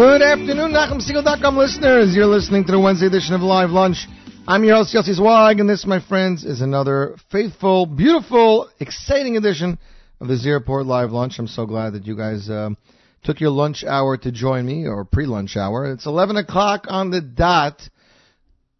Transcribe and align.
Good 0.00 0.22
afternoon, 0.22 0.72
NachumSegal.com 0.72 1.58
listeners. 1.58 2.16
You're 2.16 2.24
listening 2.24 2.64
to 2.64 2.72
the 2.72 2.80
Wednesday 2.80 3.04
edition 3.04 3.34
of 3.34 3.42
Live 3.42 3.68
Lunch. 3.68 4.08
I'm 4.48 4.64
your 4.64 4.76
host, 4.76 4.94
Yossi 4.94 5.14
Zweig, 5.14 5.60
and 5.60 5.68
this, 5.68 5.84
my 5.84 6.00
friends, 6.00 6.42
is 6.42 6.62
another 6.62 7.16
faithful, 7.30 7.84
beautiful, 7.84 8.70
exciting 8.80 9.36
edition 9.36 9.78
of 10.18 10.28
the 10.28 10.38
Z 10.38 10.48
Report 10.48 10.86
Live 10.86 11.10
Lunch. 11.10 11.38
I'm 11.38 11.46
so 11.46 11.66
glad 11.66 11.92
that 11.92 12.06
you 12.06 12.16
guys 12.16 12.48
um, 12.48 12.78
took 13.24 13.42
your 13.42 13.50
lunch 13.50 13.84
hour 13.84 14.16
to 14.16 14.32
join 14.32 14.64
me, 14.64 14.86
or 14.86 15.04
pre-lunch 15.04 15.58
hour. 15.58 15.92
It's 15.92 16.06
11 16.06 16.38
o'clock 16.38 16.86
on 16.88 17.10
the 17.10 17.20
dot. 17.20 17.82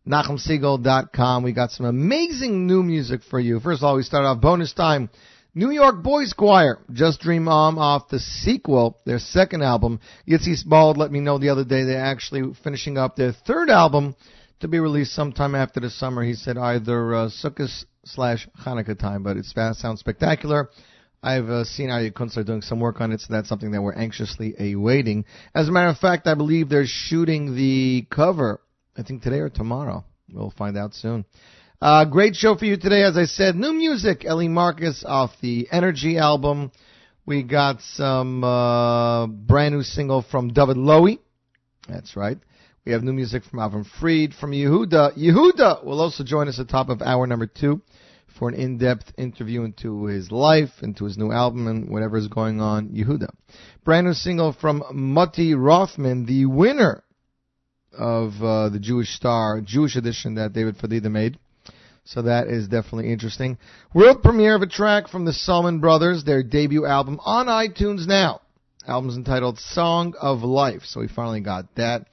NachumSegal.com. 0.08 1.42
We 1.42 1.52
got 1.52 1.70
some 1.70 1.84
amazing 1.84 2.66
new 2.66 2.82
music 2.82 3.20
for 3.28 3.38
you. 3.38 3.60
First 3.60 3.82
of 3.82 3.84
all, 3.84 3.96
we 3.96 4.04
start 4.04 4.24
off 4.24 4.40
bonus 4.40 4.72
time 4.72 5.10
New 5.52 5.70
York 5.72 6.00
Boys 6.04 6.32
Choir, 6.32 6.78
Just 6.92 7.20
Dream 7.20 7.48
On 7.48 7.76
off 7.76 8.08
the 8.08 8.20
sequel, 8.20 9.00
their 9.04 9.18
second 9.18 9.62
album. 9.62 9.98
Yitzi 10.26 10.54
Spald 10.64 10.96
let 10.96 11.10
me 11.10 11.18
know 11.18 11.38
the 11.38 11.48
other 11.48 11.64
day 11.64 11.82
they're 11.82 12.04
actually 12.04 12.54
finishing 12.62 12.96
up 12.96 13.16
their 13.16 13.32
third 13.32 13.68
album 13.68 14.14
to 14.60 14.68
be 14.68 14.78
released 14.78 15.12
sometime 15.12 15.56
after 15.56 15.80
the 15.80 15.90
summer. 15.90 16.22
He 16.22 16.34
said 16.34 16.56
either 16.56 17.14
uh, 17.14 17.30
Sukkot 17.30 17.68
slash 18.04 18.48
Hanukkah 18.64 18.96
time, 18.96 19.24
but 19.24 19.36
it 19.36 19.44
sounds 19.44 19.98
spectacular. 19.98 20.70
I've 21.20 21.48
uh, 21.50 21.64
seen 21.64 21.88
Aryeh 21.88 22.12
Kunstler 22.12 22.46
doing 22.46 22.62
some 22.62 22.78
work 22.78 23.00
on 23.00 23.10
it, 23.10 23.20
so 23.20 23.26
that's 23.30 23.48
something 23.48 23.72
that 23.72 23.82
we're 23.82 23.94
anxiously 23.94 24.54
awaiting. 24.72 25.24
As 25.52 25.68
a 25.68 25.72
matter 25.72 25.88
of 25.88 25.98
fact, 25.98 26.28
I 26.28 26.34
believe 26.34 26.68
they're 26.68 26.86
shooting 26.86 27.56
the 27.56 28.06
cover, 28.08 28.60
I 28.96 29.02
think 29.02 29.22
today 29.22 29.40
or 29.40 29.50
tomorrow. 29.50 30.04
We'll 30.32 30.54
find 30.56 30.78
out 30.78 30.94
soon. 30.94 31.24
Uh, 31.82 32.04
great 32.04 32.36
show 32.36 32.54
for 32.56 32.66
you 32.66 32.76
today. 32.76 33.02
As 33.04 33.16
I 33.16 33.24
said, 33.24 33.56
new 33.56 33.72
music. 33.72 34.26
Ellie 34.26 34.48
Marcus 34.48 35.02
off 35.02 35.30
the 35.40 35.66
Energy 35.72 36.18
album. 36.18 36.72
We 37.24 37.42
got 37.42 37.80
some 37.80 38.44
uh, 38.44 39.26
brand 39.26 39.74
new 39.74 39.82
single 39.82 40.20
from 40.20 40.48
David 40.52 40.76
Lowy. 40.76 41.20
That's 41.88 42.16
right. 42.16 42.36
We 42.84 42.92
have 42.92 43.02
new 43.02 43.14
music 43.14 43.44
from 43.44 43.60
Avram 43.60 43.86
Fried, 43.98 44.34
from 44.34 44.50
Yehuda. 44.50 45.16
Yehuda 45.16 45.82
will 45.82 46.02
also 46.02 46.22
join 46.22 46.48
us 46.48 46.60
at 46.60 46.66
the 46.66 46.70
top 46.70 46.90
of 46.90 47.00
hour 47.00 47.26
number 47.26 47.46
two 47.46 47.80
for 48.38 48.50
an 48.50 48.56
in-depth 48.56 49.14
interview 49.16 49.62
into 49.62 50.04
his 50.04 50.30
life, 50.30 50.82
into 50.82 51.06
his 51.06 51.16
new 51.16 51.32
album, 51.32 51.66
and 51.66 51.88
whatever 51.88 52.18
is 52.18 52.28
going 52.28 52.60
on. 52.60 52.90
Yehuda. 52.90 53.30
Brand 53.86 54.06
new 54.06 54.12
single 54.12 54.52
from 54.52 54.84
Matti 54.92 55.54
Rothman, 55.54 56.26
the 56.26 56.44
winner 56.44 57.04
of 57.98 58.32
uh, 58.42 58.68
the 58.68 58.80
Jewish 58.80 59.08
Star, 59.16 59.62
Jewish 59.62 59.96
edition 59.96 60.34
that 60.34 60.52
David 60.52 60.76
Fadida 60.76 61.10
made. 61.10 61.38
So 62.04 62.22
that 62.22 62.48
is 62.48 62.68
definitely 62.68 63.12
interesting. 63.12 63.58
World 63.94 64.22
premiere 64.22 64.56
of 64.56 64.62
a 64.62 64.66
track 64.66 65.08
from 65.08 65.24
the 65.24 65.32
Salmon 65.32 65.80
Brothers, 65.80 66.24
their 66.24 66.42
debut 66.42 66.86
album 66.86 67.20
on 67.24 67.46
iTunes 67.46 68.06
now. 68.06 68.40
Album's 68.86 69.16
entitled 69.16 69.58
Song 69.58 70.14
of 70.20 70.42
Life. 70.42 70.82
So 70.84 71.00
we 71.00 71.08
finally 71.08 71.40
got 71.40 71.74
that. 71.76 72.06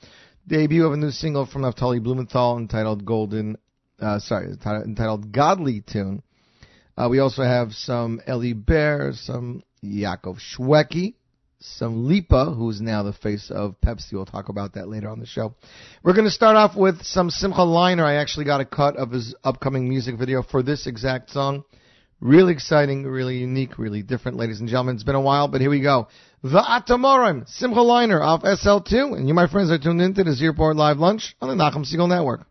Debut 0.48 0.86
of 0.86 0.94
a 0.94 0.98
new 0.98 1.12
single 1.12 1.46
from 1.46 1.64
Naftali 1.64 2.02
Blumenthal 2.02 2.58
entitled 2.58 3.06
Golden, 3.06 3.58
uh, 4.00 4.20
sorry, 4.20 4.48
entitled 4.48 5.32
Godly 5.32 5.82
Tune. 5.82 6.22
Uh, 6.98 7.08
we 7.10 7.20
also 7.20 7.44
have 7.44 7.74
some 7.74 8.22
Ellie 8.26 8.54
Bear, 8.54 9.12
some 9.14 9.64
Yaakov 9.84 10.40
Shweki, 10.40 11.16
some 11.60 12.08
Lipa, 12.08 12.54
who's 12.54 12.82
now 12.82 13.04
the 13.04 13.14
face 13.14 13.50
of 13.50 13.76
Pepsi. 13.82 14.14
We'll 14.14 14.26
talk 14.26 14.50
about 14.50 14.74
that 14.74 14.88
later 14.88 15.10
on 15.10 15.20
the 15.20 15.26
show. 15.26 15.56
We're 16.04 16.14
going 16.14 16.26
to 16.26 16.32
start 16.32 16.56
off 16.56 16.76
with 16.76 17.02
some 17.04 17.30
Simcha 17.30 17.62
Leiner. 17.62 18.04
I 18.04 18.16
actually 18.16 18.46
got 18.46 18.62
a 18.62 18.66
cut 18.66 18.96
of 18.96 19.12
his 19.12 19.36
upcoming 19.44 19.90
music 19.90 20.18
video 20.18 20.44
for 20.44 20.62
this 20.62 20.88
exact 20.88 21.32
song. 21.32 21.64
Really 22.20 22.54
exciting, 22.54 23.04
really 23.04 23.38
unique, 23.38 23.78
really 23.78 24.02
different, 24.02 24.38
ladies 24.38 24.60
and 24.60 24.70
gentlemen. 24.70 24.96
It's 24.96 25.04
been 25.04 25.16
a 25.16 25.22
while, 25.22 25.48
but 25.48 25.62
here 25.62 25.70
we 25.70 25.82
go. 25.82 26.08
The 26.44 26.62
Atamorim, 26.62 27.48
Simcha 27.48 27.80
Leiner 27.80 28.22
off 28.22 28.44
SL2, 28.44 29.18
and 29.18 29.28
you, 29.28 29.34
my 29.34 29.48
friends, 29.48 29.72
are 29.72 29.80
tuned 29.80 30.02
into 30.02 30.24
the 30.24 30.34
Z 30.34 30.50
Live 30.58 30.98
Lunch 30.98 31.36
on 31.42 31.50
the 31.50 31.64
Nachum 31.64 31.86
Segal 31.86 32.08
Network. 32.08 32.46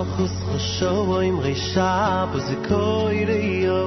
malchus 0.00 0.82
o 0.82 1.22
im 1.22 1.38
risha 1.40 2.26
bus 2.32 2.48
koi 2.66 3.24
de 3.26 3.64
yo 3.64 3.80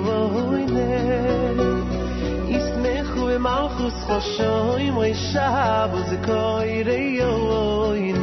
is 2.55 2.69
mekhu 2.83 3.33
im 3.35 3.41
malchus 3.41 3.97
o 4.39 4.77
im 4.77 4.95
risha 4.95 5.89
bus 5.91 6.11
koi 6.25 6.83
de 6.83 6.97
yo 7.17 7.93
is 7.93 8.17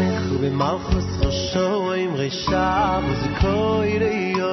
mekhu 0.00 0.44
im 0.48 0.54
malchus 0.54 1.56
o 1.56 1.94
im 1.94 2.12
risha 2.20 3.00
bus 3.06 3.24
koi 3.40 3.98
de 4.04 4.14
yo 4.36 4.52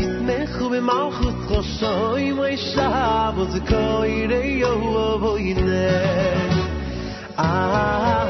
is 0.00 0.14
mekhu 0.28 0.74
im 0.74 0.84
malchus 0.84 1.82
o 1.82 2.16
im 2.16 2.38
risha 2.38 2.90
bus 3.36 3.60
koi 3.68 4.26
de 4.26 4.42
yo 4.60 4.74
hoyne 5.18 6.34
Ah 7.36 8.23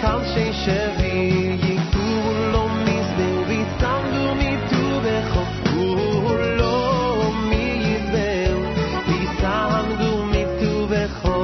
me 0.00 0.06
kan 0.06 0.20
she 0.32 0.44
shevi 0.62 1.14
yikulo 1.64 2.62
mis 2.84 3.08
ben 3.18 3.36
vi 3.48 3.60
sandu 3.80 4.24
mi 4.40 4.52
tu 4.70 4.82
be 5.04 5.16
khokulo 5.32 6.76
mi 7.48 7.64
yizbel 7.86 8.56
vi 9.08 9.18
sandu 9.40 10.10
mi 10.32 10.42
tu 10.60 10.72
be 10.90 11.02
kho 11.20 11.38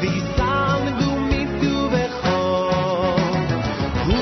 vi 0.00 0.12
sandu 0.36 1.10
mi 1.30 1.42
tu 1.60 1.74
be 1.92 2.04
kho 2.22 2.40
hu 4.06 4.20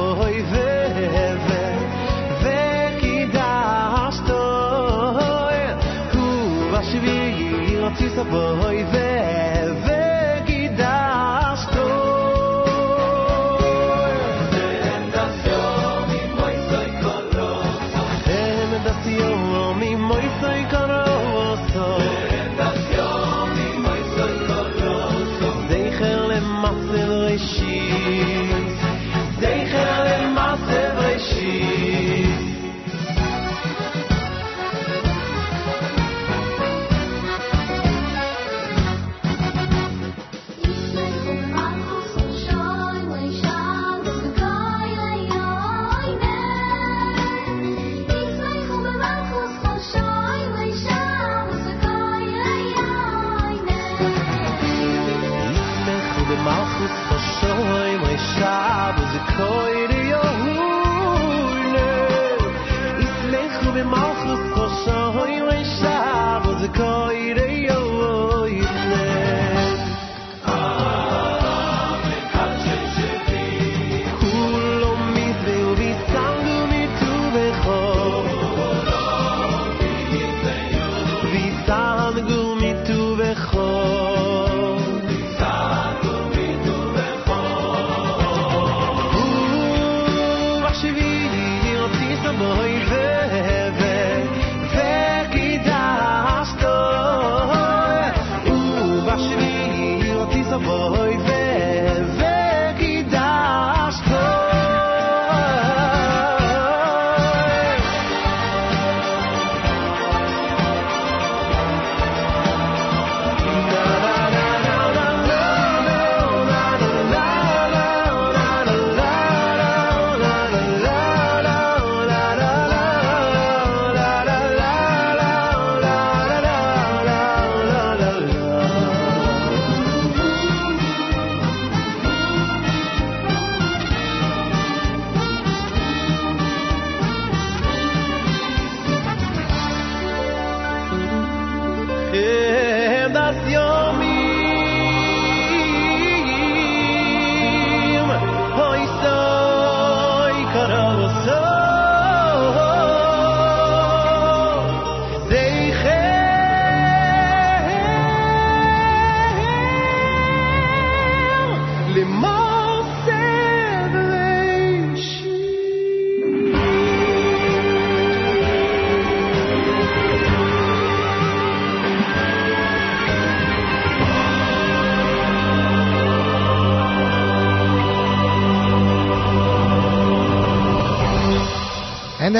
boy 0.00 0.44
ve 0.52 0.70
ve 1.48 1.70
ve 8.92 9.09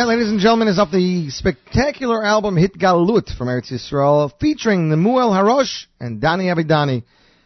that, 0.01 0.07
ladies 0.07 0.31
and 0.31 0.41
gentlemen, 0.41 0.69
is 0.69 0.79
off 0.79 0.91
the 0.91 1.29
spectacular 1.29 2.25
album 2.25 2.57
Hit 2.57 2.73
Galut 2.73 3.37
from 3.37 3.49
Eretz 3.49 3.71
Yisrael, 3.71 4.33
featuring 4.41 4.89
Nemuel 4.89 5.31
Harosh 5.31 5.85
and 6.01 6.23
Dani 6.23 6.45
Avidani. 6.45 7.05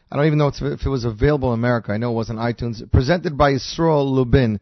I 0.08 0.16
don't 0.16 0.26
even 0.26 0.38
know 0.38 0.52
if 0.54 0.86
it 0.86 0.88
was 0.88 1.04
available 1.04 1.52
in 1.52 1.58
America. 1.58 1.90
I 1.90 1.96
know 1.96 2.12
it 2.12 2.14
was 2.14 2.30
on 2.30 2.36
iTunes. 2.36 2.88
Presented 2.92 3.36
by 3.36 3.54
Yisrael 3.54 4.06
Lubin. 4.06 4.60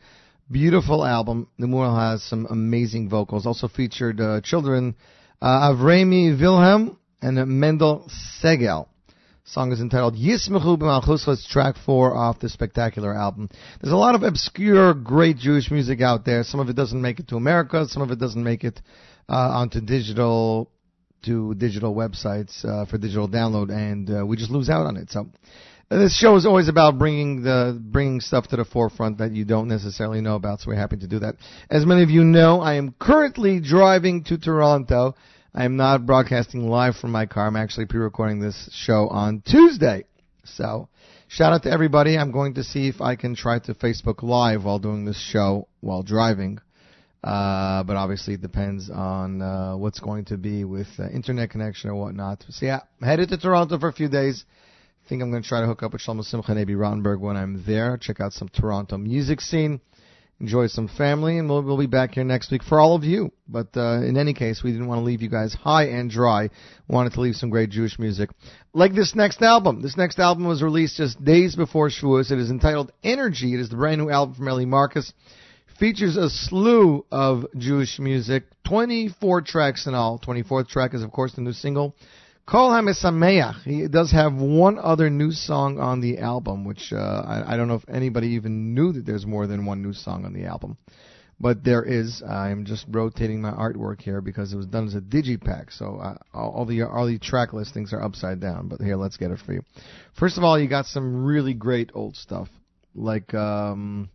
Beautiful 0.50 1.04
album. 1.04 1.48
Nemuel 1.60 1.94
has 1.94 2.22
some 2.22 2.46
amazing 2.48 3.10
vocals. 3.10 3.44
Also 3.44 3.68
featured 3.68 4.22
uh, 4.22 4.40
children 4.42 4.94
uh, 5.42 5.74
Avrami 5.74 6.40
Wilhelm 6.40 6.96
and 7.20 7.46
Mendel 7.46 8.10
Segel. 8.42 8.86
Song 9.44 9.72
is 9.72 9.80
entitled 9.80 10.14
Yismechu 10.14 10.78
B'Malchuscha. 10.78 11.32
It's 11.32 11.48
track 11.48 11.74
four 11.84 12.14
off 12.14 12.38
the 12.38 12.48
spectacular 12.48 13.12
album. 13.12 13.48
There's 13.80 13.92
a 13.92 13.96
lot 13.96 14.14
of 14.14 14.22
obscure, 14.22 14.94
great 14.94 15.36
Jewish 15.36 15.68
music 15.68 16.00
out 16.00 16.24
there. 16.24 16.44
Some 16.44 16.60
of 16.60 16.68
it 16.68 16.76
doesn't 16.76 17.02
make 17.02 17.18
it 17.18 17.26
to 17.28 17.36
America. 17.36 17.84
Some 17.88 18.02
of 18.02 18.12
it 18.12 18.20
doesn't 18.20 18.42
make 18.42 18.62
it 18.62 18.80
uh, 19.28 19.32
onto 19.32 19.80
digital 19.80 20.70
to 21.24 21.54
digital 21.54 21.92
websites 21.92 22.64
uh, 22.64 22.86
for 22.86 22.98
digital 22.98 23.28
download, 23.28 23.70
and 23.70 24.10
uh, 24.10 24.24
we 24.24 24.36
just 24.36 24.50
lose 24.50 24.70
out 24.70 24.86
on 24.86 24.96
it. 24.96 25.10
So 25.10 25.28
uh, 25.90 25.98
this 25.98 26.16
show 26.16 26.36
is 26.36 26.46
always 26.46 26.68
about 26.68 26.96
bringing 26.96 27.42
the 27.42 27.80
bringing 27.82 28.20
stuff 28.20 28.46
to 28.48 28.56
the 28.56 28.64
forefront 28.64 29.18
that 29.18 29.32
you 29.32 29.44
don't 29.44 29.66
necessarily 29.66 30.20
know 30.20 30.36
about. 30.36 30.60
So 30.60 30.68
we're 30.68 30.76
happy 30.76 30.98
to 30.98 31.08
do 31.08 31.18
that. 31.18 31.34
As 31.68 31.84
many 31.84 32.04
of 32.04 32.10
you 32.10 32.22
know, 32.22 32.60
I 32.60 32.74
am 32.74 32.94
currently 32.96 33.58
driving 33.58 34.22
to 34.24 34.38
Toronto. 34.38 35.16
I 35.54 35.66
am 35.66 35.76
not 35.76 36.06
broadcasting 36.06 36.66
live 36.66 36.96
from 36.96 37.12
my 37.12 37.26
car. 37.26 37.46
I'm 37.46 37.56
actually 37.56 37.84
pre-recording 37.84 38.40
this 38.40 38.70
show 38.72 39.08
on 39.08 39.42
Tuesday. 39.42 40.06
So, 40.44 40.88
shout 41.28 41.52
out 41.52 41.64
to 41.64 41.70
everybody. 41.70 42.16
I'm 42.16 42.32
going 42.32 42.54
to 42.54 42.64
see 42.64 42.88
if 42.88 43.02
I 43.02 43.16
can 43.16 43.34
try 43.36 43.58
to 43.58 43.74
Facebook 43.74 44.22
Live 44.22 44.64
while 44.64 44.78
doing 44.78 45.04
this 45.04 45.20
show 45.20 45.68
while 45.80 46.02
driving. 46.02 46.58
Uh, 47.22 47.82
but 47.82 47.96
obviously 47.96 48.34
it 48.34 48.40
depends 48.40 48.88
on 48.88 49.42
uh, 49.42 49.76
what's 49.76 50.00
going 50.00 50.24
to 50.24 50.38
be 50.38 50.64
with 50.64 50.88
uh, 50.98 51.10
internet 51.10 51.50
connection 51.50 51.90
or 51.90 51.96
whatnot. 51.96 52.42
So 52.48 52.64
yeah, 52.64 52.80
I'm 53.00 53.06
headed 53.06 53.28
to 53.28 53.36
Toronto 53.36 53.78
for 53.78 53.88
a 53.88 53.92
few 53.92 54.08
days. 54.08 54.46
I 55.04 55.08
think 55.10 55.22
I'm 55.22 55.30
going 55.30 55.42
to 55.42 55.48
try 55.48 55.60
to 55.60 55.66
hook 55.66 55.82
up 55.82 55.92
with 55.92 56.00
Shlomo 56.00 56.24
Simcha 56.24 56.52
and 56.52 56.60
Abie 56.60 56.72
Rotenberg 56.72 57.20
when 57.20 57.36
I'm 57.36 57.62
there. 57.66 57.98
Check 57.98 58.20
out 58.20 58.32
some 58.32 58.48
Toronto 58.48 58.96
music 58.96 59.42
scene, 59.42 59.82
enjoy 60.42 60.66
some 60.66 60.88
family, 60.88 61.38
and 61.38 61.48
we'll, 61.48 61.62
we'll 61.62 61.78
be 61.78 61.86
back 61.86 62.14
here 62.14 62.24
next 62.24 62.50
week 62.50 62.62
for 62.62 62.80
all 62.80 62.94
of 62.94 63.04
you. 63.04 63.32
But 63.48 63.68
uh, 63.76 64.02
in 64.02 64.18
any 64.18 64.34
case, 64.34 64.60
we 64.62 64.72
didn't 64.72 64.88
want 64.88 64.98
to 64.98 65.04
leave 65.04 65.22
you 65.22 65.30
guys 65.30 65.54
high 65.54 65.84
and 65.84 66.10
dry. 66.10 66.50
Wanted 66.88 67.14
to 67.14 67.20
leave 67.20 67.36
some 67.36 67.48
great 67.48 67.70
Jewish 67.70 67.98
music, 67.98 68.28
like 68.74 68.92
this 68.92 69.14
next 69.14 69.40
album. 69.40 69.80
This 69.80 69.96
next 69.96 70.18
album 70.18 70.46
was 70.46 70.62
released 70.62 70.96
just 70.96 71.24
days 71.24 71.56
before 71.56 71.88
Shavuos. 71.88 72.30
It 72.30 72.38
is 72.38 72.50
entitled 72.50 72.92
Energy. 73.02 73.54
It 73.54 73.60
is 73.60 73.70
the 73.70 73.76
brand 73.76 74.00
new 74.00 74.10
album 74.10 74.34
from 74.34 74.48
Ellie 74.48 74.66
Marcus 74.66 75.12
features 75.78 76.16
a 76.16 76.30
slew 76.30 77.04
of 77.10 77.44
Jewish 77.56 77.98
music, 77.98 78.44
24 78.68 79.42
tracks 79.42 79.86
in 79.86 79.94
all. 79.94 80.18
24th 80.18 80.68
track 80.68 80.94
is, 80.94 81.02
of 81.02 81.10
course, 81.10 81.32
the 81.34 81.40
new 81.40 81.52
single, 81.52 81.96
Kol 82.46 82.70
HaMesameach. 82.70 83.62
He 83.62 83.86
does 83.88 84.10
have 84.10 84.34
one 84.34 84.78
other 84.78 85.08
new 85.08 85.30
song 85.30 85.78
on 85.78 86.00
the 86.00 86.18
album, 86.18 86.64
which 86.64 86.92
uh, 86.92 86.96
I, 86.96 87.54
I 87.54 87.56
don't 87.56 87.68
know 87.68 87.76
if 87.76 87.88
anybody 87.88 88.28
even 88.28 88.74
knew 88.74 88.92
that 88.92 89.06
there's 89.06 89.24
more 89.24 89.46
than 89.46 89.64
one 89.64 89.82
new 89.82 89.92
song 89.92 90.24
on 90.24 90.32
the 90.32 90.44
album. 90.44 90.76
But 91.40 91.64
there 91.64 91.82
is. 91.82 92.22
I'm 92.22 92.64
just 92.64 92.86
rotating 92.88 93.40
my 93.40 93.50
artwork 93.50 94.00
here 94.00 94.20
because 94.20 94.52
it 94.52 94.56
was 94.56 94.66
done 94.66 94.86
as 94.86 94.94
a 94.94 95.00
digipack, 95.00 95.72
so 95.72 95.96
uh, 95.96 96.16
all, 96.32 96.64
the 96.66 96.82
all 96.82 97.06
the 97.06 97.18
track 97.18 97.52
listings 97.52 97.92
are 97.92 98.00
upside 98.00 98.40
down. 98.40 98.68
But 98.68 98.80
here, 98.80 98.96
let's 98.96 99.16
get 99.16 99.32
it 99.32 99.40
for 99.44 99.52
you. 99.52 99.62
First 100.16 100.38
of 100.38 100.44
all, 100.44 100.58
you 100.58 100.68
got 100.68 100.86
some 100.86 101.24
really 101.24 101.52
great 101.52 101.90
old 101.94 102.16
stuff, 102.16 102.48
like 102.94 103.34
um, 103.34 104.08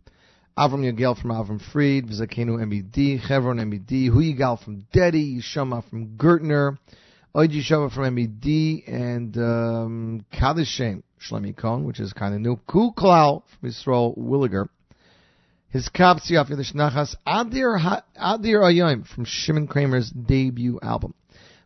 Avram 0.56 0.90
Yagel 0.90 1.20
from 1.20 1.30
Avram 1.30 1.60
Fried, 1.70 2.06
Vizakenu 2.06 2.58
MBD, 2.58 3.20
Chevron 3.20 3.58
MBD, 3.58 4.06
Hu 4.08 4.20
Yigal 4.20 4.62
from 4.64 4.86
Dedi, 4.94 5.38
Yishama 5.38 5.88
from 5.90 6.16
Gertner, 6.16 6.78
Oid 7.38 7.52
Yishama 7.52 7.92
from 7.92 8.16
MBD, 8.16 8.82
and 8.88 9.36
um, 9.36 10.24
Kadishem 10.32 11.04
Shlemi 11.20 11.56
Cohn, 11.56 11.84
which 11.84 12.00
is 12.00 12.12
kind 12.12 12.34
of 12.34 12.40
new. 12.40 12.56
Kul 12.66 12.92
Klau 12.92 13.44
from 13.60 13.70
Yisrael 13.70 14.18
Williger. 14.18 14.68
His 15.68 15.88
Kapsi 15.88 16.36
off 16.36 16.50
Yiddish 16.50 16.72
Nachas, 16.72 17.14
Adir, 17.24 17.78
Adir 18.20 18.60
Ayim 18.62 19.06
from 19.06 19.24
Shimon 19.24 19.68
Craimer's 19.68 20.10
debut 20.10 20.80
album. 20.82 21.14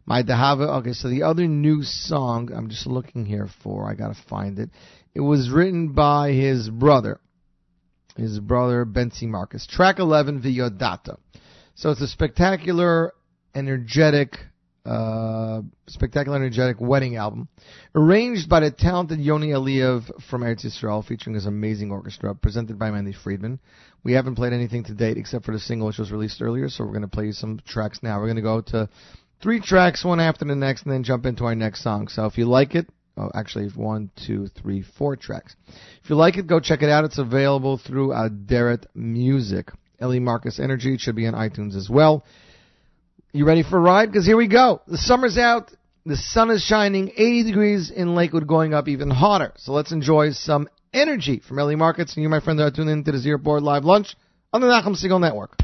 My 0.04 0.22
Dahava, 0.22 0.80
okay, 0.80 0.92
so 0.92 1.08
the 1.08 1.22
other 1.22 1.46
new 1.46 1.82
song 1.82 2.50
I'm 2.54 2.68
just 2.68 2.86
looking 2.86 3.24
here 3.24 3.48
for, 3.62 3.90
I 3.90 3.94
gotta 3.94 4.18
find 4.28 4.58
it. 4.58 4.68
It 5.14 5.20
was 5.20 5.48
written 5.48 5.92
by 5.94 6.32
his 6.32 6.68
brother, 6.68 7.18
his 8.14 8.38
brother 8.40 8.84
Benzi 8.84 9.22
Marcus. 9.22 9.66
Track 9.66 10.00
11, 10.00 10.42
Viodata. 10.42 11.16
So 11.76 11.92
it's 11.92 12.02
a 12.02 12.08
spectacular, 12.08 13.14
energetic, 13.54 14.36
uh, 14.84 15.62
spectacular, 15.86 16.36
energetic 16.36 16.80
wedding 16.80 17.16
album, 17.16 17.48
arranged 17.94 18.48
by 18.48 18.60
the 18.60 18.70
talented 18.70 19.20
Yoni 19.20 19.48
Aliyev 19.48 20.22
from 20.28 20.42
Eretz 20.42 20.64
Yisrael, 20.64 21.04
featuring 21.04 21.34
his 21.34 21.46
amazing 21.46 21.90
orchestra, 21.90 22.34
presented 22.34 22.78
by 22.78 22.90
Mandy 22.90 23.12
Friedman. 23.12 23.60
We 24.04 24.12
haven't 24.12 24.34
played 24.34 24.52
anything 24.52 24.84
to 24.84 24.94
date 24.94 25.16
except 25.16 25.44
for 25.44 25.52
the 25.52 25.60
single 25.60 25.86
which 25.86 25.98
was 25.98 26.10
released 26.10 26.42
earlier, 26.42 26.68
so 26.68 26.84
we're 26.84 26.90
going 26.90 27.02
to 27.02 27.08
play 27.08 27.32
some 27.32 27.60
tracks 27.66 28.00
now. 28.02 28.18
We're 28.18 28.26
going 28.26 28.36
to 28.36 28.42
go 28.42 28.60
to 28.60 28.88
three 29.40 29.60
tracks, 29.60 30.04
one 30.04 30.20
after 30.20 30.44
the 30.44 30.56
next, 30.56 30.82
and 30.84 30.92
then 30.92 31.04
jump 31.04 31.26
into 31.26 31.44
our 31.44 31.54
next 31.54 31.82
song. 31.82 32.08
So 32.08 32.26
if 32.26 32.38
you 32.38 32.46
like 32.46 32.74
it, 32.74 32.88
Oh, 33.14 33.30
actually, 33.34 33.68
one, 33.68 34.10
two, 34.26 34.46
three, 34.46 34.82
four 34.96 35.16
tracks. 35.16 35.54
If 36.02 36.08
you 36.08 36.16
like 36.16 36.38
it, 36.38 36.46
go 36.46 36.60
check 36.60 36.82
it 36.82 36.88
out. 36.88 37.04
It's 37.04 37.18
available 37.18 37.76
through 37.76 38.08
Aderet 38.08 38.86
Music. 38.94 39.70
Ellie 40.00 40.18
Marcus 40.18 40.58
Energy. 40.58 40.94
It 40.94 41.00
should 41.00 41.14
be 41.14 41.26
on 41.26 41.34
iTunes 41.34 41.76
as 41.76 41.90
well. 41.90 42.24
You 43.34 43.46
ready 43.46 43.62
for 43.62 43.78
a 43.78 43.80
ride? 43.80 44.12
Because 44.12 44.26
here 44.26 44.36
we 44.36 44.46
go. 44.46 44.82
The 44.86 44.98
summer's 44.98 45.38
out. 45.38 45.72
The 46.04 46.18
sun 46.18 46.50
is 46.50 46.62
shining. 46.62 47.08
80 47.16 47.44
degrees 47.44 47.90
in 47.90 48.14
Lakewood, 48.14 48.46
going 48.46 48.74
up 48.74 48.88
even 48.88 49.08
hotter. 49.08 49.54
So 49.56 49.72
let's 49.72 49.90
enjoy 49.90 50.32
some 50.32 50.68
energy 50.92 51.40
from 51.48 51.58
Ellie 51.58 51.76
Marcus. 51.76 52.14
And 52.14 52.22
you, 52.22 52.28
my 52.28 52.40
friend, 52.40 52.60
are 52.60 52.70
tuning 52.70 52.92
in 52.92 53.04
to 53.04 53.12
the 53.12 53.18
Z 53.18 53.30
Report 53.30 53.62
Live 53.62 53.86
Lunch 53.86 54.14
on 54.52 54.60
the 54.60 54.66
Nachum 54.66 55.02
Segal 55.02 55.18
Network. 55.18 55.56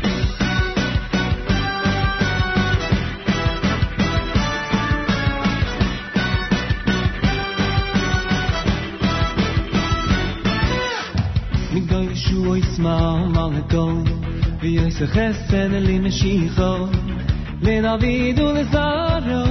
le 17.64 17.74
david 17.86 18.38
ul 18.48 18.58
zaro 18.72 19.44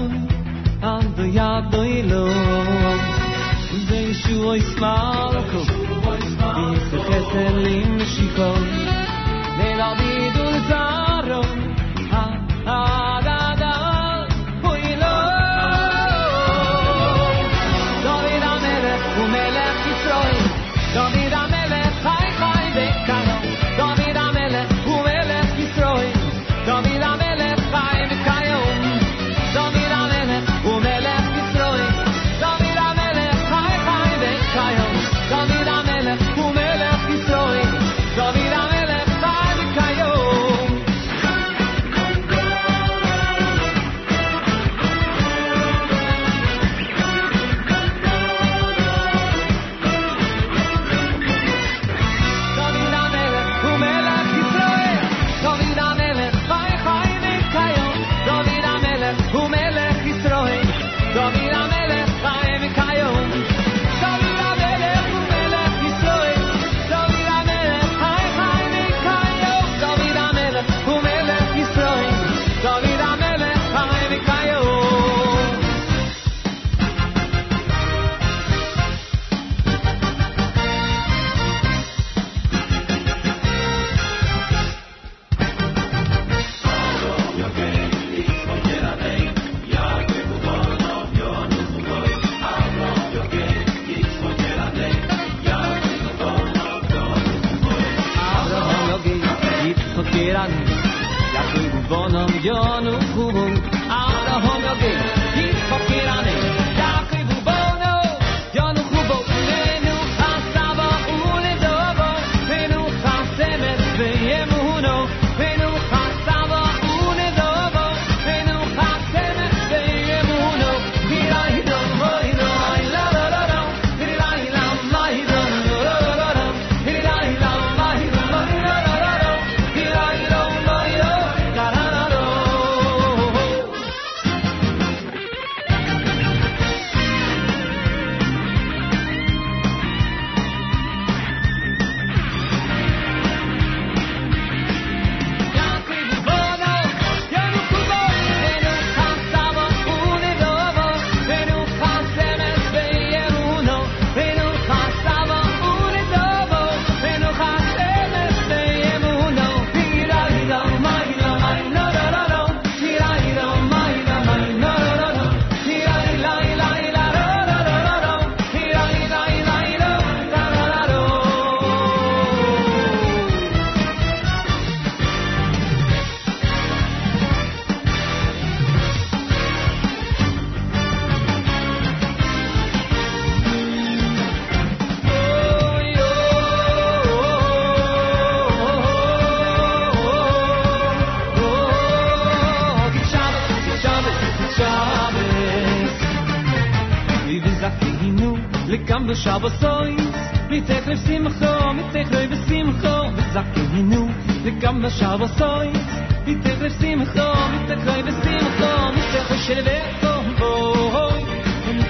ando 0.93 1.23
ya 1.37 1.51
do 1.71 1.81
ilo 1.99 2.25
den 3.89 4.09
shu 4.21 4.35
oy 4.51 4.61
smalko 4.71 5.61
di 6.55 6.67
se 6.87 6.97
kesel 7.07 7.57
im 7.77 7.93
shikon 8.13 8.63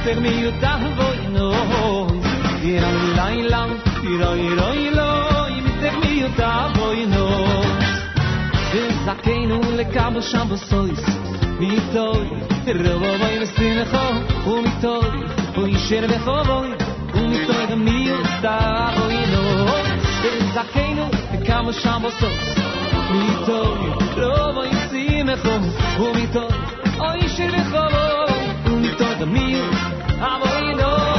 per 0.08 0.20
mi 0.22 0.46
u 0.48 0.52
da 0.62 0.74
voi 0.98 1.22
no 1.36 1.48
ir 2.64 2.84
an 2.90 2.98
lai 3.18 3.40
lang 3.54 3.74
ir 4.12 4.22
oi 4.28 4.44
roi 4.60 4.84
loi 5.00 5.56
mi 5.66 5.72
per 5.82 5.96
mi 6.02 6.14
u 6.28 6.30
da 6.38 6.52
voi 6.76 7.02
no 7.14 7.26
de 8.72 8.84
sa 9.06 9.16
che 9.24 9.36
non 9.50 9.66
le 9.80 9.86
kabo 9.96 10.22
shambo 10.30 10.56
sois 10.70 11.02
mi 11.60 11.72
toy 11.96 12.26
robo 12.84 13.10
vai 13.22 13.36
mi 13.42 13.48
sin 13.56 13.80
ho 13.92 14.06
u 14.52 14.56
mi 14.66 14.72
toi 14.84 15.18
u 15.60 15.66
isher 15.76 15.84
sher 15.88 16.04
ve 16.12 16.18
ho 16.26 16.38
voi 16.50 16.70
u 17.20 17.22
mi 17.32 17.40
toi 17.48 17.66
de 17.72 17.78
mi 17.86 18.00
u 18.16 18.18
da 18.46 18.58
voi 18.98 19.20
no 19.34 19.44
de 20.24 20.32
sa 20.54 20.64
che 20.74 20.86
non 20.98 21.12
le 21.32 21.40
kabo 21.50 21.72
shambo 21.82 22.10
sois 22.20 22.48
mi 23.20 23.30
toy 23.48 23.80
robo 24.22 24.48
vai 24.56 24.70
mi 24.78 24.82
sine 24.92 25.36
ho 25.44 25.56
u 26.06 26.08
mi 26.16 26.26
toi 26.36 26.58
oi 27.10 27.22
sher 27.36 27.52
ve 27.74 27.86
ho 27.96 28.27
took 28.98 29.20
the 29.20 29.26
meal. 29.28 29.70
I'm 30.20 30.42
all 30.42 30.70
you 30.70 30.76
know. 30.76 31.17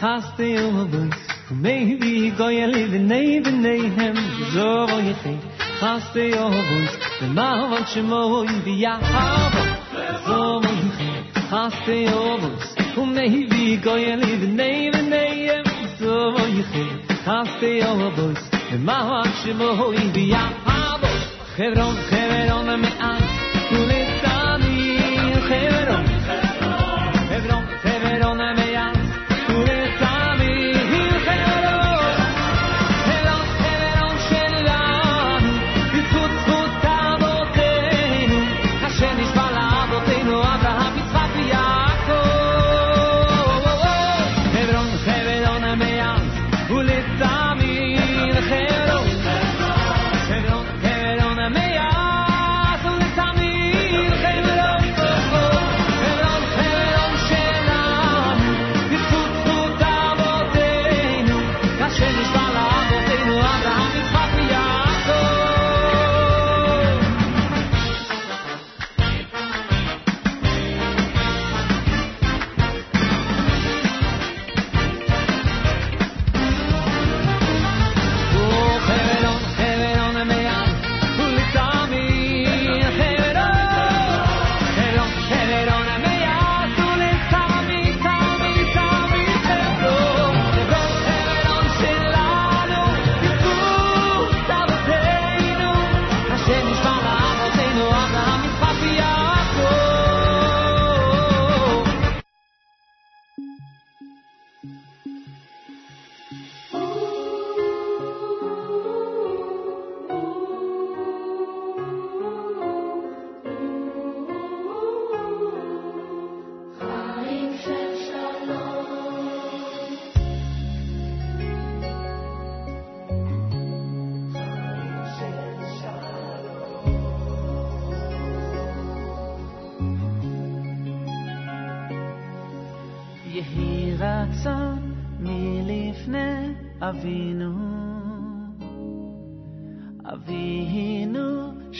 hast 0.00 0.36
du 0.38 0.56
obens 0.80 1.14
mei 1.50 1.96
bi 2.00 2.30
goyeli 2.38 2.90
de 2.90 2.98
nei 2.98 3.40
de 3.40 3.50
nei 3.50 3.90
hem 3.96 4.16
zo 4.52 4.86
vol 4.86 5.02
je 5.08 5.14
think. 5.22 5.42
Hast 5.80 6.12
du 6.14 6.32
obens 6.38 6.92
de 7.20 7.26
ma 7.34 7.68
van 7.70 7.84
chmo 7.84 8.42
in 8.42 8.62
di 8.64 8.78
ya 8.80 8.98
hab 9.00 9.54
zo 10.26 10.60
vol 10.60 10.76
je 10.82 10.90
think 10.98 11.50
hast 11.50 11.86
du 11.86 11.98
obens 12.14 12.66
mei 13.14 13.46
bi 13.50 13.78
goyeli 13.82 14.38
de 14.40 14.46
nei 14.46 14.90
de 14.90 15.02
nei 15.02 15.62
the 15.64 15.86
zo 15.98 16.30
vol 16.34 16.50
je 16.56 16.64
think 16.72 17.18
hast 17.24 17.60
du 17.60 17.72
obens 17.82 18.40
de 18.70 18.78
ma 18.78 18.98
van 19.08 19.30
chmo 19.42 19.90
in 19.92 20.12
di 20.12 20.28
ya 20.28 20.44
hab 20.64 20.78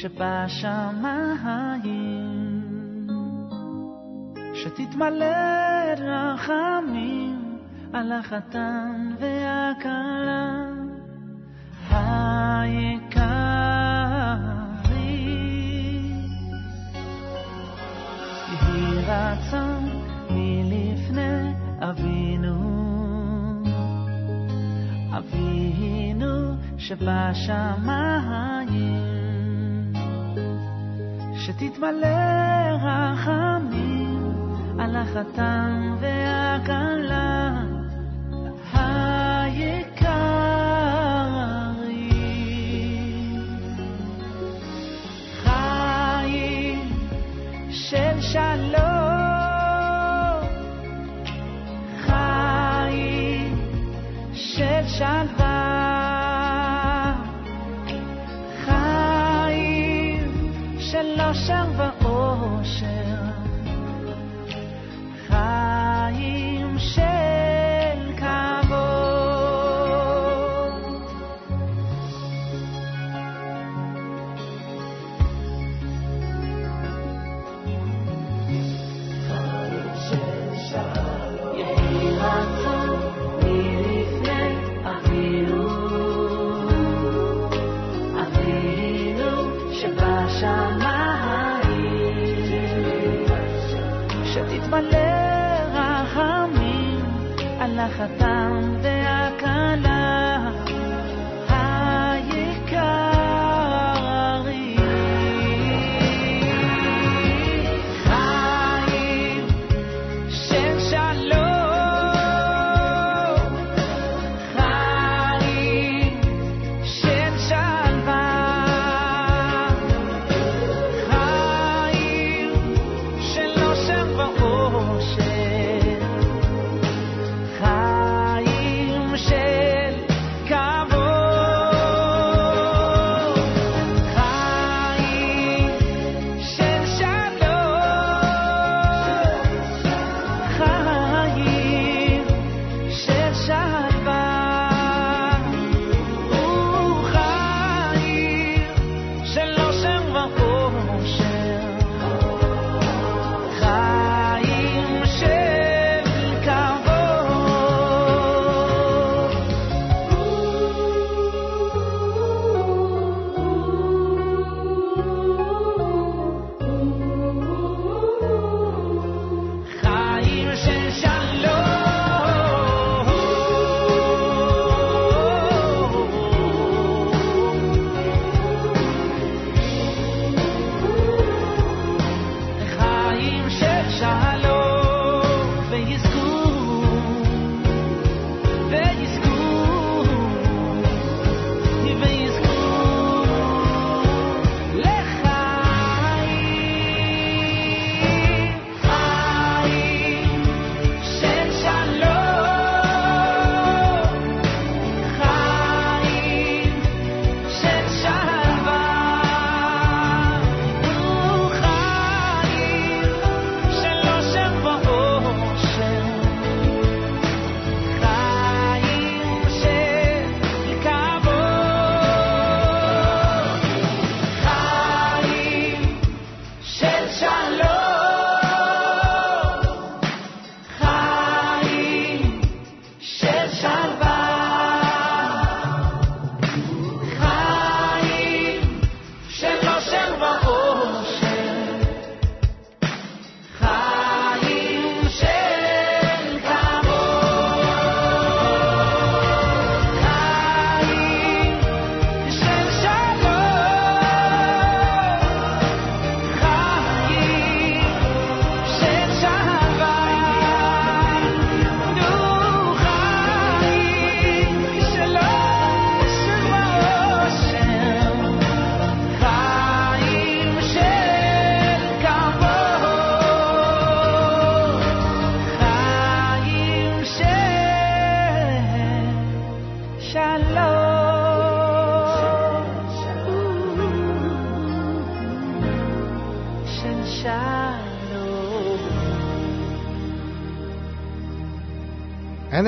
שבשמיים, 0.01 1.89
שתתמלא 4.55 5.25
רחמים 5.99 7.59
על 7.93 8.13
החתן 8.13 9.15
והכלה 9.21 10.69
היקרי. 11.91 13.09
יהי 18.49 19.05
רצון 19.07 19.85
מלפני 20.31 21.53
אבינו 21.81 22.79
אבינו 25.19 26.55
שבשמיים, 26.79 27.79
שתתמלא 31.49 32.09
רחמים 32.83 34.33
על 34.79 34.97
החתן 34.97 35.97
והכלה 36.01 37.38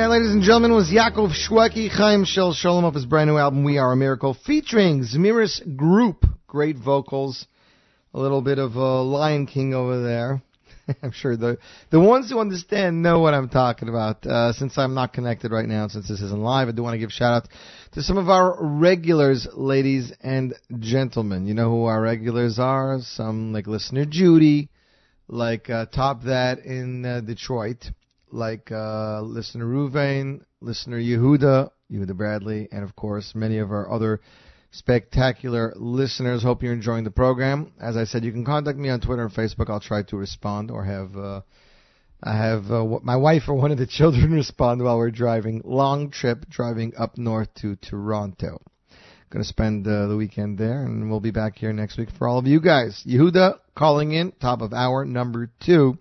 that, 0.01 0.09
ladies 0.09 0.31
and 0.31 0.43
gentlemen, 0.43 0.73
was 0.73 0.89
Yaakov 0.89 1.31
Shwekey 1.47 1.91
Chaim 1.91 2.25
Shel 2.25 2.55
Shalom 2.55 2.87
of 2.87 2.95
his 2.95 3.05
brand 3.05 3.29
new 3.29 3.37
album 3.37 3.65
We 3.65 3.77
Are 3.77 3.93
a 3.93 3.97
Miracle, 3.97 4.35
featuring 4.47 5.05
Zemiros 5.05 5.77
Group. 5.77 6.25
Great 6.47 6.77
vocals, 6.79 7.47
a 8.15 8.19
little 8.19 8.41
bit 8.41 8.59
of 8.59 8.79
uh, 8.79 9.03
Lion 9.03 9.47
King 9.47 9.75
over 9.75 10.03
there. 10.03 10.43
I'm 11.03 11.13
sure 11.13 11.37
the 11.37 11.59
the 11.91 12.01
ones 12.01 12.31
who 12.31 12.39
understand 12.39 13.03
know 13.03 13.19
what 13.19 13.35
I'm 13.35 13.51
talking 13.51 13.91
about. 13.91 14.25
Uh, 14.25 14.55
since 14.55 14.79
I'm 14.79 14.95
not 14.95 15.13
connected 15.13 15.53
right 15.53 15.69
now, 15.69 15.87
since 15.89 16.09
this 16.09 16.23
isn't 16.23 16.41
live, 16.41 16.69
I 16.69 16.73
do 16.73 16.83
want 16.83 16.95
to 16.95 16.99
give 16.99 17.11
shout 17.11 17.35
out 17.35 17.49
to 17.93 18.03
some 18.03 18.17
of 18.17 18.31
our 18.31 18.57
regulars, 18.59 19.47
ladies 19.53 20.15
and 20.23 20.55
gentlemen. 20.79 21.47
You 21.47 21.53
know 21.53 21.69
who 21.69 21.85
our 21.85 22.01
regulars 22.01 22.59
are? 22.59 23.01
Some 23.03 23.53
like 23.53 23.67
listener 23.67 24.07
Judy, 24.07 24.71
like 25.29 25.69
uh, 25.69 25.85
Top 25.85 26.23
That 26.23 26.61
in 26.61 27.05
uh, 27.05 27.21
Detroit, 27.21 27.85
like 28.33 28.71
uh, 28.73 29.21
listener 29.23 29.67
Ruvain, 29.67 30.43
listener 30.61 30.99
Yehuda, 30.99 31.71
Yehuda 31.91 32.17
Bradley, 32.17 32.69
and 32.71 32.85
of 32.85 32.95
course 32.97 33.33
many 33.35 33.59
of 33.59 33.71
our 33.71 33.91
other 33.91 34.21
spectacular 34.71 35.73
listeners. 35.77 36.43
Hope 36.43 36.63
you're 36.63 36.73
enjoying 36.73 37.05
the 37.05 37.11
program. 37.11 37.73
As 37.81 37.97
I 37.97 38.05
said, 38.05 38.25
you 38.25 38.33
can 38.33 38.45
contact 38.45 38.79
me 38.79 38.89
on 38.89 39.01
Twitter 39.01 39.23
and 39.23 39.33
Facebook. 39.33 39.69
I'll 39.69 39.81
try 39.81 40.03
to 40.05 40.17
respond 40.17 40.71
or 40.71 40.85
have 40.85 41.17
uh, 41.17 41.41
I 42.23 42.37
have 42.37 42.71
uh, 42.71 42.85
my 43.03 43.17
wife 43.17 43.45
or 43.49 43.55
one 43.55 43.73
of 43.73 43.79
the 43.79 43.87
children 43.99 44.33
respond 44.33 44.83
while 44.83 44.99
we're 44.99 45.11
driving. 45.11 45.63
Long 45.65 46.11
trip 46.11 46.49
driving 46.49 46.93
up 46.99 47.17
north 47.17 47.53
to 47.63 47.77
Toronto. 47.77 48.61
Going 49.31 49.45
to 49.45 49.49
spend 49.49 49.87
uh, 49.87 50.09
the 50.09 50.17
weekend 50.17 50.59
there, 50.59 50.85
and 50.85 51.09
we'll 51.09 51.21
be 51.21 51.31
back 51.31 51.57
here 51.57 51.73
next 51.73 51.97
week 51.97 52.09
for 52.19 52.27
all 52.27 52.39
of 52.39 52.49
you 52.49 52.61
guys. 52.61 53.01
Yehuda 53.07 53.59
calling 53.77 54.11
in, 54.11 54.33
top 54.33 54.61
of 54.61 54.73
hour 54.73 55.05
number 55.05 55.51
two. 55.65 55.99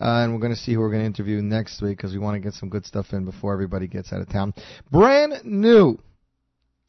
Uh, 0.00 0.24
and 0.24 0.32
we're 0.32 0.40
going 0.40 0.54
to 0.54 0.58
see 0.58 0.72
who 0.72 0.80
we're 0.80 0.90
going 0.90 1.02
to 1.02 1.06
interview 1.06 1.42
next 1.42 1.82
week 1.82 1.96
because 1.96 2.12
we 2.12 2.18
want 2.18 2.34
to 2.34 2.40
get 2.40 2.54
some 2.54 2.68
good 2.68 2.86
stuff 2.86 3.12
in 3.12 3.24
before 3.24 3.52
everybody 3.52 3.86
gets 3.86 4.12
out 4.12 4.20
of 4.20 4.28
town. 4.30 4.54
Brand 4.90 5.44
new 5.44 5.98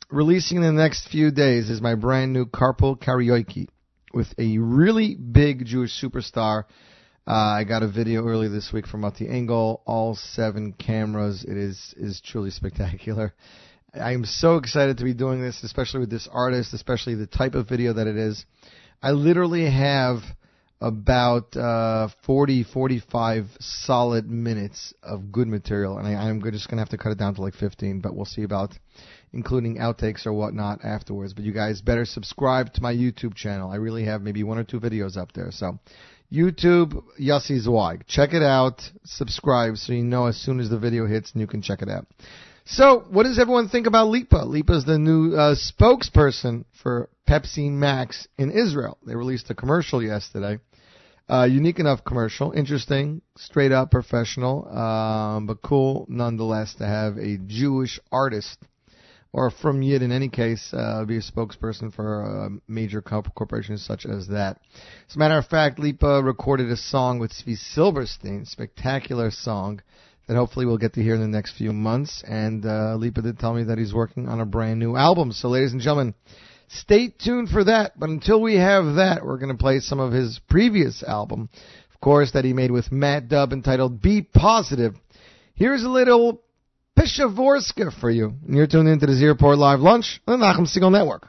releasing 0.10 0.58
in 0.58 0.63
the 0.63 0.71
next 0.71 1.10
few 1.10 1.32
days 1.32 1.69
is 1.69 1.82
my 1.82 1.95
brand 1.95 2.34
new 2.34 2.45
Carpool 2.45 2.97
Karaoke 2.97 3.67
with 4.13 4.28
a 4.38 4.58
really 4.58 5.15
big 5.15 5.65
Jewish 5.65 6.02
superstar. 6.02 6.65
Uh, 7.28 7.32
I 7.32 7.63
got 7.65 7.84
a 7.84 7.88
video 7.88 8.26
early 8.26 8.47
this 8.47 8.71
week 8.74 8.88
from 8.88 9.02
Mati 9.02 9.28
Engel, 9.28 9.84
all 9.86 10.15
seven 10.15 10.74
cameras. 10.74 11.45
It 11.47 11.56
is 11.56 11.93
is 11.97 12.21
truly 12.21 12.50
spectacular. 12.50 13.34
I 13.93 14.13
am 14.13 14.26
so 14.26 14.56
excited 14.56 14.97
to 14.97 15.04
be 15.04 15.13
doing 15.13 15.41
this, 15.41 15.63
especially 15.63 16.00
with 16.00 16.10
this 16.10 16.28
artist, 16.32 16.74
especially 16.74 17.15
the 17.15 17.28
type 17.28 17.56
of 17.56 17.67
video 17.67 17.93
that 17.93 18.08
it 18.08 18.15
is. 18.15 18.45
I 19.04 19.12
literally 19.12 19.69
have 19.69 20.19
about 20.82 21.56
uh, 21.56 22.10
40, 22.26 22.63
45 22.63 23.46
solid 23.60 24.30
minutes 24.30 24.94
of 25.04 25.32
good 25.32 25.48
material, 25.48 25.98
and 25.98 26.08
I, 26.08 26.13
I'm 26.13 26.41
just 26.52 26.70
to 26.70 26.76
have 26.78 26.89
to 26.89 26.98
cut 26.98 27.12
it 27.12 27.20
down 27.20 27.36
to 27.36 27.41
like 27.41 27.54
15, 27.54 28.02
but 28.02 28.15
we'll 28.15 28.26
see 28.26 28.44
about 28.44 28.74
including 29.32 29.77
outtakes 29.77 30.25
or 30.25 30.34
whatnot 30.34 30.84
afterwards. 30.84 31.34
But 31.34 31.44
you 31.44 31.54
guys 31.54 31.82
better 31.82 32.06
subscribe 32.06 32.73
to 32.73 32.82
my 32.82 32.94
YouTube 32.94 33.36
channel. 33.36 33.71
I 33.71 33.75
really 33.75 34.06
have 34.06 34.21
maybe 34.21 34.44
one 34.44 34.58
or 34.58 34.63
two 34.63 34.79
videos 34.79 35.17
up 35.17 35.32
there. 35.34 35.52
So, 35.52 35.79
YouTube, 36.32 37.04
Yossi 37.19 37.60
Zweig. 37.60 38.08
Check 38.08 38.34
it 38.34 38.42
out. 38.42 38.82
Subscribe 39.04 39.77
so 39.77 39.94
you 39.94 40.04
know 40.04 40.27
as 40.27 40.38
soon 40.38 40.60
as 40.60 40.69
the 40.69 40.79
video 40.79 41.06
hits 41.06 41.32
and 41.34 41.42
you 41.42 41.48
can 41.48 41.62
check 41.62 41.82
it 41.82 41.90
out. 41.90 42.08
So, 42.65 43.06
what 43.10 43.23
does 43.23 43.40
everyone 43.40 43.69
think 43.69 43.88
about 43.88 44.08
Lipa? 44.08 44.46
Lipa 44.46 44.77
is 44.77 44.86
the 44.86 44.98
new 44.98 45.36
uh, 45.36 45.56
spokesperson 45.56 46.65
for 46.82 47.10
Pepsi 47.27 47.69
Max 47.69 48.27
in 48.38 48.52
Israel. 48.52 48.98
They 49.06 49.15
released 49.15 49.50
a 49.50 49.56
commercial 49.56 50.02
yesterday. 50.02 50.60
Uh, 51.32 51.46
unique 51.46 51.79
enough 51.79 52.04
commercial, 52.04 52.52
interesting, 52.52 53.21
straight 53.38 53.71
up 53.71 53.90
professional, 53.90 54.67
um, 54.67 55.46
but 55.46 55.62
cool 55.62 56.06
nonetheless 56.10 56.73
to 56.75 56.86
have 56.86 57.15
a 57.17 57.38
Jewish 57.48 58.02
artist 58.12 58.58
or 59.32 59.50
from 59.50 59.82
Yid 59.82 60.02
in 60.02 60.12
any 60.12 60.27
case, 60.27 60.73
uh, 60.73 61.06
be 61.06 61.15
a 61.15 61.21
spokesperson 61.21 61.94
for 61.94 62.25
uh, 62.25 62.50
major 62.67 63.02
corporations 63.02 63.86
such 63.86 64.06
as 64.06 64.27
that. 64.27 64.60
As 65.10 65.15
a 65.15 65.19
matter 65.19 65.38
of 65.38 65.48
fact, 65.48 65.79
Lipa 65.79 66.21
recorded 66.21 66.69
a 66.69 66.75
song 66.75 67.17
with 67.17 67.32
Zvi 67.32 67.56
Silverstein, 67.56 68.44
spectacular 68.44 69.32
song 69.32 69.82
that 70.27 70.36
hopefully 70.36 70.65
we'll 70.65 70.77
get 70.77 70.94
to 70.96 71.02
hear 71.02 71.15
in 71.15 71.21
the 71.21 71.27
next 71.27 71.58
few 71.58 71.71
months. 71.71 72.23
And 72.27 72.65
uh, 72.65 72.96
Lipa 72.96 73.21
did 73.21 73.40
tell 73.40 73.54
me 73.54 73.63
that 73.63 73.77
he's 73.77 73.94
working 73.94 74.27
on 74.27 74.42
a 74.42 74.46
brand 74.46 74.79
new 74.79 74.98
album. 74.98 75.32
So, 75.32 75.48
ladies 75.48 75.71
and 75.71 75.82
gentlemen, 75.82 76.13
stay 76.74 77.10
tuned 77.10 77.50
for 77.50 77.63
that. 77.63 78.00
But 78.00 78.10
until 78.10 78.42
we 78.42 78.56
have 78.56 78.96
that, 78.96 79.26
we're 79.26 79.38
going 79.38 79.56
to 79.56 79.62
play 79.62 79.80
some 79.80 80.00
of 80.00 80.12
his 80.12 80.40
previous 80.50 81.04
album, 81.04 81.50
of 81.94 82.02
course, 82.02 82.32
that 82.34 82.46
he 82.46 82.54
made 82.54 82.72
with 82.72 82.92
Matt 82.92 83.28
Dubb 83.28 83.54
entitled 83.54 84.02
Be 84.02 84.22
Positive. 84.22 84.96
Here's 85.56 85.84
a 85.84 85.90
little 85.90 86.42
Pishavorska 86.98 88.00
for 88.00 88.10
you. 88.10 88.34
And 88.46 88.56
you're 88.56 88.67
tuned 88.67 88.88
into 88.88 89.06
the 89.06 89.13
Z 89.13 89.26
Report 89.26 89.58
Live 89.58 89.80
Lunch 89.80 90.22
on 90.28 90.40
the 90.40 90.46
Nachum 90.46 90.67
Segal 90.67 90.92
Network. 90.92 91.28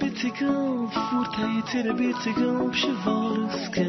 bitzigel 0.00 0.88
furt 0.92 1.34
a 1.42 1.46
yitzir 1.54 1.86
a 1.90 1.94
bitzigel 2.00 2.56
pshivorske 2.74 3.88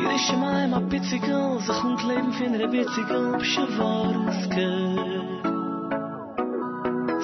Yidi 0.00 0.18
shimayim 0.26 0.74
a 0.78 0.80
bitzigel 0.92 1.46
zachunt 1.66 2.02
leben 2.08 2.32
fin 2.38 2.54
a 2.66 2.68
bitzigel 2.74 3.26
pshivorske 3.42 4.68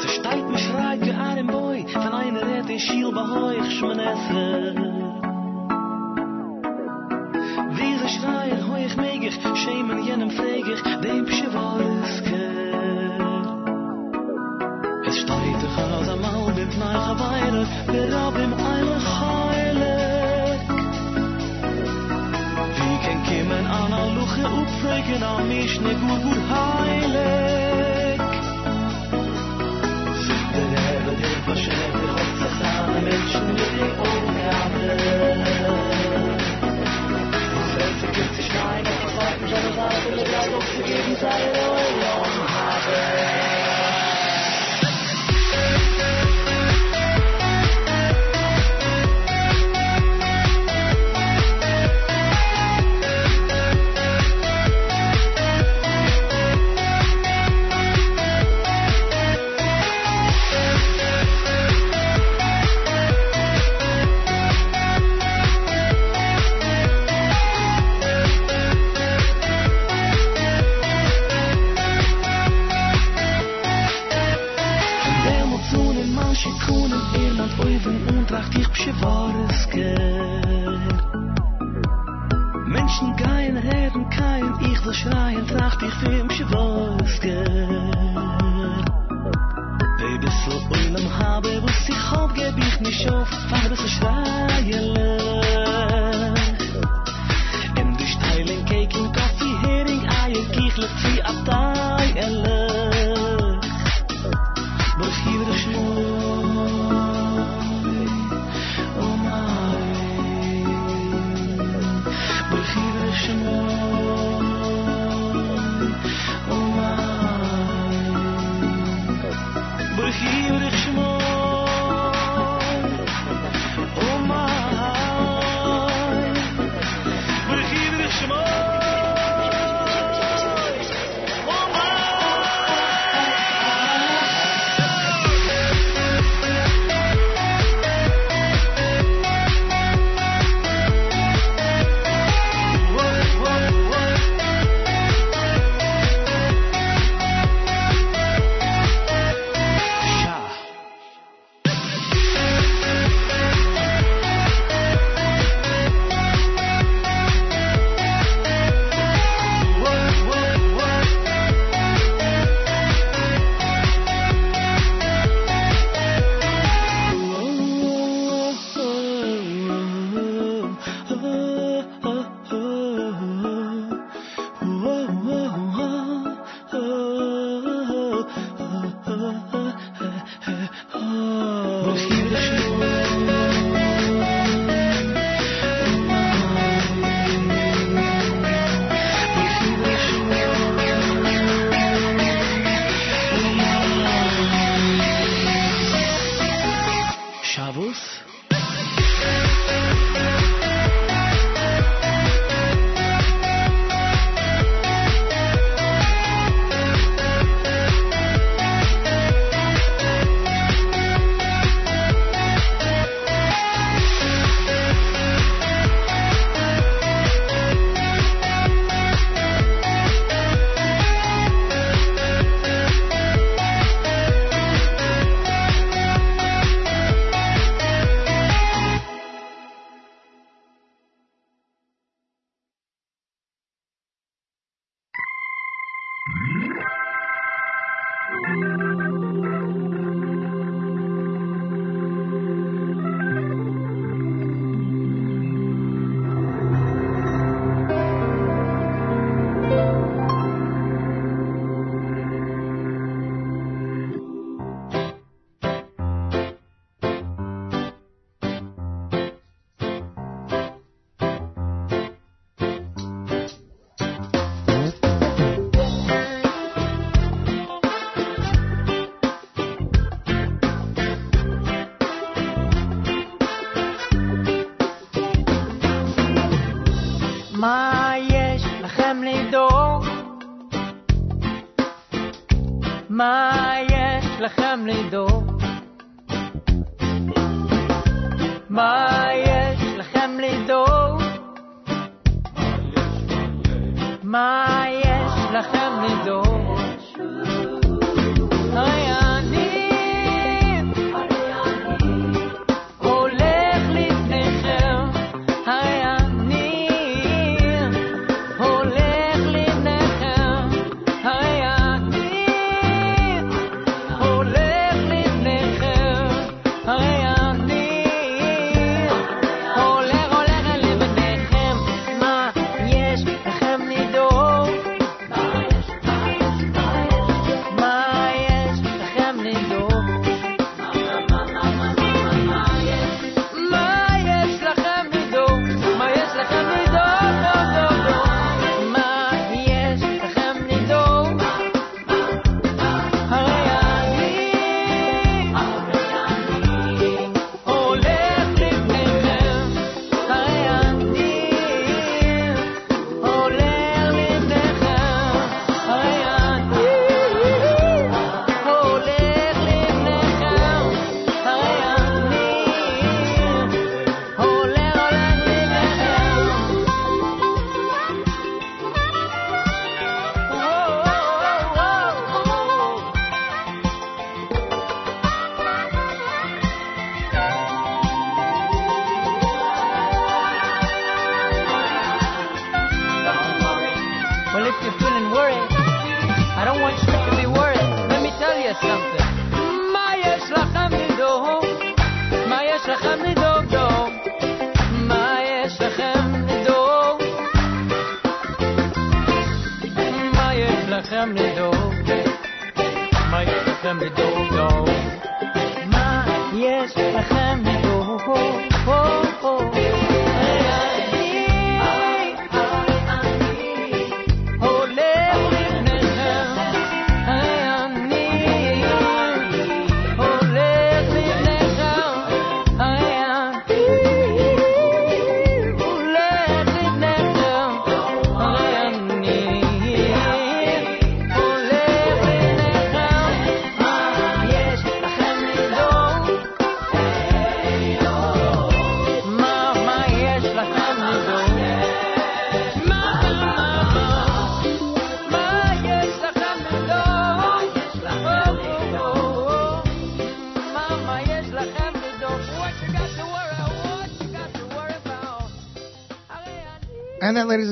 Zashtayt 0.02 0.46
mishrayt 0.54 1.04
ge 1.04 1.12
arim 1.28 1.48
boi 1.54 1.84
fin 1.92 2.14
ayin 2.20 2.40
a 2.40 2.44
in 2.58 2.70
in 2.76 2.80
shil 2.86 3.12
bahoy 3.18 3.56
ich 3.60 3.70
shmanesre 3.76 4.48
Diese 7.78 8.08
schreien, 8.16 8.60
hoi 8.68 8.82
ich 8.86 8.96
megich, 8.96 9.38
schemen 9.62 10.02
jenem 10.08 10.30
fegich, 10.30 10.82
dem 11.02 11.24
pshivorske 11.26 12.29
Weine, 17.70 17.92
der 17.92 18.12
Rab 18.12 18.36
im 18.36 18.54
Eile 18.54 18.98
heilig. 19.20 20.60
Wie 22.76 23.06
kann 23.06 23.22
kimmen 23.24 23.66
an 23.66 23.92
a 23.92 24.06
Luche 24.06 24.46
upfregen 24.46 25.22
an 25.22 25.48
mich 25.48 25.80
ne 25.80 25.94
gut 25.94 26.42
heilig. 26.50 27.49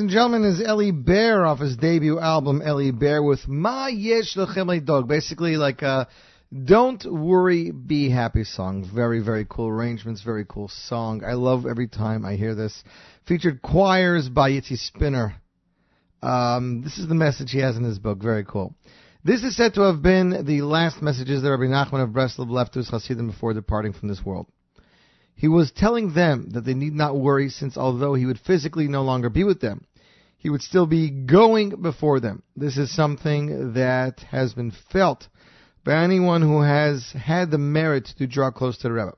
And 0.09 0.15
gentlemen, 0.15 0.43
is 0.45 0.59
Ellie 0.59 0.89
Bear 0.89 1.45
off 1.45 1.59
his 1.59 1.77
debut 1.77 2.19
album, 2.19 2.63
Ellie 2.65 2.89
Bear, 2.89 3.21
with 3.21 3.47
Ma 3.47 3.85
Yesh 3.85 4.35
Lechem 4.35 4.83
Dog. 4.83 5.07
Basically, 5.07 5.55
like 5.55 5.83
a 5.83 6.07
Don't 6.51 7.05
Worry, 7.05 7.69
Be 7.69 8.09
Happy 8.09 8.43
song. 8.43 8.89
Very, 8.91 9.19
very 9.19 9.45
cool 9.47 9.67
arrangements, 9.67 10.23
very 10.23 10.45
cool 10.49 10.67
song. 10.67 11.21
I 11.23 11.33
love 11.33 11.67
every 11.67 11.87
time 11.87 12.25
I 12.25 12.37
hear 12.37 12.55
this. 12.55 12.83
Featured 13.27 13.61
choirs 13.61 14.27
by 14.29 14.49
Yitzi 14.49 14.79
Spinner. 14.79 15.35
Um, 16.23 16.81
this 16.81 16.97
is 16.97 17.07
the 17.07 17.13
message 17.13 17.51
he 17.51 17.59
has 17.59 17.77
in 17.77 17.83
his 17.83 17.99
book. 17.99 18.17
Very 18.17 18.43
cool. 18.43 18.73
This 19.23 19.43
is 19.43 19.55
said 19.55 19.75
to 19.75 19.81
have 19.81 20.01
been 20.01 20.43
the 20.43 20.63
last 20.63 21.03
messages 21.03 21.43
that 21.43 21.51
Rabbi 21.51 21.65
Nachman 21.65 22.03
of 22.03 22.09
Breslov 22.09 22.49
left 22.49 22.73
to 22.73 22.79
his 22.79 22.89
Hasidim 22.89 23.27
before 23.27 23.53
departing 23.53 23.93
from 23.93 24.07
this 24.07 24.25
world. 24.25 24.47
He 25.35 25.47
was 25.47 25.71
telling 25.71 26.13
them 26.13 26.49
that 26.49 26.65
they 26.65 26.73
need 26.73 26.93
not 26.93 27.15
worry 27.15 27.47
since 27.47 27.77
although 27.77 28.13
he 28.13 28.25
would 28.25 28.39
physically 28.39 28.89
no 28.89 29.03
longer 29.03 29.29
be 29.29 29.45
with 29.45 29.61
them, 29.61 29.85
he 30.39 30.49
would 30.49 30.61
still 30.61 30.87
be 30.87 31.09
going 31.11 31.81
before 31.81 32.19
them. 32.19 32.41
This 32.55 32.77
is 32.77 32.95
something 32.95 33.73
that 33.73 34.21
has 34.31 34.53
been 34.53 34.71
felt 34.91 35.27
by 35.83 36.01
anyone 36.01 36.41
who 36.41 36.61
has 36.61 37.11
had 37.11 37.51
the 37.51 37.57
merit 37.57 38.09
to 38.17 38.25
draw 38.25 38.49
close 38.49 38.77
to 38.79 38.87
the 38.87 38.93
Rebbe. 38.93 39.15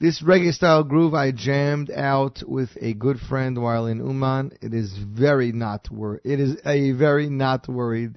This 0.00 0.22
reggae 0.22 0.54
style 0.54 0.84
groove 0.84 1.12
I 1.12 1.32
jammed 1.32 1.90
out 1.90 2.42
with 2.46 2.70
a 2.80 2.94
good 2.94 3.18
friend 3.18 3.60
while 3.60 3.86
in 3.86 3.98
Uman. 3.98 4.52
It 4.62 4.72
is 4.72 4.96
very 4.96 5.52
not 5.52 5.90
wor- 5.90 6.20
It 6.24 6.40
is 6.40 6.56
a 6.64 6.92
very 6.92 7.28
not 7.28 7.68
worried 7.68 8.16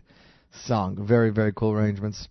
song. 0.66 1.06
Very 1.06 1.32
very 1.32 1.52
cool 1.52 1.72
arrangements. 1.72 2.30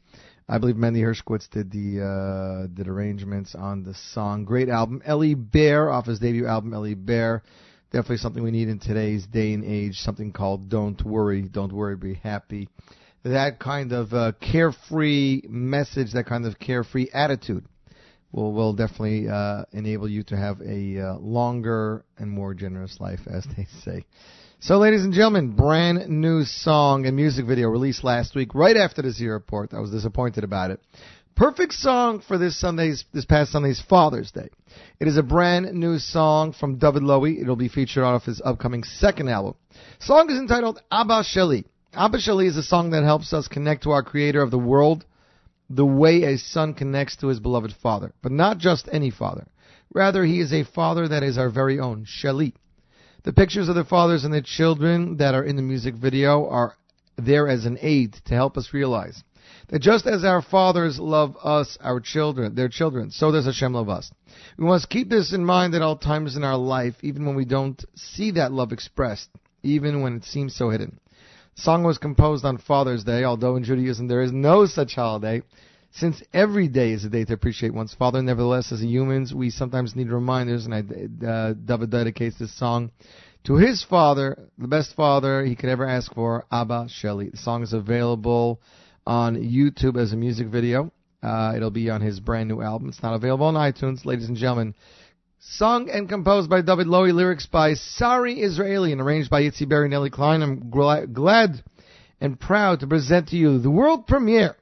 I 0.49 0.59
believe 0.59 0.77
Mendy 0.77 1.03
Hershkowitz 1.03 1.51
did 1.51 1.71
the 1.71 2.01
uh, 2.03 2.67
did 2.73 2.89
arrangements 2.89 3.55
on 3.55 3.83
the 3.83 3.95
song. 4.15 4.45
Great 4.45 4.69
album. 4.69 5.03
Ellie 5.05 5.35
Bear 5.35 5.91
off 5.91 6.07
his 6.07 6.21
debut 6.21 6.47
album 6.47 6.73
Ellie 6.73 6.95
Bear. 6.95 7.43
Definitely 7.93 8.19
something 8.19 8.45
we 8.45 8.53
need 8.53 8.69
in 8.69 8.79
today's 8.79 9.27
day 9.27 9.53
and 9.53 9.65
age. 9.65 9.97
Something 9.97 10.33
called 10.33 10.69
Don't 10.69 11.05
Worry, 11.05 11.43
Don't 11.43 11.73
Worry, 11.73 11.97
Be 11.97 12.15
Happy. 12.15 12.69
That 13.25 13.59
kind 13.59 13.93
of 13.93 14.13
uh, 14.13 14.33
carefree 14.41 15.43
message, 15.49 16.13
that 16.13 16.27
kind 16.27 16.47
of 16.47 16.57
carefree 16.61 17.09
attitude 17.13 17.65
will 18.31 18.53
will 18.53 18.75
definitely 18.75 19.29
uh, 19.29 19.65
enable 19.73 20.09
you 20.09 20.23
to 20.23 20.37
have 20.37 20.61
a 20.61 21.01
uh, 21.01 21.19
longer 21.19 22.05
and 22.17 22.31
more 22.31 22.55
generous 22.55 22.97
life, 23.01 23.21
as 23.27 23.45
they 23.57 23.67
say. 23.85 24.05
So, 24.61 24.79
ladies 24.79 25.03
and 25.03 25.13
gentlemen, 25.13 25.57
brand 25.57 26.09
new 26.09 26.45
song 26.45 27.07
and 27.07 27.17
music 27.17 27.45
video 27.45 27.69
released 27.69 28.05
last 28.05 28.37
week, 28.37 28.55
right 28.55 28.77
after 28.77 29.03
the 29.03 29.11
Z 29.11 29.27
report. 29.27 29.75
I 29.75 29.81
was 29.81 29.91
disappointed 29.91 30.45
about 30.45 30.71
it. 30.71 30.81
Perfect 31.37 31.73
song 31.73 32.21
for 32.21 32.37
this 32.37 32.59
Sunday's, 32.59 33.05
this 33.15 33.25
past 33.25 33.53
Sunday's 33.53 33.81
Father's 33.89 34.31
Day. 34.31 34.49
It 34.99 35.09
is 35.09 35.17
a 35.17 35.23
brand 35.23 35.73
new 35.73 35.99
song 35.99 36.53
from 36.53 36.77
David 36.77 37.03
Lowy. 37.03 37.41
It'll 37.41 37.57
be 37.57 37.69
featured 37.69 38.05
off 38.05 38.25
his 38.25 38.43
upcoming 38.45 38.85
second 38.85 39.29
album. 39.29 39.55
song 40.01 40.31
is 40.31 40.39
entitled 40.39 40.81
Abba 40.93 41.23
Sheli. 41.23 41.65
Abba 41.95 42.19
Sheli 42.19 42.47
is 42.47 42.57
a 42.57 42.63
song 42.63 42.91
that 42.91 43.05
helps 43.05 43.33
us 43.33 43.49
connect 43.49 43.85
to 43.85 43.91
our 43.91 44.03
Creator 44.03 44.43
of 44.43 44.51
the 44.51 44.59
world 44.59 45.07
the 45.71 45.87
way 45.87 46.25
a 46.25 46.37
son 46.37 46.75
connects 46.75 47.17
to 47.17 47.29
his 47.29 47.41
beloved 47.41 47.73
father, 47.83 48.13
but 48.23 48.33
not 48.33 48.59
just 48.59 48.89
any 48.93 49.11
father. 49.11 49.47
Rather, 49.95 50.25
he 50.25 50.41
is 50.41 50.53
a 50.53 50.65
father 50.65 51.09
that 51.09 51.23
is 51.23 51.39
our 51.39 51.49
very 51.49 51.79
own, 51.79 52.05
Sheli. 52.05 52.53
The 53.23 53.33
pictures 53.33 53.69
of 53.69 53.77
the 53.77 53.85
fathers 53.85 54.25
and 54.25 54.33
their 54.35 54.43
children 54.43 55.17
that 55.19 55.35
are 55.35 55.45
in 55.45 55.57
the 55.57 55.63
music 55.63 55.95
video 55.95 56.49
are 56.49 56.77
there 57.17 57.49
as 57.49 57.65
an 57.65 57.79
aid 57.81 58.15
to 58.27 58.35
help 58.35 58.57
us 58.57 58.73
realize 58.73 59.23
that 59.71 59.81
just 59.81 60.07
as 60.07 60.25
our 60.25 60.43
fathers 60.43 60.99
love 60.99 61.37
us, 61.43 61.79
our 61.81 62.01
children, 62.01 62.55
their 62.55 62.69
children, 62.69 63.11
so 63.11 63.31
does 63.31 63.47
Hashem 63.47 63.73
love 63.73 63.89
us. 63.89 64.11
We 64.59 64.67
must 64.67 64.91
keep 64.91 65.09
this 65.09 65.33
in 65.33 65.45
mind 65.45 65.75
at 65.75 65.83
all 65.83 65.97
times 65.97 66.37
in 66.37 66.43
our 66.43 66.57
life, 66.57 66.95
even 67.03 67.25
when 67.25 67.37
we 67.37 67.45
don't 67.45 67.83
see 67.95 68.33
that 68.33 68.53
love 68.53 68.73
expressed, 68.73 69.29
even 69.63 70.03
when 70.03 70.17
it 70.17 70.25
seems 70.25 70.57
so 70.57 70.71
hidden. 70.71 70.99
The 71.57 71.63
song 71.63 71.85
was 71.85 71.99
composed 71.99 72.45
on 72.45 72.59
Father's 72.59 73.05
Day, 73.05 73.23
although 73.23 73.57
in 73.57 73.65
Judaism 73.65 74.09
there 74.09 74.23
is 74.23 74.33
no 74.33 74.67
such 74.67 74.95
holiday. 74.95 75.43
Since 75.93 76.23
every 76.33 76.69
day 76.69 76.93
is 76.93 77.05
a 77.05 77.09
day 77.09 77.25
to 77.25 77.33
appreciate 77.33 77.75
one's 77.75 77.95
father, 77.95 78.23
nevertheless, 78.23 78.71
as 78.73 78.81
humans, 78.81 79.35
we 79.35 79.51
sometimes 79.51 79.97
need 79.97 80.09
reminders, 80.09 80.67
and 80.67 80.75
I, 80.75 81.27
uh, 81.27 81.53
David 81.53 81.91
dedicates 81.91 82.39
this 82.39 82.57
song 82.57 82.93
to 83.45 83.57
his 83.57 83.83
father, 83.83 84.49
the 84.59 84.69
best 84.69 84.95
father 84.95 85.45
he 85.45 85.57
could 85.57 85.69
ever 85.69 85.89
ask 85.89 86.13
for, 86.15 86.45
Abba 86.53 86.89
Sheli. 86.89 87.31
The 87.31 87.39
song 87.39 87.63
is 87.63 87.73
available 87.73 88.61
on 89.11 89.35
YouTube 89.35 90.01
as 90.01 90.13
a 90.13 90.17
music 90.17 90.47
video. 90.47 90.93
Uh, 91.21 91.55
it'll 91.57 91.73
be 91.73 91.91
on 91.91 92.01
his 92.01 92.21
brand 92.21 92.49
new 92.49 92.63
album. 92.63 92.89
It's 92.89 93.03
not 93.03 93.15
available 93.15 93.47
on 93.47 93.55
iTunes, 93.55 94.05
ladies 94.05 94.29
and 94.29 94.37
gentlemen. 94.37 94.73
Sung 95.41 95.91
and 95.91 96.09
composed 96.09 96.49
by 96.49 96.63
David 96.63 96.87
Lowy, 96.87 97.13
lyrics 97.13 97.47
by 97.47 97.75
Sari 97.75 98.35
Israeli, 98.35 98.93
and 98.93 99.01
arranged 99.01 99.29
by 99.29 99.43
Itzi 99.43 99.69
Berry 99.69 99.87
and 99.87 99.91
Nelly 99.91 100.11
Klein. 100.11 100.43
I'm 100.43 100.71
gl- 100.71 101.13
glad 101.13 101.61
and 102.21 102.39
proud 102.39 102.81
to 102.81 102.87
present 102.87 103.31
to 103.31 103.37
you 103.37 103.59
the 103.59 103.69
world 103.71 104.07
premiere 104.07 104.55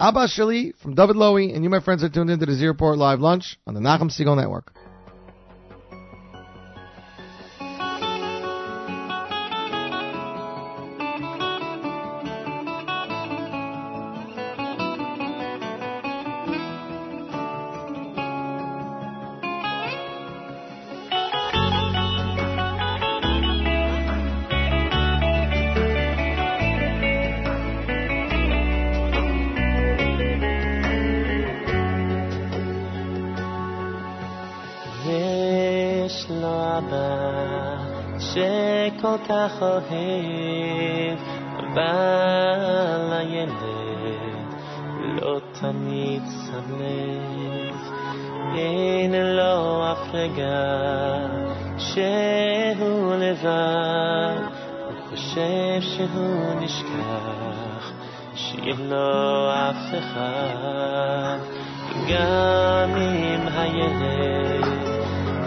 Abba 0.00 0.26
Sheli 0.26 0.76
from 0.82 0.96
David 0.96 1.14
Lowy, 1.14 1.54
and 1.54 1.62
you, 1.62 1.70
my 1.70 1.80
friends, 1.80 2.02
are 2.02 2.08
tuned 2.08 2.30
into 2.30 2.44
the 2.44 2.54
Z 2.54 2.66
Report 2.66 2.98
Live 2.98 3.20
Lunch 3.20 3.56
on 3.68 3.74
the 3.74 3.80
Nachum 3.80 4.10
Segal 4.10 4.36
Network. 4.36 4.72
כך 39.28 39.62
אוהב, 39.62 41.18
אבל 41.58 43.12
הילד 43.12 44.54
לא 45.00 45.40
תמיד 45.60 46.22
שם 46.46 46.74
לב. 46.78 47.76
אין 48.56 49.14
לו 49.14 49.92
אף 49.92 50.14
רגע 50.14 51.16
שהוא 51.78 53.14
לבד, 53.14 54.36
הוא 54.86 55.10
חושב 55.10 55.80
שהוא 55.80 56.60
נשכח, 56.60 57.92
שאין 58.34 58.88
לו 58.88 59.50
אף 59.50 59.94
אחד. 59.98 61.38
גם 62.08 62.96
אם 62.96 63.48
הילד 63.48 64.66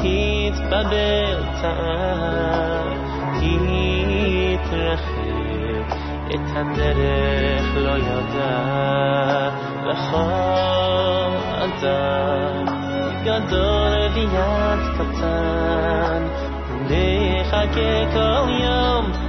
יתבבר 0.04 1.40
טעם, 3.39 3.69
יתרחב, 4.55 5.15
את 6.35 6.57
הדרך 6.57 7.67
לא 7.77 7.99
ידע, 7.99 9.51
לכל 9.87 11.31
אדם, 11.65 12.65
גדול 13.25 14.09
ויד 14.15 14.81
קטן, 14.95 16.23
נחכה 16.81 18.13
כל 18.13 18.51
יום, 18.61 19.28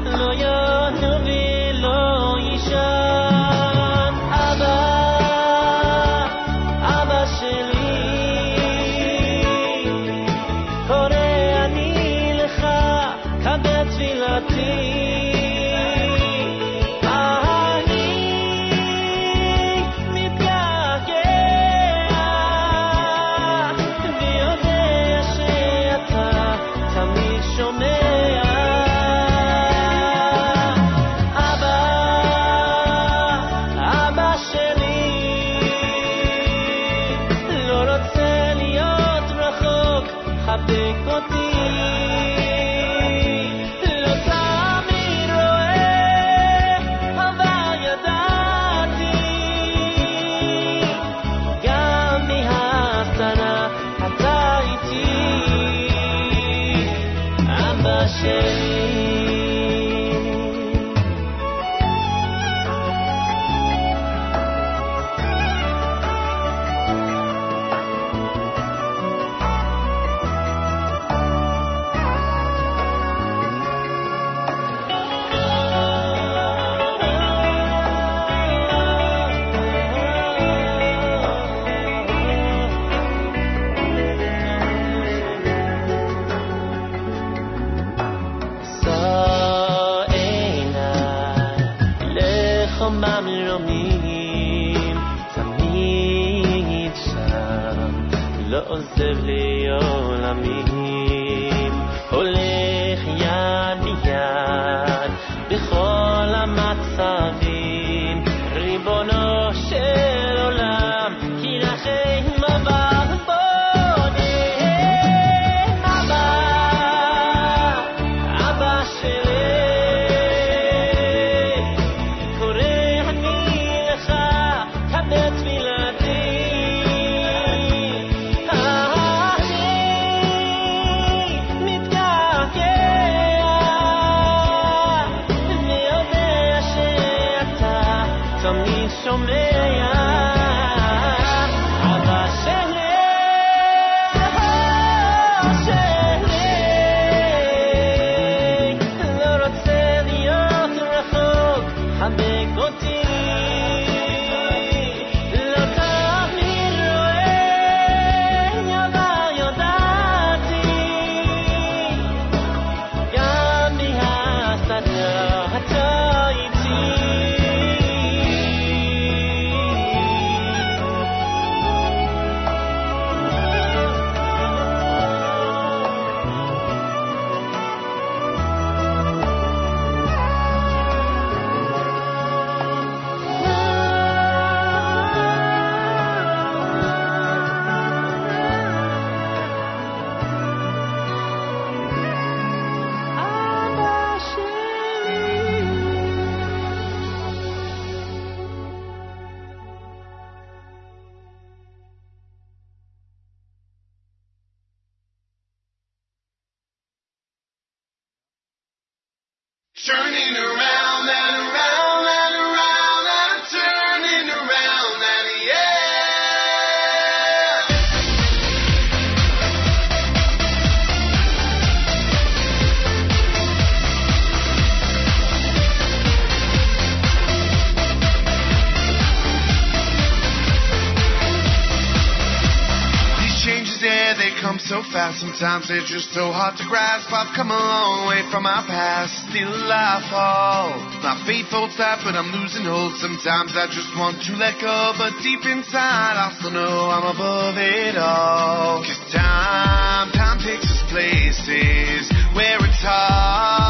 Sometimes 235.41 235.68
they're 235.72 235.88
just 235.88 236.12
so 236.12 236.28
hard 236.36 236.61
to 236.61 236.68
grasp. 236.68 237.09
I've 237.09 237.32
come 237.32 237.49
a 237.49 237.57
long 237.57 238.12
way 238.12 238.20
from 238.28 238.45
my 238.45 238.61
past. 238.68 239.24
Still 239.32 239.72
I 239.72 240.05
fall. 240.12 240.76
My 241.01 241.16
faith 241.24 241.49
holds 241.49 241.80
tight, 241.80 242.05
but 242.05 242.12
I'm 242.12 242.28
losing 242.28 242.68
hold. 242.68 242.93
Sometimes 243.01 243.57
I 243.57 243.64
just 243.72 243.88
want 243.97 244.20
to 244.28 244.36
let 244.36 244.61
go. 244.61 244.93
But 245.01 245.16
deep 245.24 245.41
inside, 245.49 246.20
I 246.20 246.36
still 246.36 246.53
know 246.53 246.93
I'm 246.93 247.16
above 247.16 247.57
it 247.57 247.97
all. 247.97 248.84
Cause 248.84 249.01
time, 249.09 250.12
time 250.12 250.45
takes 250.45 250.68
us 250.68 250.84
places 250.93 252.12
where 252.36 252.61
it's 252.61 252.84
hard 252.84 253.70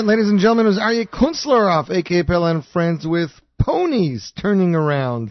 that, 0.00 0.06
ladies 0.06 0.30
and 0.30 0.38
gentlemen, 0.38 0.64
it 0.64 0.70
was 0.70 0.78
Aryeh 0.78 1.08
Kunstler 1.08 1.70
off 1.70 1.90
A 1.90 2.02
Cappella 2.02 2.52
and 2.52 2.64
Friends 2.64 3.06
with 3.06 3.30
Ponies 3.58 4.32
Turning 4.40 4.74
Around. 4.74 5.30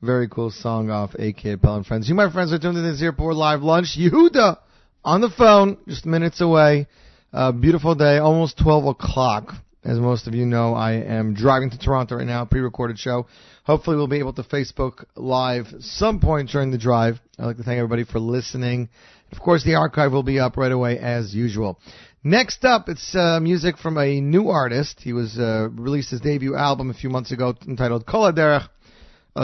Very 0.00 0.26
cool 0.26 0.50
song 0.50 0.88
off 0.88 1.14
A 1.18 1.34
Cappella 1.34 1.76
and 1.76 1.86
Friends. 1.86 2.08
You, 2.08 2.14
my 2.14 2.32
friends, 2.32 2.50
are 2.50 2.58
tuned 2.58 2.78
in 2.78 2.84
to 2.84 2.92
the 2.92 2.96
Z 2.96 3.04
Report 3.04 3.36
live 3.36 3.60
lunch. 3.60 3.94
Yehuda 3.98 4.56
on 5.04 5.20
the 5.20 5.28
phone, 5.28 5.76
just 5.86 6.06
minutes 6.06 6.40
away. 6.40 6.86
Uh, 7.30 7.52
beautiful 7.52 7.94
day, 7.94 8.16
almost 8.16 8.58
12 8.58 8.86
o'clock. 8.86 9.52
As 9.84 9.98
most 9.98 10.26
of 10.26 10.34
you 10.34 10.46
know, 10.46 10.72
I 10.72 10.94
am 10.94 11.34
driving 11.34 11.68
to 11.70 11.78
Toronto 11.78 12.16
right 12.16 12.26
now, 12.26 12.46
pre-recorded 12.46 12.98
show. 12.98 13.26
Hopefully 13.64 13.96
we'll 13.96 14.08
be 14.08 14.18
able 14.18 14.32
to 14.32 14.42
Facebook 14.44 15.04
Live 15.14 15.66
some 15.80 16.20
point 16.20 16.48
during 16.48 16.70
the 16.70 16.78
drive. 16.78 17.20
I'd 17.38 17.44
like 17.44 17.56
to 17.58 17.64
thank 17.64 17.76
everybody 17.76 18.04
for 18.04 18.18
listening. 18.18 18.88
Of 19.30 19.40
course, 19.40 19.62
the 19.62 19.74
archive 19.74 20.12
will 20.12 20.22
be 20.22 20.38
up 20.38 20.56
right 20.56 20.72
away 20.72 20.98
as 20.98 21.34
usual. 21.34 21.78
Next 22.26 22.64
up, 22.64 22.88
it's 22.88 23.14
uh, 23.14 23.38
music 23.38 23.78
from 23.78 23.96
a 23.98 24.20
new 24.20 24.48
artist. 24.48 24.98
He 25.00 25.12
was 25.12 25.38
uh, 25.38 25.68
released 25.70 26.10
his 26.10 26.20
debut 26.20 26.56
album 26.56 26.90
a 26.90 26.94
few 26.94 27.08
months 27.08 27.30
ago 27.30 27.54
entitled 27.68 28.04
Kol. 28.04 28.26
A 28.26 28.68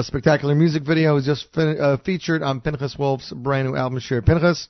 spectacular 0.00 0.56
music 0.56 0.82
video 0.82 1.14
was 1.14 1.24
just 1.24 1.46
fin- 1.54 1.80
uh, 1.80 1.98
featured 1.98 2.42
on 2.42 2.60
Pinchas 2.60 2.96
Wolf's 2.98 3.30
brand 3.30 3.68
new 3.68 3.76
album, 3.76 4.00
Shir 4.00 4.20
Pinchas. 4.20 4.66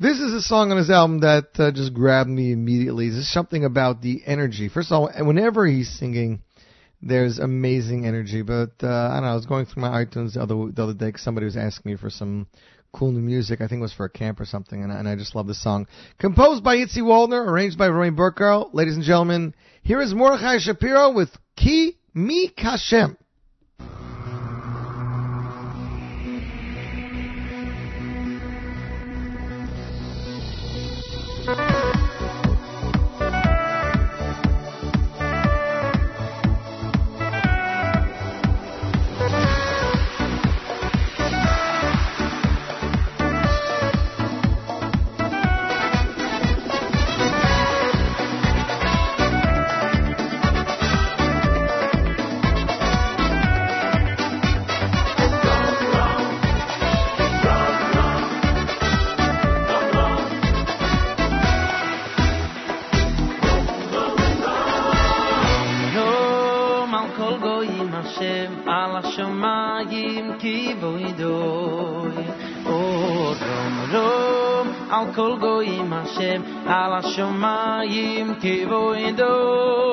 This 0.00 0.20
is 0.20 0.32
a 0.32 0.40
song 0.40 0.70
on 0.70 0.78
his 0.78 0.88
album 0.88 1.20
that 1.20 1.48
uh, 1.58 1.70
just 1.70 1.92
grabbed 1.92 2.30
me 2.30 2.50
immediately. 2.50 3.10
There's 3.10 3.28
something 3.28 3.66
about 3.66 4.00
the 4.00 4.22
energy. 4.24 4.70
First 4.70 4.90
of 4.90 5.02
all, 5.02 5.26
whenever 5.26 5.66
he's 5.66 5.90
singing, 5.90 6.40
there's 7.02 7.38
amazing 7.38 8.06
energy. 8.06 8.40
But 8.40 8.70
uh, 8.82 8.88
I 8.88 9.16
don't 9.16 9.24
know. 9.24 9.32
I 9.32 9.34
was 9.34 9.44
going 9.44 9.66
through 9.66 9.82
my 9.82 10.02
iTunes 10.02 10.32
the 10.32 10.40
other 10.40 10.72
the 10.72 10.82
other 10.82 10.94
day 10.94 11.12
'cause 11.12 11.20
somebody 11.20 11.44
was 11.44 11.58
asking 11.58 11.92
me 11.92 11.98
for 11.98 12.08
some 12.08 12.46
cool 12.94 13.12
new 13.12 13.20
music. 13.20 13.60
I 13.60 13.66
think 13.68 13.80
it 13.80 13.82
was 13.82 13.92
for 13.92 14.06
a 14.06 14.10
camp 14.10 14.40
or 14.40 14.44
something, 14.46 14.82
and, 14.82 14.92
I- 14.92 14.98
and 15.00 15.08
I 15.08 15.16
just 15.16 15.34
love 15.34 15.46
this 15.46 15.62
song. 15.62 15.86
Composed 16.18 16.62
by 16.64 16.76
Itzi 16.76 16.98
Waldner, 17.02 17.46
arranged 17.46 17.76
by 17.76 17.88
Roy 17.88 18.10
Burkhardt. 18.10 18.74
Ladies 18.74 18.94
and 18.94 19.04
gentlemen, 19.04 19.54
here 19.82 20.00
is 20.00 20.14
Mordechai 20.14 20.58
Shapiro 20.58 21.12
with 21.12 21.30
Ki 21.56 21.96
Mi 22.14 22.48
Kashem. 22.56 23.16
Kol 75.16 75.38
goyim 75.38 75.90
Hashem 75.90 76.40
al 76.66 76.92
hashamayim 76.98 78.36
kivoidoi 78.42 79.83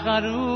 آخرون 0.00 0.49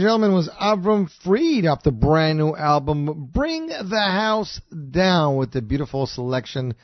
And 0.00 0.06
gentlemen, 0.06 0.32
was 0.32 0.48
Avram 0.58 1.10
Fried 1.22 1.66
off 1.66 1.82
the 1.82 1.92
brand 1.92 2.38
new 2.38 2.56
album 2.56 3.28
Bring 3.34 3.66
the 3.66 4.00
House 4.00 4.58
Down 4.90 5.36
with 5.36 5.52
the 5.52 5.60
beautiful 5.60 6.06
selection 6.06 6.74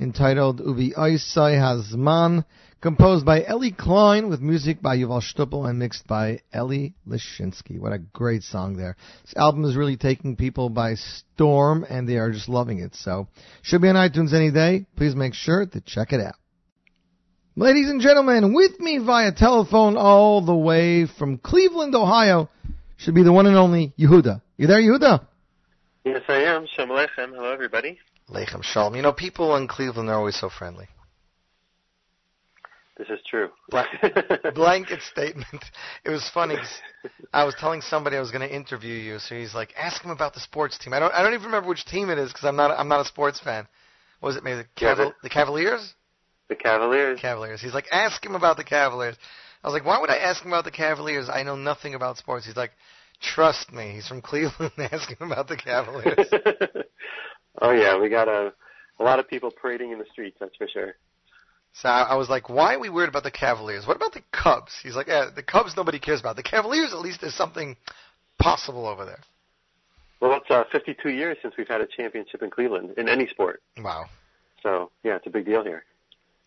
entitled 0.00 0.60
Uvi 0.60 0.92
Oisai 0.92 1.54
Hazman, 1.56 2.44
composed 2.80 3.24
by 3.24 3.44
Ellie 3.44 3.70
Klein 3.70 4.28
with 4.28 4.40
music 4.40 4.82
by 4.82 4.96
Yuval 4.96 5.22
Stupel 5.22 5.70
and 5.70 5.78
mixed 5.78 6.08
by 6.08 6.40
Ellie 6.52 6.96
Lashinsky. 7.06 7.78
What 7.78 7.92
a 7.92 7.98
great 7.98 8.42
song 8.42 8.76
there. 8.76 8.96
This 9.24 9.36
album 9.36 9.64
is 9.66 9.76
really 9.76 9.96
taking 9.96 10.34
people 10.34 10.68
by 10.68 10.96
storm 10.96 11.86
and 11.88 12.08
they 12.08 12.16
are 12.16 12.32
just 12.32 12.48
loving 12.48 12.80
it. 12.80 12.96
So, 12.96 13.28
should 13.62 13.82
be 13.82 13.88
on 13.88 13.94
iTunes 13.94 14.34
any 14.34 14.50
day. 14.50 14.86
Please 14.96 15.14
make 15.14 15.34
sure 15.34 15.64
to 15.64 15.80
check 15.80 16.12
it 16.12 16.20
out. 16.20 16.34
Ladies 17.56 17.88
and 17.88 18.00
gentlemen, 18.00 18.52
with 18.52 18.80
me 18.80 18.98
via 18.98 19.30
telephone 19.32 19.96
all 19.96 20.44
the 20.44 20.54
way 20.54 21.06
from 21.06 21.38
Cleveland, 21.38 21.94
Ohio, 21.94 22.48
should 22.96 23.14
be 23.14 23.22
the 23.22 23.32
one 23.32 23.46
and 23.46 23.56
only 23.56 23.92
Yehuda. 23.98 24.42
You 24.56 24.66
there, 24.66 24.80
Yehuda? 24.80 25.24
Yes, 26.04 26.22
I 26.28 26.42
am. 26.42 26.66
Shalom 26.74 26.90
Aleichem. 26.90 27.30
Hello, 27.34 27.52
everybody. 27.52 27.98
Lechem 28.28 28.62
Shalom. 28.62 28.96
You 28.96 29.02
know, 29.02 29.12
people 29.12 29.54
in 29.56 29.68
Cleveland 29.68 30.08
are 30.10 30.16
always 30.16 30.38
so 30.38 30.48
friendly. 30.50 30.88
This 32.98 33.08
is 33.08 33.20
true. 33.28 33.50
Blanket 34.54 35.00
statement. 35.02 35.64
It 36.04 36.10
was 36.10 36.28
funny. 36.32 36.56
'cause 36.56 36.80
I 37.32 37.44
was 37.44 37.54
telling 37.58 37.80
somebody 37.82 38.16
I 38.16 38.20
was 38.20 38.30
going 38.30 38.48
to 38.48 38.52
interview 38.54 38.94
you, 38.94 39.18
so 39.18 39.34
he's 39.34 39.52
like, 39.54 39.74
"Ask 39.76 40.02
him 40.02 40.10
about 40.12 40.34
the 40.34 40.40
sports 40.40 40.78
team." 40.78 40.92
I 40.92 41.00
don't. 41.00 41.12
I 41.12 41.22
don't 41.22 41.34
even 41.34 41.46
remember 41.46 41.68
which 41.68 41.84
team 41.86 42.08
it 42.10 42.18
is 42.18 42.30
because 42.32 42.44
I'm 42.44 42.54
not. 42.56 42.70
I'm 42.78 42.86
not 42.88 43.00
a 43.00 43.04
sports 43.04 43.40
fan. 43.40 43.66
What 44.20 44.28
was 44.28 44.36
it 44.36 44.44
maybe 44.44 44.62
the, 44.62 44.68
Yeah, 44.84 44.94
Caval- 44.94 45.04
but- 45.06 45.14
the 45.24 45.28
Cavaliers? 45.28 45.94
The 46.56 46.62
Cavaliers. 46.62 47.20
Cavaliers. 47.20 47.60
He's 47.60 47.74
like, 47.74 47.86
ask 47.90 48.24
him 48.24 48.34
about 48.34 48.56
the 48.56 48.64
Cavaliers. 48.64 49.16
I 49.62 49.68
was 49.68 49.74
like, 49.74 49.84
why 49.84 50.00
would 50.00 50.10
I 50.10 50.16
ask 50.16 50.42
him 50.42 50.52
about 50.52 50.64
the 50.64 50.70
Cavaliers? 50.70 51.28
I 51.32 51.42
know 51.42 51.56
nothing 51.56 51.94
about 51.94 52.18
sports. 52.18 52.46
He's 52.46 52.56
like, 52.56 52.72
trust 53.20 53.72
me. 53.72 53.92
He's 53.94 54.06
from 54.06 54.20
Cleveland. 54.22 54.72
ask 54.78 55.08
him 55.08 55.30
about 55.30 55.48
the 55.48 55.56
Cavaliers. 55.56 56.28
oh 57.62 57.72
yeah, 57.72 57.98
we 58.00 58.08
got 58.08 58.28
a 58.28 58.52
a 59.00 59.04
lot 59.04 59.18
of 59.18 59.28
people 59.28 59.50
parading 59.50 59.92
in 59.92 59.98
the 59.98 60.04
streets. 60.12 60.36
That's 60.38 60.54
for 60.56 60.68
sure. 60.68 60.94
so 61.72 61.88
I, 61.88 62.14
was 62.14 62.28
like, 62.28 62.48
why 62.48 62.74
are 62.74 62.78
we 62.78 62.88
weird 62.88 63.08
about 63.08 63.24
the 63.24 63.30
Cavaliers? 63.30 63.86
What 63.86 63.96
about 63.96 64.12
the 64.12 64.22
Cubs? 64.32 64.72
He's 64.82 64.94
like, 64.94 65.08
yeah, 65.08 65.30
the 65.34 65.42
Cubs 65.42 65.74
nobody 65.76 65.98
cares 65.98 66.20
about. 66.20 66.36
The 66.36 66.44
Cavaliers, 66.44 66.92
at 66.92 67.00
least 67.00 67.20
there's 67.20 67.34
something 67.34 67.76
possible 68.38 68.86
over 68.86 69.04
there. 69.04 69.18
Well, 70.20 70.36
it's 70.36 70.50
uh, 70.50 70.64
52 70.70 71.08
years 71.10 71.36
since 71.42 71.54
we've 71.58 71.68
had 71.68 71.80
a 71.80 71.86
championship 71.86 72.42
in 72.42 72.50
Cleveland 72.50 72.94
in 72.96 73.08
any 73.08 73.26
sport. 73.26 73.62
Wow. 73.78 74.06
So 74.62 74.90
yeah, 75.02 75.16
it's 75.16 75.26
a 75.26 75.30
big 75.30 75.44
deal 75.44 75.64
here. 75.64 75.84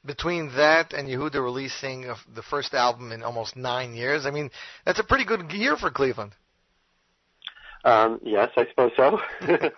Between 0.08 0.48
that 0.56 0.94
and 0.94 1.08
Yehuda 1.08 1.36
releasing 1.36 2.02
the 2.34 2.42
first 2.42 2.74
album 2.74 3.12
in 3.12 3.22
almost 3.22 3.56
nine 3.56 3.94
years, 3.94 4.26
I 4.26 4.32
mean, 4.32 4.50
that's 4.86 5.00
a 5.00 5.04
pretty 5.04 5.26
good 5.26 5.52
year 5.52 5.76
for 5.78 5.92
Cleveland. 5.92 6.32
Um, 7.84 8.20
yes, 8.24 8.50
I 8.58 8.66
suppose 8.70 8.92
so. 8.98 9.20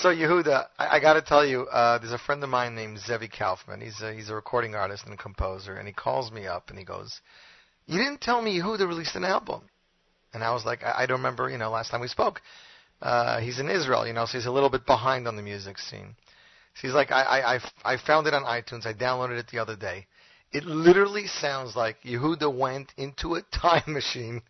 So 0.00 0.08
Yehuda, 0.08 0.66
I, 0.76 0.96
I 0.96 1.00
got 1.00 1.14
to 1.14 1.22
tell 1.22 1.46
you, 1.46 1.62
uh, 1.62 1.98
there's 1.98 2.12
a 2.12 2.18
friend 2.18 2.42
of 2.42 2.50
mine 2.50 2.74
named 2.74 2.98
Zevi 2.98 3.28
Kaufman. 3.28 3.80
He's 3.80 4.00
a, 4.02 4.12
he's 4.12 4.28
a 4.28 4.34
recording 4.34 4.74
artist 4.74 5.06
and 5.06 5.16
composer, 5.16 5.76
and 5.76 5.86
he 5.86 5.94
calls 5.94 6.32
me 6.32 6.48
up 6.48 6.68
and 6.68 6.78
he 6.78 6.84
goes, 6.84 7.20
"You 7.86 7.98
didn't 7.98 8.20
tell 8.20 8.42
me 8.42 8.58
Yehuda 8.58 8.88
released 8.88 9.14
an 9.14 9.24
album." 9.24 9.62
And 10.32 10.42
I 10.42 10.52
was 10.52 10.64
like, 10.64 10.82
I, 10.82 11.02
I 11.02 11.06
don't 11.06 11.18
remember, 11.18 11.48
you 11.48 11.58
know, 11.58 11.70
last 11.70 11.92
time 11.92 12.00
we 12.00 12.08
spoke. 12.08 12.42
Uh, 13.00 13.38
he's 13.38 13.60
in 13.60 13.70
Israel, 13.70 14.04
you 14.04 14.12
know, 14.12 14.26
so 14.26 14.36
he's 14.36 14.46
a 14.46 14.50
little 14.50 14.68
bit 14.68 14.84
behind 14.84 15.28
on 15.28 15.36
the 15.36 15.42
music 15.42 15.78
scene. 15.78 16.16
So 16.74 16.88
he's 16.88 16.94
like, 16.94 17.12
I, 17.12 17.22
I, 17.22 17.54
I, 17.54 17.60
I 17.94 17.96
found 17.96 18.26
it 18.26 18.34
on 18.34 18.42
iTunes. 18.42 18.86
I 18.86 18.92
downloaded 18.92 19.38
it 19.38 19.46
the 19.50 19.58
other 19.58 19.76
day. 19.76 20.06
It 20.52 20.64
literally 20.64 21.26
sounds 21.26 21.76
like 21.76 22.02
Yehuda 22.02 22.52
went 22.56 22.92
into 22.96 23.34
a 23.34 23.42
time 23.52 23.82
machine 23.86 24.42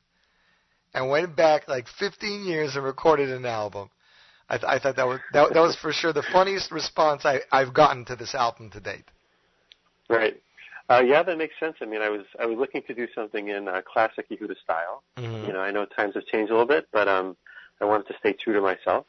and 0.95 1.11
went 1.11 1.37
back 1.37 1.69
like 1.69 1.87
15 1.99 2.45
years 2.45 2.77
and 2.77 2.85
recorded 2.85 3.31
an 3.31 3.45
album. 3.45 3.91
I, 4.49 4.59
th- 4.59 4.69
I 4.69 4.79
thought 4.79 4.97
that 4.97 5.07
was 5.07 5.21
that, 5.33 5.55
that 5.55 5.61
was 5.61 5.77
for 5.77 5.93
sure 5.93 6.13
the 6.13 6.25
funniest 6.33 6.71
response 6.71 7.25
I, 7.25 7.41
I've 7.51 7.73
gotten 7.73 8.05
to 8.07 8.17
this 8.17 8.35
album 8.35 8.71
to 8.71 8.81
date. 8.81 9.05
right. 10.09 10.41
Uh, 10.91 11.01
yeah, 11.01 11.23
that 11.23 11.39
makes 11.39 11.55
sense. 11.59 11.77
I 11.81 11.87
mean, 11.87 12.03
I 12.03 12.11
was 12.11 12.27
I 12.39 12.45
was 12.45 12.59
looking 12.59 12.83
to 12.89 12.95
do 12.95 13.07
something 13.15 13.49
in 13.49 13.69
uh, 13.69 13.81
classic 13.91 14.29
Yehuda 14.29 14.55
style. 14.63 15.03
Mm-hmm. 15.17 15.47
You 15.47 15.53
know, 15.55 15.61
I 15.61 15.71
know 15.71 15.87
times 15.87 16.15
have 16.15 16.27
changed 16.27 16.51
a 16.51 16.55
little 16.55 16.69
bit, 16.69 16.89
but 16.93 17.09
um, 17.09 17.39
I 17.81 17.87
wanted 17.87 18.07
to 18.09 18.15
stay 18.19 18.35
true 18.35 18.53
to 18.53 18.61
myself. 18.61 19.07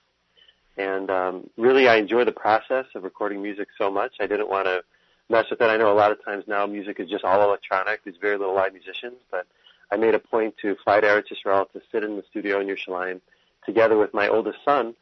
And 0.77 1.09
um, 1.09 1.49
really, 1.57 1.87
I 1.87 1.95
enjoy 1.95 2.25
the 2.25 2.31
process 2.31 2.85
of 2.95 3.03
recording 3.03 3.41
music 3.41 3.69
so 3.77 3.89
much. 3.89 4.15
I 4.19 4.27
didn't 4.27 4.49
want 4.49 4.65
to 4.65 4.83
mess 5.29 5.45
with 5.49 5.61
it. 5.61 5.65
I 5.65 5.77
know 5.77 5.91
a 5.91 5.95
lot 5.95 6.11
of 6.11 6.23
times 6.23 6.43
now 6.47 6.65
music 6.65 6.99
is 6.99 7.09
just 7.09 7.23
all 7.23 7.41
electronic. 7.41 8.03
There's 8.03 8.17
very 8.17 8.37
little 8.37 8.55
live 8.55 8.73
musicians, 8.73 9.17
but 9.31 9.47
I 9.91 9.97
made 9.97 10.15
a 10.15 10.19
point 10.19 10.55
to 10.61 10.75
fly 10.83 10.99
to 10.99 11.07
Eretz 11.07 11.31
Yisrael 11.31 11.71
to 11.71 11.81
sit 11.91 12.03
in 12.03 12.17
the 12.17 12.23
studio 12.29 12.59
in 12.59 12.67
Yerushalayim, 12.67 13.21
together 13.65 13.97
with 13.97 14.13
my 14.13 14.27
oldest 14.27 14.59
son, 14.65 14.95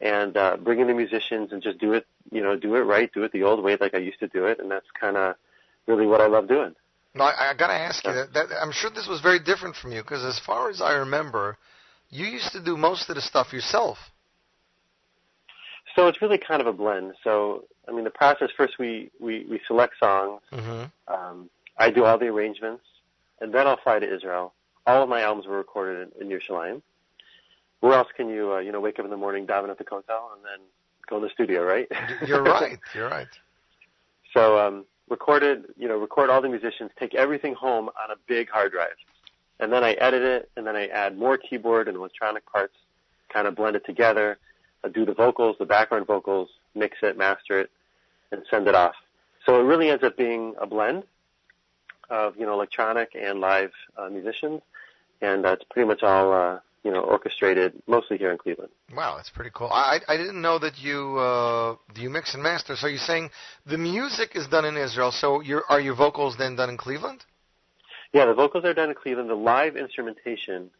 and 0.00 0.36
uh, 0.36 0.56
bring 0.56 0.80
in 0.80 0.86
the 0.86 0.94
musicians 0.94 1.52
and 1.52 1.62
just 1.62 1.78
do 1.78 1.92
it, 1.92 2.06
you 2.30 2.42
know, 2.42 2.56
do 2.56 2.74
it 2.76 2.80
right, 2.80 3.12
do 3.12 3.24
it 3.24 3.32
the 3.32 3.42
old 3.42 3.62
way 3.62 3.76
like 3.80 3.94
I 3.94 3.98
used 3.98 4.20
to 4.20 4.28
do 4.28 4.46
it, 4.46 4.60
and 4.60 4.70
that's 4.70 4.86
kind 4.98 5.16
of 5.16 5.36
really 5.86 6.06
what 6.06 6.20
I 6.20 6.26
love 6.26 6.48
doing. 6.48 6.74
No, 7.14 7.24
I, 7.24 7.50
I 7.50 7.54
got 7.54 7.68
to 7.68 7.74
ask 7.74 8.04
you 8.04 8.12
that, 8.12 8.32
that. 8.34 8.46
I'm 8.60 8.72
sure 8.72 8.90
this 8.90 9.08
was 9.08 9.20
very 9.22 9.38
different 9.38 9.74
from 9.76 9.92
you 9.92 10.02
because, 10.02 10.24
as 10.24 10.38
far 10.44 10.68
as 10.68 10.82
I 10.82 10.92
remember, 10.92 11.56
you 12.10 12.26
used 12.26 12.52
to 12.52 12.62
do 12.62 12.76
most 12.76 13.08
of 13.08 13.16
the 13.16 13.22
stuff 13.22 13.52
yourself. 13.52 13.96
So 15.96 16.06
it's 16.08 16.20
really 16.20 16.38
kind 16.38 16.60
of 16.60 16.68
a 16.68 16.72
blend. 16.72 17.14
So 17.24 17.64
I 17.88 17.92
mean, 17.92 18.04
the 18.04 18.10
process 18.10 18.50
first 18.56 18.78
we 18.78 19.10
we, 19.18 19.46
we 19.50 19.60
select 19.66 19.94
songs. 19.98 20.42
Mm-hmm. 20.52 21.12
Um, 21.12 21.50
I 21.78 21.90
do 21.90 22.04
all 22.04 22.18
the 22.18 22.26
arrangements, 22.26 22.84
and 23.40 23.52
then 23.52 23.66
I'll 23.66 23.80
fly 23.82 23.98
to 23.98 24.14
Israel. 24.14 24.52
All 24.86 25.02
of 25.02 25.08
my 25.08 25.22
albums 25.22 25.46
were 25.46 25.56
recorded 25.56 26.08
in, 26.20 26.30
in 26.30 26.38
Yerushalayim. 26.38 26.82
Where 27.80 27.94
else 27.94 28.08
can 28.16 28.28
you 28.28 28.52
uh, 28.52 28.58
you 28.58 28.72
know 28.72 28.80
wake 28.80 28.98
up 28.98 29.06
in 29.06 29.10
the 29.10 29.16
morning, 29.16 29.46
dive 29.46 29.64
in 29.64 29.70
at 29.70 29.78
the 29.78 29.84
hotel, 29.88 30.32
and 30.36 30.44
then 30.44 30.66
go 31.08 31.16
in 31.16 31.22
the 31.22 31.30
studio, 31.30 31.64
right? 31.64 31.88
You're 32.26 32.42
right. 32.42 32.78
You're 32.94 33.08
right. 33.08 33.28
So 34.34 34.58
um, 34.58 34.84
recorded, 35.08 35.64
you 35.78 35.88
know, 35.88 35.96
record 35.96 36.28
all 36.28 36.42
the 36.42 36.48
musicians, 36.48 36.90
take 36.98 37.14
everything 37.14 37.54
home 37.54 37.88
on 37.88 38.10
a 38.10 38.16
big 38.26 38.50
hard 38.50 38.72
drive, 38.72 38.96
and 39.60 39.72
then 39.72 39.82
I 39.82 39.92
edit 39.92 40.22
it, 40.22 40.50
and 40.56 40.66
then 40.66 40.76
I 40.76 40.88
add 40.88 41.16
more 41.16 41.38
keyboard 41.38 41.88
and 41.88 41.96
electronic 41.96 42.44
parts, 42.44 42.74
kind 43.32 43.46
of 43.46 43.54
blend 43.54 43.76
it 43.76 43.86
together, 43.86 44.38
do 44.88 45.04
the 45.04 45.14
vocals, 45.14 45.56
the 45.58 45.66
background 45.66 46.06
vocals, 46.06 46.48
mix 46.74 46.98
it, 47.02 47.16
master 47.16 47.60
it, 47.60 47.70
and 48.30 48.42
send 48.50 48.68
it 48.68 48.74
off. 48.74 48.94
So 49.44 49.60
it 49.60 49.64
really 49.64 49.90
ends 49.90 50.02
up 50.02 50.16
being 50.16 50.54
a 50.60 50.66
blend 50.66 51.04
of 52.10 52.36
you 52.36 52.46
know 52.46 52.52
electronic 52.52 53.10
and 53.14 53.40
live 53.40 53.72
uh, 53.96 54.08
musicians, 54.08 54.60
and 55.20 55.46
uh, 55.46 55.52
it's 55.52 55.64
pretty 55.70 55.88
much 55.88 56.02
all 56.02 56.32
uh, 56.32 56.58
you 56.82 56.90
know 56.90 57.00
orchestrated 57.00 57.74
mostly 57.86 58.18
here 58.18 58.30
in 58.30 58.38
Cleveland. 58.38 58.70
Wow, 58.94 59.14
that's 59.16 59.30
pretty 59.30 59.50
cool. 59.54 59.68
I 59.68 60.00
I 60.08 60.16
didn't 60.16 60.40
know 60.40 60.58
that 60.58 60.78
you 60.78 61.16
uh, 61.18 61.76
do 61.94 62.02
you 62.02 62.10
mix 62.10 62.34
and 62.34 62.42
master. 62.42 62.76
So 62.76 62.86
you're 62.86 62.98
saying 62.98 63.30
the 63.66 63.78
music 63.78 64.30
is 64.34 64.46
done 64.48 64.64
in 64.64 64.76
Israel. 64.76 65.12
So 65.12 65.40
your 65.40 65.64
are 65.68 65.80
your 65.80 65.94
vocals 65.94 66.36
then 66.36 66.56
done 66.56 66.70
in 66.70 66.76
Cleveland? 66.76 67.24
Yeah, 68.12 68.26
the 68.26 68.34
vocals 68.34 68.64
are 68.64 68.74
done 68.74 68.90
in 68.90 68.94
Cleveland. 68.94 69.30
The 69.30 69.34
live 69.34 69.76
instrumentation 69.76 70.70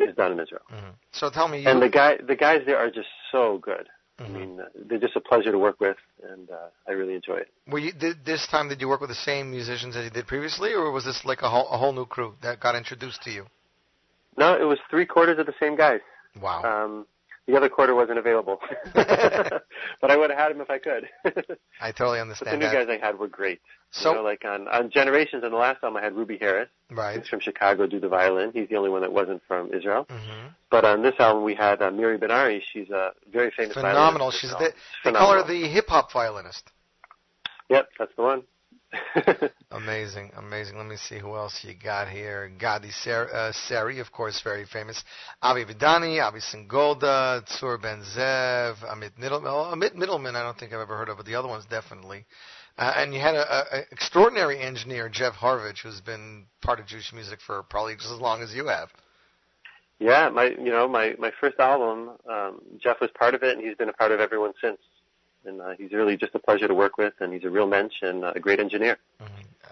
is 0.00 0.16
done 0.16 0.32
in 0.32 0.40
Israel. 0.40 0.62
Mm-hmm. 0.72 0.90
So 1.12 1.30
tell 1.30 1.48
me, 1.48 1.62
you, 1.62 1.68
and 1.68 1.80
the 1.82 1.88
guy 1.88 2.16
the 2.16 2.36
guys 2.36 2.62
there 2.66 2.78
are 2.78 2.90
just 2.90 3.08
so 3.32 3.58
good. 3.58 3.88
Mhm. 4.18 4.24
I 4.24 4.28
mean, 4.28 4.60
uh, 4.60 4.64
they're 4.86 4.98
just 4.98 5.14
a 5.14 5.20
pleasure 5.20 5.52
to 5.52 5.58
work 5.58 5.78
with, 5.80 5.96
and 6.28 6.50
uh, 6.50 6.56
I 6.88 6.92
really 6.92 7.14
enjoy 7.14 7.36
it. 7.36 7.52
were 7.68 7.78
you 7.78 7.92
did, 7.92 8.24
this 8.24 8.46
time 8.48 8.68
did 8.68 8.80
you 8.80 8.88
work 8.88 9.00
with 9.00 9.10
the 9.10 9.22
same 9.30 9.50
musicians 9.50 9.94
as 9.96 10.04
you 10.04 10.10
did 10.10 10.26
previously, 10.26 10.74
or 10.74 10.90
was 10.90 11.04
this 11.04 11.24
like 11.24 11.42
a 11.42 11.48
whole 11.48 11.68
a 11.68 11.78
whole 11.78 11.92
new 11.92 12.06
crew 12.06 12.34
that 12.42 12.58
got 12.58 12.74
introduced 12.74 13.22
to 13.22 13.30
you? 13.30 13.46
No, 14.36 14.54
it 14.54 14.64
was 14.64 14.78
three 14.90 15.06
quarters 15.06 15.38
of 15.38 15.46
the 15.46 15.54
same 15.60 15.76
guys. 15.76 16.00
Wow. 16.40 16.62
Um, 16.62 17.06
the 17.48 17.56
other 17.56 17.70
quarter 17.70 17.94
wasn't 17.94 18.18
available, 18.18 18.60
but 18.94 19.62
I 20.02 20.16
would 20.16 20.28
have 20.30 20.38
had 20.38 20.52
him 20.52 20.60
if 20.60 20.68
I 20.68 20.78
could. 20.78 21.08
I 21.80 21.92
totally 21.92 22.20
understand. 22.20 22.46
but 22.46 22.50
the 22.50 22.56
new 22.58 22.70
that. 22.70 22.86
guys 22.86 22.98
I 23.02 23.04
had 23.04 23.18
were 23.18 23.26
great. 23.26 23.60
So 23.90 24.10
you 24.10 24.16
know, 24.16 24.22
like 24.22 24.44
on 24.44 24.68
on 24.68 24.90
Generations, 24.90 25.42
on 25.42 25.50
the 25.50 25.56
last 25.56 25.82
album, 25.82 25.96
I 25.96 26.04
had 26.04 26.14
Ruby 26.14 26.36
Harris, 26.38 26.68
right. 26.90 27.18
who's 27.18 27.26
from 27.26 27.40
Chicago, 27.40 27.86
do 27.86 27.98
the 27.98 28.08
violin. 28.08 28.50
He's 28.52 28.68
the 28.68 28.76
only 28.76 28.90
one 28.90 29.00
that 29.00 29.12
wasn't 29.12 29.42
from 29.48 29.72
Israel. 29.72 30.06
hmm 30.10 30.48
But 30.70 30.84
on 30.84 31.02
this 31.02 31.14
album, 31.18 31.42
we 31.42 31.54
had 31.54 31.80
uh, 31.80 31.90
Miri 31.90 32.18
Ben-Ari. 32.18 32.62
She's 32.70 32.90
a 32.90 33.12
very 33.32 33.50
famous 33.56 33.72
Phenomenal. 33.72 34.30
violinist. 34.30 34.40
She's 34.42 34.50
the, 34.50 34.64
it's 34.66 34.76
they 35.04 35.12
call 35.12 35.32
her 35.32 35.42
the 35.42 35.68
hip 35.68 35.88
hop 35.88 36.12
violinist. 36.12 36.70
Yep, 37.70 37.88
that's 37.98 38.12
the 38.14 38.22
one. 38.22 38.42
Amazing, 39.70 40.32
amazing. 40.38 40.78
Let 40.78 40.86
me 40.86 40.96
see 40.96 41.18
who 41.18 41.36
else 41.36 41.62
you 41.62 41.74
got 41.74 42.08
here. 42.08 42.50
Gadi 42.58 42.90
Ser- 42.90 43.28
uh, 43.34 43.52
Seri, 43.52 44.00
of 44.00 44.10
course, 44.10 44.40
very 44.42 44.64
famous. 44.64 45.04
Avi 45.42 45.66
Vidani, 45.66 46.22
Avi 46.22 46.40
Singolda, 46.40 47.44
Tsur 47.46 47.80
Ben 47.80 48.02
Zev, 48.16 48.76
Amit 48.90 49.18
Middleman. 49.18 49.52
Oh, 49.52 49.70
Amit 49.74 49.94
Middleman, 49.94 50.36
I 50.36 50.42
don't 50.42 50.58
think 50.58 50.72
I've 50.72 50.80
ever 50.80 50.96
heard 50.96 51.10
of, 51.10 51.18
but 51.18 51.26
the 51.26 51.34
other 51.34 51.48
ones 51.48 51.66
definitely. 51.68 52.24
Uh, 52.78 52.92
and 52.96 53.12
you 53.12 53.20
had 53.20 53.34
an 53.34 53.44
a, 53.48 53.76
a 53.76 53.80
extraordinary 53.92 54.58
engineer, 54.60 55.10
Jeff 55.10 55.34
Harvich, 55.34 55.82
who's 55.82 56.00
been 56.00 56.46
part 56.62 56.80
of 56.80 56.86
Jewish 56.86 57.12
music 57.12 57.40
for 57.46 57.62
probably 57.64 57.94
just 57.94 58.10
as 58.10 58.20
long 58.20 58.40
as 58.42 58.54
you 58.54 58.68
have. 58.68 58.88
yeah, 60.00 60.28
my 60.30 60.46
you 60.46 60.70
know 60.70 60.88
my 60.88 61.14
my 61.18 61.32
first 61.40 61.58
album, 61.58 62.10
um, 62.30 62.60
Jeff 62.82 63.00
was 63.00 63.10
part 63.18 63.34
of 63.34 63.42
it, 63.42 63.56
and 63.56 63.66
he's 63.66 63.76
been 63.76 63.88
a 63.88 63.92
part 63.94 64.12
of 64.12 64.20
everyone 64.20 64.52
since. 64.62 64.78
And 65.48 65.60
uh, 65.60 65.70
he's 65.78 65.92
really 65.92 66.16
just 66.16 66.34
a 66.34 66.38
pleasure 66.38 66.68
to 66.68 66.74
work 66.74 66.98
with, 66.98 67.14
and 67.20 67.32
he's 67.32 67.44
a 67.44 67.50
real 67.50 67.66
mensch 67.66 67.96
and 68.02 68.18
uh, 68.24 68.32
a 68.34 68.40
great 68.40 68.60
engineer. 68.60 68.98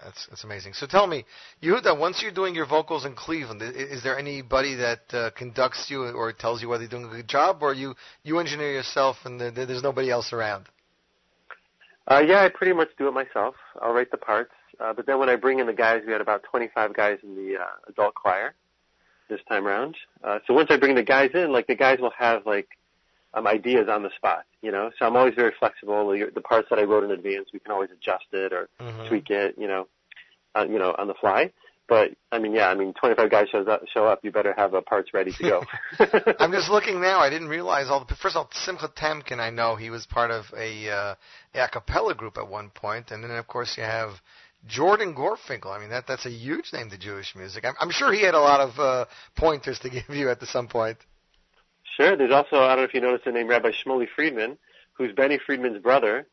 That's 0.03 0.25
that's 0.29 0.43
amazing. 0.43 0.73
So 0.73 0.85
tell 0.87 1.07
me, 1.07 1.25
Yehuda, 1.61 1.97
once 1.99 2.21
you're 2.21 2.31
doing 2.31 2.55
your 2.55 2.65
vocals 2.65 3.03
in 3.05 3.13
Cleveland, 3.15 3.61
i- 3.61 3.65
is 3.95 4.03
there 4.03 4.17
anybody 4.17 4.73
that 4.75 5.01
uh, 5.13 5.31
conducts 5.31 5.87
you 5.89 6.03
or 6.03 6.31
tells 6.31 6.61
you 6.61 6.69
whether 6.69 6.83
you're 6.83 6.89
doing 6.89 7.05
a 7.05 7.15
good 7.19 7.27
job, 7.27 7.61
or 7.61 7.73
you 7.73 7.93
you 8.23 8.39
engineer 8.39 8.71
yourself 8.71 9.17
and 9.25 9.39
there, 9.41 9.51
there's 9.51 9.83
nobody 9.83 10.09
else 10.09 10.31
around? 10.31 10.67
Uh, 12.09 12.23
yeah, 12.25 12.41
I 12.43 12.49
pretty 12.49 12.73
much 12.73 12.89
do 12.97 13.07
it 13.07 13.13
myself. 13.13 13.55
I'll 13.81 13.93
write 13.93 14.11
the 14.11 14.17
parts, 14.17 14.53
uh, 14.79 14.93
but 14.93 15.05
then 15.07 15.19
when 15.19 15.29
I 15.29 15.35
bring 15.35 15.59
in 15.59 15.67
the 15.67 15.73
guys, 15.73 16.03
we 16.05 16.13
had 16.13 16.21
about 16.21 16.43
25 16.43 16.93
guys 16.93 17.17
in 17.21 17.35
the 17.35 17.57
uh, 17.57 17.65
adult 17.89 18.15
choir 18.15 18.53
this 19.29 19.41
time 19.49 19.67
around. 19.67 19.97
Uh, 20.23 20.39
so 20.47 20.53
once 20.53 20.69
I 20.71 20.77
bring 20.77 20.95
the 20.95 21.03
guys 21.03 21.31
in, 21.33 21.51
like 21.51 21.67
the 21.67 21.75
guys 21.75 21.99
will 21.99 22.13
have 22.17 22.45
like 22.45 22.69
um, 23.33 23.47
ideas 23.47 23.87
on 23.89 24.03
the 24.03 24.09
spot, 24.15 24.45
you 24.61 24.71
know. 24.71 24.91
So 24.97 25.05
I'm 25.05 25.15
always 25.15 25.35
very 25.35 25.53
flexible. 25.59 26.09
The, 26.09 26.41
parts 26.41 26.67
that 26.69 26.79
I 26.79 26.83
wrote 26.83 27.03
in 27.03 27.11
advance, 27.11 27.49
we 27.53 27.59
can 27.59 27.71
always 27.71 27.89
adjust 27.91 28.25
it 28.31 28.53
or 28.53 28.69
Mhm. 28.79 29.07
tweak 29.07 29.29
it, 29.29 29.55
you 29.57 29.67
know, 29.67 29.87
uh, 30.55 30.65
you 30.67 30.79
know, 30.79 30.95
on 30.97 31.07
the 31.07 31.13
fly. 31.15 31.51
But 31.87 32.11
I 32.31 32.39
mean, 32.39 32.53
yeah, 32.53 32.67
I 32.67 32.75
mean, 32.75 32.93
25 32.93 33.29
guys 33.29 33.47
shows 33.49 33.67
up, 33.67 33.81
show 33.93 34.05
up, 34.05 34.19
you 34.23 34.31
better 34.31 34.53
have 34.57 34.75
uh, 34.75 34.81
parts 34.81 35.13
ready 35.13 35.31
to 35.31 35.43
go. 35.43 35.63
I'm 36.39 36.51
just 36.51 36.69
looking 36.69 36.99
now. 36.99 37.19
I 37.19 37.29
didn't 37.29 37.47
realize 37.47 37.87
all 37.89 38.03
the. 38.03 38.15
First 38.15 38.35
of 38.35 38.41
all, 38.41 38.49
Simcha 38.51 38.89
Temkin, 38.89 39.39
I 39.39 39.51
know 39.51 39.75
he 39.75 39.89
was 39.89 40.05
part 40.05 40.29
of 40.29 40.45
a, 40.57 40.89
uh, 40.89 41.15
a 41.53 41.69
cappella 41.69 42.13
group 42.13 42.37
at 42.37 42.47
one 42.47 42.71
point, 42.71 43.11
and 43.11 43.23
then 43.23 43.31
of 43.31 43.47
course 43.47 43.77
you 43.77 43.83
have 43.83 44.21
Jordan 44.65 45.15
Gorfinkel. 45.15 45.67
I 45.67 45.79
mean, 45.79 45.89
that 45.89 46.07
that's 46.07 46.25
a 46.25 46.29
huge 46.29 46.73
name 46.73 46.89
to 46.89 46.97
Jewish 46.97 47.35
music. 47.35 47.63
I'm, 47.65 47.75
I'm 47.79 47.91
sure 47.91 48.11
he 48.11 48.23
had 48.23 48.33
a 48.33 48.39
lot 48.39 48.59
of 48.59 48.79
uh, 48.79 49.05
pointers 49.37 49.79
to 49.79 49.89
give 49.89 50.09
you 50.09 50.29
at 50.29 50.41
some 50.43 50.67
point. 50.67 50.97
Sure. 51.97 52.15
There's 52.15 52.31
also 52.31 52.57
I 52.57 52.69
don't 52.69 52.77
know 52.77 52.83
if 52.83 52.93
you 52.93 53.01
noticed 53.01 53.25
the 53.25 53.31
name 53.31 53.47
Rabbi 53.47 53.71
Shmuley 53.71 54.07
Friedman, 54.15 54.57
who's 54.93 55.11
Benny 55.13 55.39
Friedman's 55.43 55.81
brother. 55.81 56.27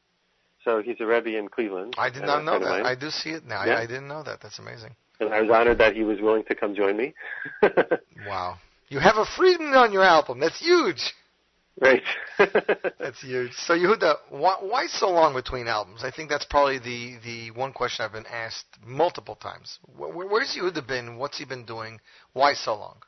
So 0.62 0.80
he's 0.82 0.96
a 1.00 1.06
Rebbe 1.06 1.36
in 1.36 1.48
Cleveland. 1.48 1.94
I 1.98 2.08
did 2.10 2.22
not 2.22 2.44
know 2.44 2.58
that. 2.58 2.86
I 2.86 2.94
do 2.94 3.10
see 3.10 3.30
it 3.30 3.44
now. 3.44 3.64
Yeah. 3.64 3.74
I, 3.74 3.82
I 3.82 3.86
didn't 3.86 4.08
know 4.08 4.22
that. 4.22 4.40
That's 4.40 4.58
amazing. 4.58 4.94
and 5.20 5.32
I 5.32 5.42
was 5.42 5.50
honored 5.50 5.78
that 5.78 5.94
he 5.94 6.04
was 6.04 6.20
willing 6.20 6.44
to 6.44 6.54
come 6.54 6.74
join 6.74 6.96
me. 6.96 7.14
Wow. 8.26 8.56
You 8.88 9.00
have 9.00 9.16
a 9.16 9.26
Friedman 9.36 9.74
on 9.74 9.92
your 9.92 10.02
album. 10.02 10.40
That's 10.40 10.58
huge. 10.58 11.12
right. 11.80 12.02
That's 12.38 13.20
huge. 13.20 13.52
So 13.52 13.74
Yehuda, 13.74 14.16
why, 14.30 14.56
why 14.60 14.86
so 14.86 15.10
long 15.10 15.34
between 15.34 15.66
albums? 15.66 16.04
I 16.04 16.10
think 16.10 16.30
that's 16.30 16.44
probably 16.44 16.78
the, 16.78 17.16
the 17.24 17.50
one 17.50 17.72
question 17.72 18.04
I've 18.04 18.12
been 18.12 18.26
asked 18.26 18.66
multiple 18.86 19.34
times. 19.34 19.78
Where, 19.96 20.26
where's 20.26 20.56
Yehuda 20.56 20.86
been? 20.86 21.18
What's 21.18 21.38
he 21.38 21.44
been 21.44 21.64
doing? 21.64 22.00
Why 22.32 22.54
so 22.54 22.76
long? 22.76 22.98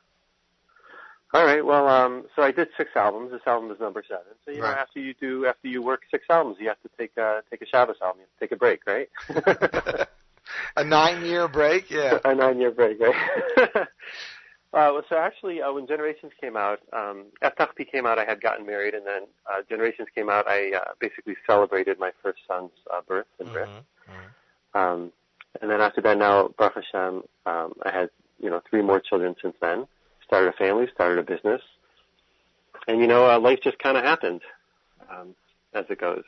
All 1.33 1.45
right. 1.45 1.65
Well, 1.65 1.87
um, 1.89 2.25
so 2.35 2.41
I 2.41 2.51
did 2.51 2.69
six 2.77 2.91
albums. 2.95 3.31
This 3.31 3.41
album 3.45 3.69
is 3.71 3.79
number 3.79 4.03
seven. 4.07 4.25
So 4.45 4.51
you 4.51 4.61
Right. 4.61 4.71
know, 4.71 4.77
after 4.77 4.99
you 4.99 5.13
do, 5.19 5.45
after 5.45 5.67
you 5.67 5.81
work 5.81 6.01
six 6.09 6.25
albums, 6.29 6.57
you 6.59 6.67
have 6.69 6.81
to 6.83 6.89
take 6.97 7.15
a 7.17 7.43
take 7.49 7.61
a 7.61 7.65
Shabbos 7.65 7.97
album. 8.01 8.21
You 8.21 8.27
have 8.27 8.39
to 8.39 8.39
take 8.39 8.51
a 8.53 8.55
break, 8.55 8.81
right? 8.87 9.09
a 10.77 10.83
nine 10.83 11.25
year 11.25 11.47
break? 11.47 11.89
Yeah. 11.91 12.19
a 12.25 12.33
nine 12.33 12.59
year 12.59 12.71
break, 12.71 12.99
right? 13.01 13.15
uh, 13.75 13.85
well, 14.71 15.01
so 15.09 15.17
actually, 15.17 15.61
uh, 15.61 15.71
when 15.73 15.85
Generations 15.85 16.31
came 16.39 16.55
out, 16.55 16.79
um, 16.93 17.25
came 17.91 18.05
out, 18.05 18.19
I 18.19 18.25
had 18.25 18.39
gotten 18.41 18.65
married, 18.65 18.93
and 18.93 19.05
then 19.05 19.23
uh, 19.51 19.61
Generations 19.67 20.07
came 20.15 20.29
out, 20.29 20.47
I 20.47 20.71
uh, 20.75 20.93
basically 20.99 21.35
celebrated 21.45 21.99
my 21.99 22.11
first 22.23 22.39
son's 22.47 22.71
uh, 22.93 23.01
birth 23.07 23.27
and 23.39 23.51
birth. 23.51 23.69
Mhm. 23.69 24.79
Um, 24.79 25.11
and 25.61 25.71
then 25.71 25.81
after 25.81 26.01
that, 26.01 26.17
now 26.17 26.49
Baruch 26.57 26.75
Hashem, 26.75 27.23
um, 27.45 27.73
I 27.83 27.91
had 27.91 28.09
you 28.39 28.49
know 28.49 28.61
three 28.69 28.81
more 28.81 28.99
children 29.01 29.35
since 29.41 29.55
then. 29.59 29.87
Started 30.27 30.49
a 30.49 30.53
family, 30.53 30.87
started 30.93 31.19
a 31.19 31.23
business, 31.23 31.61
and 32.87 32.99
you 32.99 33.07
know 33.07 33.29
uh, 33.29 33.39
life 33.39 33.59
just 33.63 33.79
kind 33.79 33.97
of 33.97 34.03
happened 34.03 34.41
um, 35.09 35.35
as 35.73 35.85
it 35.89 35.99
goes. 35.99 36.23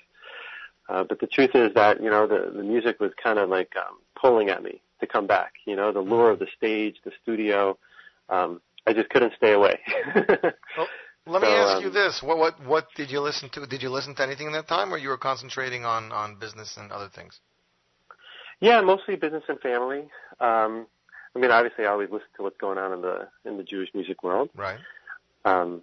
Uh, 0.88 1.04
but 1.04 1.20
the 1.20 1.28
truth 1.28 1.52
is 1.54 1.74
that 1.76 2.02
you 2.02 2.10
know 2.10 2.26
the 2.28 2.52
the 2.56 2.64
music 2.64 3.00
was 3.00 3.12
kind 3.22 3.38
of 3.40 3.50
like 3.50 3.72
um, 3.78 3.98
pulling 4.20 4.50
at 4.50 4.64
me 4.64 4.82
to 5.02 5.08
come 5.08 5.28
back. 5.28 5.54
You 5.66 5.76
know 5.76 5.92
the 5.92 6.00
lure 6.00 6.32
of 6.32 6.40
the 6.40 6.48
stage, 6.56 6.96
the 7.04 7.12
studio. 7.22 7.78
Um, 8.30 8.62
I 8.88 8.94
just 8.94 9.10
couldn't 9.10 9.34
stay 9.36 9.54
away. 9.54 9.80
Let 11.28 11.42
me 11.44 11.48
So, 11.48 11.54
ask 11.54 11.78
um, 11.78 11.84
you 11.84 11.90
this: 11.92 12.24
what 12.24 12.38
what 12.38 12.66
what 12.66 12.88
did 12.96 13.12
you 13.12 13.20
listen 13.20 13.50
to? 13.50 13.68
Did 13.68 13.84
you 13.84 13.90
listen 13.90 14.16
to 14.16 14.24
anything 14.24 14.48
in 14.48 14.54
that 14.54 14.68
time, 14.68 14.94
or 14.94 14.98
you 14.98 15.10
were 15.10 15.18
concentrating 15.18 15.86
on 15.86 16.12
on 16.12 16.40
business 16.40 16.76
and 16.78 16.92
other 16.92 17.10
things? 17.14 17.40
Yeah, 18.62 18.82
mostly 18.82 19.16
business 19.16 19.44
and 19.48 19.60
family. 19.60 20.10
Um, 20.40 20.88
I 21.36 21.40
mean, 21.40 21.52
obviously, 21.52 21.86
I 21.86 21.90
always 21.90 22.10
listen 22.10 22.28
to 22.38 22.44
what's 22.44 22.58
going 22.58 22.78
on 22.78 22.92
in 22.94 23.02
the 23.02 23.28
in 23.46 23.58
the 23.58 23.64
Jewish 23.64 23.90
music 23.94 24.24
world. 24.24 24.50
Right. 24.56 24.80
Um, 25.46 25.82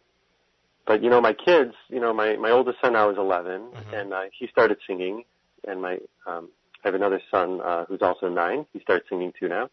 but 0.86 1.02
you 1.02 1.10
know, 1.10 1.20
my 1.20 1.32
kids, 1.32 1.74
you 1.88 2.00
know, 2.00 2.12
my 2.12 2.36
my 2.36 2.50
oldest 2.50 2.80
son 2.80 2.92
now 2.94 3.10
is 3.10 3.18
11, 3.18 3.62
Mhm. 3.72 3.92
and 4.00 4.12
uh, 4.12 4.22
he 4.32 4.46
started 4.48 4.78
singing, 4.86 5.24
and 5.66 5.80
my 5.80 5.98
um, 6.26 6.48
I 6.84 6.88
have 6.88 6.94
another 6.94 7.20
son 7.30 7.60
uh, 7.60 7.84
who's 7.86 8.02
also 8.02 8.28
nine. 8.28 8.66
He 8.72 8.80
starts 8.80 9.08
singing 9.08 9.32
too 9.38 9.48
now, 9.48 9.70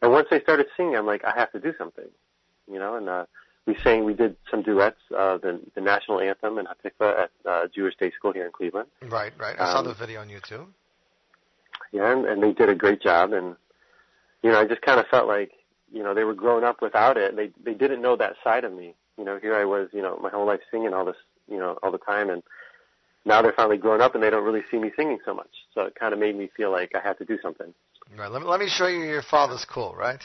and 0.00 0.12
once 0.12 0.28
they 0.30 0.40
started 0.40 0.66
singing, 0.76 0.96
I'm 0.96 1.06
like, 1.06 1.24
I 1.24 1.32
have 1.36 1.50
to 1.52 1.60
do 1.60 1.72
something, 1.78 2.08
you 2.70 2.78
know. 2.78 2.96
And 2.96 3.08
uh, 3.08 3.26
we 3.66 3.76
sang, 3.78 4.04
we 4.04 4.14
did 4.14 4.36
some 4.50 4.62
duets, 4.62 5.00
uh, 5.16 5.38
the 5.38 5.60
the 5.74 5.80
national 5.80 6.20
anthem 6.20 6.58
and 6.58 6.68
Hatikva 6.68 7.24
at 7.24 7.30
uh, 7.46 7.66
Jewish 7.74 7.96
Day 7.96 8.10
School 8.12 8.32
here 8.32 8.46
in 8.46 8.52
Cleveland. 8.52 8.88
Right, 9.02 9.32
right. 9.38 9.56
I 9.58 9.72
saw 9.72 9.78
Um, 9.80 9.86
the 9.86 9.94
video 9.94 10.20
on 10.20 10.28
YouTube. 10.28 10.66
Yeah, 11.92 12.10
and, 12.12 12.24
and 12.24 12.42
they 12.42 12.52
did 12.52 12.68
a 12.68 12.74
great 12.74 13.02
job. 13.02 13.32
And 13.32 13.56
you 14.42 14.50
know, 14.50 14.60
I 14.60 14.66
just 14.66 14.82
kind 14.82 15.00
of 15.00 15.06
felt 15.06 15.26
like 15.26 15.52
you 15.92 16.02
know 16.02 16.14
they 16.14 16.24
were 16.24 16.34
growing 16.34 16.64
up 16.64 16.82
without 16.82 17.16
it. 17.16 17.36
They 17.36 17.50
they 17.64 17.74
didn't 17.74 18.02
know 18.02 18.16
that 18.16 18.34
side 18.42 18.64
of 18.64 18.72
me. 18.72 18.94
You 19.18 19.24
know, 19.24 19.38
here 19.40 19.54
I 19.54 19.64
was, 19.64 19.88
you 19.92 20.02
know, 20.02 20.18
my 20.22 20.30
whole 20.30 20.46
life 20.46 20.60
singing 20.70 20.94
all 20.94 21.04
this, 21.04 21.16
you 21.48 21.58
know, 21.58 21.78
all 21.82 21.92
the 21.92 21.98
time, 21.98 22.30
and 22.30 22.42
now 23.24 23.42
they're 23.42 23.52
finally 23.52 23.76
grown 23.76 24.00
up 24.00 24.14
and 24.14 24.22
they 24.22 24.30
don't 24.30 24.44
really 24.44 24.64
see 24.70 24.78
me 24.78 24.90
singing 24.96 25.18
so 25.24 25.34
much. 25.34 25.50
So 25.74 25.82
it 25.82 25.94
kind 25.94 26.12
of 26.12 26.18
made 26.18 26.36
me 26.36 26.50
feel 26.56 26.72
like 26.72 26.92
I 26.94 27.06
had 27.06 27.18
to 27.18 27.24
do 27.24 27.38
something. 27.42 27.72
Right. 28.16 28.30
Let 28.30 28.42
me 28.42 28.48
let 28.48 28.60
me 28.60 28.68
show 28.68 28.86
you 28.86 29.00
your 29.00 29.22
father's 29.22 29.64
cool, 29.64 29.94
right? 29.94 30.20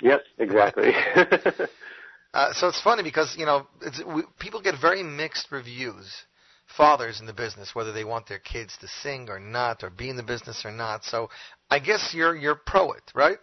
Yes, 0.00 0.20
exactly. 0.38 0.92
Uh, 2.36 2.52
so 2.52 2.68
it's 2.68 2.82
funny 2.82 3.02
because 3.02 3.34
you 3.38 3.46
know 3.46 3.66
it's, 3.80 4.02
we, 4.04 4.22
people 4.38 4.60
get 4.60 4.74
very 4.78 5.02
mixed 5.02 5.50
reviews. 5.50 6.06
Fathers 6.66 7.20
in 7.20 7.26
the 7.26 7.32
business, 7.32 7.74
whether 7.74 7.92
they 7.92 8.04
want 8.04 8.28
their 8.28 8.38
kids 8.38 8.76
to 8.80 8.88
sing 9.02 9.28
or 9.28 9.38
not, 9.38 9.82
or 9.82 9.90
be 9.90 10.10
in 10.10 10.16
the 10.16 10.22
business 10.22 10.62
or 10.64 10.72
not. 10.72 11.04
So 11.04 11.30
I 11.70 11.78
guess 11.78 12.12
you're 12.12 12.34
you're 12.34 12.56
pro 12.56 12.92
it, 12.92 13.10
right? 13.14 13.38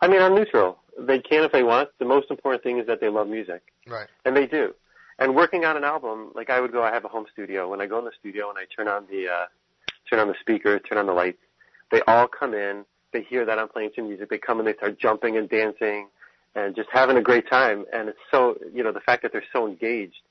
I 0.00 0.08
mean, 0.08 0.22
I'm 0.22 0.34
neutral. 0.34 0.78
They 0.98 1.20
can 1.20 1.44
if 1.44 1.52
they 1.52 1.62
want. 1.62 1.90
The 1.98 2.04
most 2.04 2.30
important 2.30 2.62
thing 2.62 2.78
is 2.78 2.86
that 2.86 3.00
they 3.00 3.08
love 3.08 3.28
music. 3.28 3.62
Right. 3.86 4.08
And 4.24 4.36
they 4.36 4.46
do. 4.46 4.74
And 5.18 5.34
working 5.34 5.64
on 5.64 5.76
an 5.76 5.84
album, 5.84 6.32
like 6.34 6.50
I 6.50 6.60
would 6.60 6.72
go, 6.72 6.82
I 6.82 6.92
have 6.92 7.04
a 7.04 7.08
home 7.08 7.26
studio. 7.32 7.68
When 7.68 7.80
I 7.80 7.86
go 7.86 7.98
in 7.98 8.04
the 8.04 8.12
studio 8.18 8.48
and 8.48 8.58
I 8.58 8.64
turn 8.74 8.88
on 8.88 9.06
the 9.10 9.28
uh, 9.28 9.46
turn 10.08 10.18
on 10.18 10.28
the 10.28 10.34
speaker, 10.40 10.78
turn 10.78 10.98
on 10.98 11.06
the 11.06 11.12
lights, 11.12 11.38
they 11.90 12.00
all 12.06 12.26
come 12.26 12.54
in. 12.54 12.84
They 13.12 13.22
hear 13.22 13.44
that 13.44 13.58
I'm 13.58 13.68
playing 13.68 13.90
some 13.94 14.08
music. 14.08 14.30
They 14.30 14.38
come 14.38 14.58
and 14.58 14.66
they 14.66 14.74
start 14.74 14.98
jumping 14.98 15.36
and 15.36 15.48
dancing 15.48 16.08
and 16.54 16.74
just 16.74 16.88
having 16.92 17.16
a 17.16 17.22
great 17.22 17.48
time. 17.48 17.84
And 17.92 18.08
it's 18.08 18.18
so, 18.30 18.56
you 18.72 18.82
know, 18.82 18.92
the 18.92 19.00
fact 19.00 19.22
that 19.22 19.32
they're 19.32 19.44
so 19.52 19.66
engaged 19.66 20.22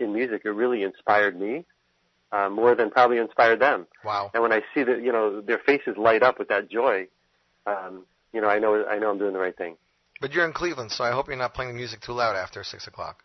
in 0.00 0.12
music, 0.12 0.42
it 0.44 0.50
really 0.50 0.82
inspired 0.82 1.38
me 1.38 1.64
uh, 2.32 2.48
more 2.48 2.74
than 2.74 2.90
probably 2.90 3.18
inspired 3.18 3.60
them. 3.60 3.86
Wow. 4.04 4.30
And 4.34 4.42
when 4.42 4.52
I 4.52 4.62
see 4.74 4.82
that, 4.82 5.02
you 5.02 5.12
know, 5.12 5.40
their 5.40 5.58
faces 5.58 5.96
light 5.96 6.22
up 6.22 6.38
with 6.38 6.48
that 6.48 6.70
joy, 6.70 7.08
um, 7.66 8.04
you 8.32 8.40
know, 8.40 8.48
I 8.48 8.58
know 8.58 8.84
I 8.86 8.98
know 8.98 9.10
I'm 9.10 9.18
doing 9.18 9.32
the 9.32 9.38
right 9.38 9.56
thing. 9.56 9.76
But 10.20 10.32
you're 10.32 10.44
in 10.44 10.52
Cleveland, 10.52 10.92
so 10.92 11.02
I 11.02 11.12
hope 11.12 11.28
you're 11.28 11.36
not 11.36 11.54
playing 11.54 11.72
the 11.72 11.76
music 11.76 12.00
too 12.00 12.12
loud 12.12 12.36
after 12.36 12.62
six 12.62 12.86
o'clock. 12.86 13.24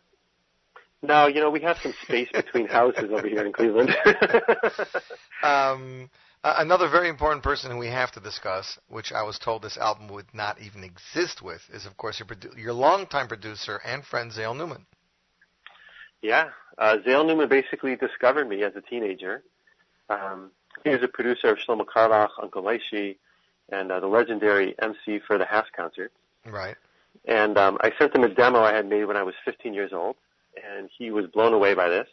No, 1.01 1.27
you 1.27 1.39
know, 1.39 1.51
we 1.51 1.61
have 1.61 1.77
some 1.83 1.93
space 2.03 2.29
between 2.33 2.67
houses 2.79 3.11
over 3.11 3.27
here 3.27 3.45
in 3.45 3.53
Cleveland. 3.53 3.95
Um, 5.43 6.09
another 6.43 6.89
very 6.89 7.07
important 7.07 7.43
person 7.43 7.69
who 7.69 7.77
we 7.77 7.87
have 7.87 8.11
to 8.13 8.19
discuss, 8.19 8.79
which 8.87 9.11
I 9.11 9.21
was 9.21 9.37
told 9.37 9.61
this 9.61 9.77
album 9.77 10.07
would 10.07 10.33
not 10.33 10.59
even 10.59 10.83
exist 10.83 11.43
with, 11.43 11.61
is 11.71 11.85
of 11.85 11.97
course 11.97 12.19
your 12.19 12.25
produ- 12.25 12.57
your 12.57 12.73
longtime 12.73 13.27
producer 13.27 13.79
and 13.85 14.03
friend 14.03 14.31
Zale 14.31 14.55
Newman. 14.55 14.87
Yeah, 16.21 16.49
uh, 16.77 16.97
Zale 17.05 17.23
Newman 17.25 17.49
basically 17.49 17.95
discovered 17.95 18.47
me 18.49 18.63
as 18.63 18.75
a 18.75 18.81
teenager. 18.81 19.43
Um, 20.09 20.51
he 20.83 20.89
was 20.89 21.03
a 21.03 21.07
producer 21.07 21.49
of 21.49 21.57
Shlomo 21.59 21.85
Carlebach, 21.85 22.29
Uncle 22.41 22.63
Leishi, 22.63 23.17
and 23.69 23.91
uh, 23.91 23.99
the 23.99 24.07
legendary 24.07 24.75
MC 24.81 25.19
for 25.25 25.37
the 25.37 25.45
HASC 25.45 25.65
concert. 25.75 26.11
Right. 26.45 26.75
And 27.25 27.57
um, 27.57 27.77
I 27.81 27.91
sent 27.97 28.15
him 28.15 28.23
a 28.23 28.29
demo 28.29 28.59
I 28.59 28.73
had 28.73 28.87
made 28.87 29.05
when 29.05 29.17
I 29.17 29.23
was 29.23 29.33
15 29.45 29.73
years 29.73 29.91
old, 29.93 30.15
and 30.55 30.89
he 30.97 31.11
was 31.11 31.25
blown 31.27 31.53
away 31.53 31.73
by 31.73 31.89
this. 31.89 32.07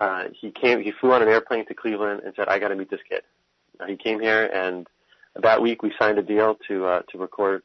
Uh, 0.00 0.24
he 0.38 0.50
came, 0.50 0.82
he 0.82 0.92
flew 0.92 1.12
on 1.12 1.22
an 1.22 1.28
airplane 1.28 1.66
to 1.66 1.74
Cleveland 1.74 2.22
and 2.24 2.32
said, 2.36 2.48
"I 2.48 2.58
got 2.58 2.68
to 2.68 2.76
meet 2.76 2.90
this 2.90 3.00
kid." 3.08 3.22
Uh, 3.80 3.86
he 3.86 3.96
came 3.96 4.20
here, 4.20 4.44
and 4.46 4.86
that 5.34 5.60
week 5.62 5.82
we 5.82 5.92
signed 5.98 6.18
a 6.18 6.22
deal 6.22 6.56
to 6.68 6.86
uh, 6.86 7.02
to 7.10 7.18
record 7.18 7.62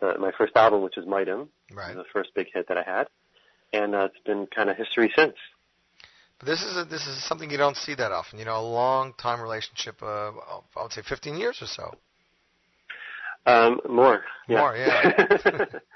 the, 0.00 0.18
my 0.18 0.32
first 0.36 0.56
album, 0.56 0.82
which 0.82 0.96
is 0.96 1.04
Mitem, 1.04 1.48
Right. 1.72 1.94
the 1.94 2.04
first 2.12 2.30
big 2.34 2.48
hit 2.52 2.66
that 2.68 2.76
I 2.78 2.82
had, 2.82 3.08
and 3.72 3.94
uh, 3.94 4.04
it's 4.06 4.24
been 4.24 4.46
kind 4.46 4.70
of 4.70 4.76
history 4.76 5.12
since. 5.16 5.34
But 6.38 6.46
this 6.46 6.62
is 6.62 6.76
a, 6.76 6.84
this 6.84 7.06
is 7.06 7.22
something 7.26 7.50
you 7.50 7.58
don't 7.58 7.76
see 7.76 7.94
that 7.94 8.12
often. 8.12 8.38
You 8.38 8.44
know, 8.44 8.58
a 8.58 8.62
long 8.62 9.12
time 9.14 9.40
relationship. 9.40 10.02
Uh, 10.02 10.32
I 10.76 10.82
would 10.82 10.92
say 10.92 11.02
15 11.06 11.36
years 11.36 11.58
or 11.60 11.66
so. 11.66 11.94
Um, 13.46 13.80
more, 13.88 14.22
yeah. 14.48 14.58
More, 14.58 14.76
yeah. 14.76 15.64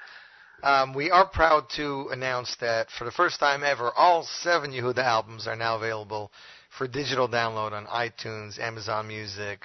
Um, 0.64 0.94
we 0.94 1.10
are 1.10 1.28
proud 1.28 1.68
to 1.76 2.08
announce 2.10 2.56
that 2.62 2.88
for 2.90 3.04
the 3.04 3.10
first 3.10 3.38
time 3.38 3.62
ever, 3.62 3.92
all 3.94 4.22
seven 4.22 4.70
Yehuda 4.70 5.04
albums 5.04 5.46
are 5.46 5.56
now 5.56 5.76
available 5.76 6.32
for 6.78 6.88
digital 6.88 7.28
download 7.28 7.72
on 7.72 7.84
iTunes, 7.84 8.58
Amazon 8.58 9.06
Music, 9.06 9.60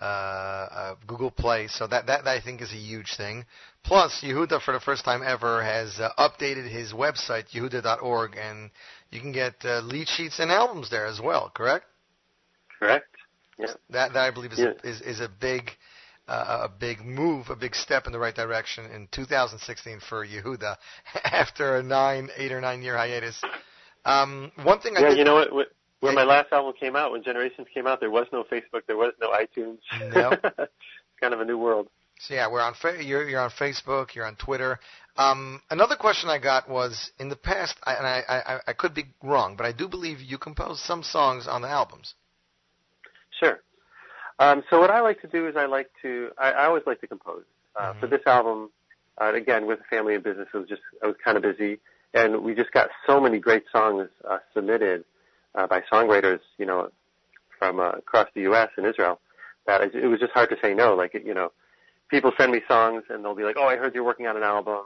uh, 0.00 0.04
uh, 0.04 0.94
Google 1.06 1.30
Play. 1.30 1.68
So 1.68 1.86
that, 1.86 2.06
that 2.06 2.26
I 2.26 2.40
think 2.40 2.60
is 2.60 2.72
a 2.72 2.76
huge 2.76 3.16
thing. 3.16 3.44
Plus, 3.84 4.20
Yehuda 4.22 4.62
for 4.62 4.72
the 4.72 4.80
first 4.80 5.04
time 5.04 5.22
ever 5.24 5.62
has 5.62 5.98
uh, 5.98 6.10
updated 6.18 6.70
his 6.70 6.92
website, 6.92 7.48
yehuda.org, 7.52 8.36
and 8.36 8.70
you 9.10 9.20
can 9.20 9.32
get 9.32 9.54
uh, 9.64 9.80
lead 9.80 10.06
sheets 10.08 10.38
and 10.38 10.50
albums 10.52 10.88
there 10.90 11.06
as 11.06 11.20
well. 11.20 11.50
Correct? 11.54 11.84
Correct. 12.78 13.06
Yeah. 13.58 13.66
That, 13.90 14.12
that 14.14 14.20
I 14.22 14.30
believe 14.30 14.52
is 14.52 14.58
Yeah. 14.60 14.72
a, 14.82 14.88
is, 14.88 15.00
is 15.02 15.20
a 15.20 15.28
big 15.28 15.70
uh, 16.28 16.66
a 16.66 16.68
big 16.68 17.00
move, 17.04 17.50
a 17.50 17.56
big 17.56 17.74
step 17.74 18.06
in 18.06 18.12
the 18.12 18.18
right 18.18 18.34
direction 18.34 18.86
in 18.86 19.08
2016 19.10 20.00
for 20.08 20.24
Yehuda 20.24 20.76
after 21.24 21.76
a 21.76 21.82
nine, 21.82 22.28
eight 22.36 22.52
or 22.52 22.60
nine 22.60 22.80
year 22.82 22.96
hiatus. 22.96 23.40
Um, 24.04 24.52
one 24.62 24.78
thing 24.80 24.96
I 24.96 25.00
Yeah, 25.00 25.10
you 25.10 25.24
know 25.24 25.34
what? 25.34 25.48
wh- 25.50 26.02
When 26.04 26.14
my 26.14 26.22
last 26.22 26.52
album 26.52 26.74
came 26.78 26.94
out, 26.94 27.10
when 27.10 27.22
Generations 27.24 27.66
came 27.74 27.86
out, 27.88 27.98
there 28.00 28.10
was 28.10 28.26
no 28.32 28.44
Facebook, 28.44 28.82
there 28.86 28.96
was 28.96 29.12
no 29.20 29.30
iTunes. 29.30 29.78
Nope. 30.14 30.38
it's 30.58 30.70
kind 31.20 31.34
of 31.34 31.40
a 31.40 31.44
new 31.44 31.58
world. 31.58 31.88
So 32.26 32.34
yeah, 32.34 32.48
we're 32.48 32.60
on. 32.60 32.74
Fa- 32.74 33.02
you're, 33.02 33.28
you're 33.28 33.40
on 33.40 33.50
Facebook. 33.50 34.14
You're 34.14 34.26
on 34.26 34.36
Twitter. 34.36 34.78
Um, 35.16 35.60
another 35.70 35.96
question 35.96 36.30
I 36.30 36.38
got 36.38 36.68
was 36.68 37.10
in 37.18 37.28
the 37.28 37.36
past, 37.36 37.76
I, 37.82 37.94
and 37.94 38.06
I, 38.06 38.22
I, 38.28 38.58
I 38.68 38.72
could 38.72 38.94
be 38.94 39.06
wrong, 39.22 39.56
but 39.56 39.66
I 39.66 39.72
do 39.72 39.88
believe 39.88 40.20
you 40.20 40.38
composed 40.38 40.80
some 40.80 41.02
songs 41.02 41.48
on 41.48 41.62
the 41.62 41.68
albums. 41.68 42.14
Sure. 43.40 43.58
Um, 44.38 44.62
so 44.70 44.78
what 44.78 44.90
I 44.90 45.00
like 45.00 45.20
to 45.22 45.26
do 45.26 45.48
is 45.48 45.56
I 45.56 45.66
like 45.66 45.90
to, 46.02 46.30
I, 46.38 46.52
I 46.52 46.64
always 46.66 46.84
like 46.86 47.00
to 47.00 47.06
compose. 47.08 47.42
Uh, 47.74 47.94
For 47.98 48.06
this 48.06 48.20
album, 48.26 48.70
uh, 49.20 49.32
again, 49.34 49.66
with 49.66 49.80
family 49.90 50.14
and 50.14 50.22
business, 50.22 50.48
it 50.52 50.56
was 50.56 50.68
just, 50.68 50.82
I 51.02 51.06
was 51.06 51.16
kind 51.24 51.36
of 51.36 51.42
busy, 51.42 51.80
and 52.14 52.42
we 52.42 52.54
just 52.54 52.70
got 52.70 52.90
so 53.06 53.20
many 53.20 53.38
great 53.38 53.64
songs 53.72 54.08
uh, 54.28 54.38
submitted 54.54 55.04
uh, 55.54 55.66
by 55.66 55.80
songwriters, 55.92 56.40
you 56.58 56.66
know, 56.66 56.90
from 57.58 57.80
uh, 57.80 57.90
across 57.90 58.28
the 58.34 58.42
U.S. 58.42 58.68
and 58.76 58.86
Israel, 58.86 59.20
that 59.66 59.80
it, 59.80 59.94
it 59.94 60.06
was 60.06 60.20
just 60.20 60.32
hard 60.32 60.50
to 60.50 60.56
say 60.62 60.74
no. 60.74 60.94
Like, 60.94 61.14
you 61.14 61.34
know, 61.34 61.52
people 62.12 62.30
send 62.38 62.52
me 62.52 62.60
songs 62.68 63.02
and 63.08 63.24
they'll 63.24 63.34
be 63.34 63.42
like, 63.42 63.56
oh, 63.58 63.66
I 63.66 63.76
heard 63.76 63.94
you're 63.94 64.04
working 64.04 64.28
on 64.28 64.36
an 64.36 64.44
album. 64.44 64.82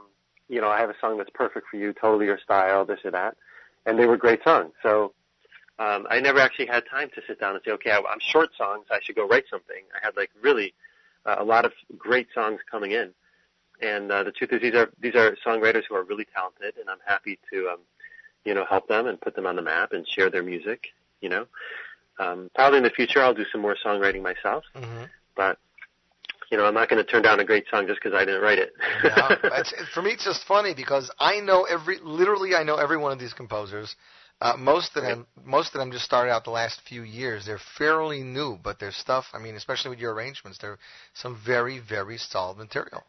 You 0.49 0.61
know, 0.61 0.69
I 0.69 0.79
have 0.79 0.89
a 0.89 0.95
song 0.99 1.17
that's 1.17 1.29
perfect 1.29 1.67
for 1.69 1.77
you, 1.77 1.93
totally 1.93 2.25
your 2.25 2.39
style, 2.39 2.85
this 2.85 3.01
or 3.03 3.11
that. 3.11 3.35
And 3.85 3.99
they 3.99 4.07
were 4.07 4.17
great 4.17 4.43
songs. 4.43 4.71
So 4.81 5.13
um, 5.77 6.07
I 6.09 6.19
never 6.21 6.39
actually 6.39 6.67
had 6.67 6.85
time 6.89 7.09
to 7.15 7.21
sit 7.27 7.39
down 7.39 7.53
and 7.55 7.63
say, 7.63 7.71
okay, 7.71 7.91
I, 7.91 7.97
I'm 7.97 8.19
short 8.19 8.49
songs. 8.57 8.85
I 8.89 8.99
should 9.03 9.15
go 9.15 9.27
write 9.27 9.43
something. 9.51 9.83
I 9.93 10.03
had 10.03 10.15
like 10.15 10.31
really 10.41 10.73
uh, 11.25 11.35
a 11.37 11.43
lot 11.43 11.65
of 11.65 11.73
great 11.97 12.29
songs 12.33 12.61
coming 12.71 12.91
in. 12.91 13.11
And 13.81 14.11
uh, 14.11 14.23
the 14.23 14.31
truth 14.31 14.53
is, 14.53 14.61
these 14.61 14.73
are 14.73 14.89
these 14.99 15.13
are 15.13 15.37
songwriters 15.45 15.83
who 15.87 15.93
are 15.93 16.03
really 16.03 16.25
talented, 16.33 16.79
and 16.79 16.89
I'm 16.89 16.97
happy 17.05 17.37
to, 17.53 17.69
um, 17.73 17.79
you 18.43 18.55
know, 18.55 18.65
help 18.67 18.87
them 18.87 19.05
and 19.05 19.21
put 19.21 19.35
them 19.35 19.45
on 19.45 19.55
the 19.55 19.61
map 19.61 19.93
and 19.93 20.07
share 20.07 20.31
their 20.31 20.41
music. 20.41 20.87
You 21.21 21.29
know, 21.29 21.45
um, 22.17 22.49
probably 22.55 22.79
in 22.79 22.83
the 22.83 22.89
future 22.89 23.21
I'll 23.21 23.35
do 23.35 23.45
some 23.51 23.61
more 23.61 23.77
songwriting 23.85 24.23
myself, 24.23 24.63
Mm-hmm. 24.75 25.03
but 25.35 25.59
you 26.49 26.57
know, 26.57 26.65
I'm 26.65 26.73
not 26.73 26.89
going 26.89 27.03
to 27.03 27.09
turn 27.09 27.23
down 27.23 27.39
a 27.39 27.45
great 27.45 27.65
song 27.69 27.87
just 27.87 27.99
because 28.01 28.15
I 28.15 28.25
didn't 28.25 28.41
write 28.41 28.59
it. 28.59 28.73
no, 29.03 29.27
it's, 29.55 29.73
for 29.93 30.01
me, 30.01 30.11
it's 30.11 30.25
just 30.25 30.45
funny 30.47 30.73
because 30.73 31.11
I 31.19 31.39
know 31.39 31.63
every, 31.63 31.99
literally, 32.01 32.55
I 32.55 32.63
know 32.63 32.75
every 32.75 32.97
one 32.97 33.11
of 33.11 33.19
these 33.19 33.33
composers. 33.33 33.95
Uh, 34.39 34.55
most 34.55 34.95
of 34.95 35.03
them, 35.03 35.25
most 35.43 35.73
of 35.73 35.79
them 35.79 35.91
just 35.91 36.05
started 36.05 36.31
out 36.31 36.43
the 36.43 36.51
last 36.51 36.79
few 36.87 37.01
years. 37.01 37.45
They're 37.45 37.59
fairly 37.77 38.21
new, 38.21 38.57
but 38.63 38.79
their 38.79 38.91
stuff, 38.91 39.25
I 39.33 39.39
mean, 39.39 39.55
especially 39.55 39.89
with 39.89 39.99
your 39.99 40.13
arrangements, 40.13 40.59
they're 40.61 40.77
some 41.15 41.41
very, 41.43 41.79
very 41.79 42.17
solid 42.17 42.57
material. 42.57 43.03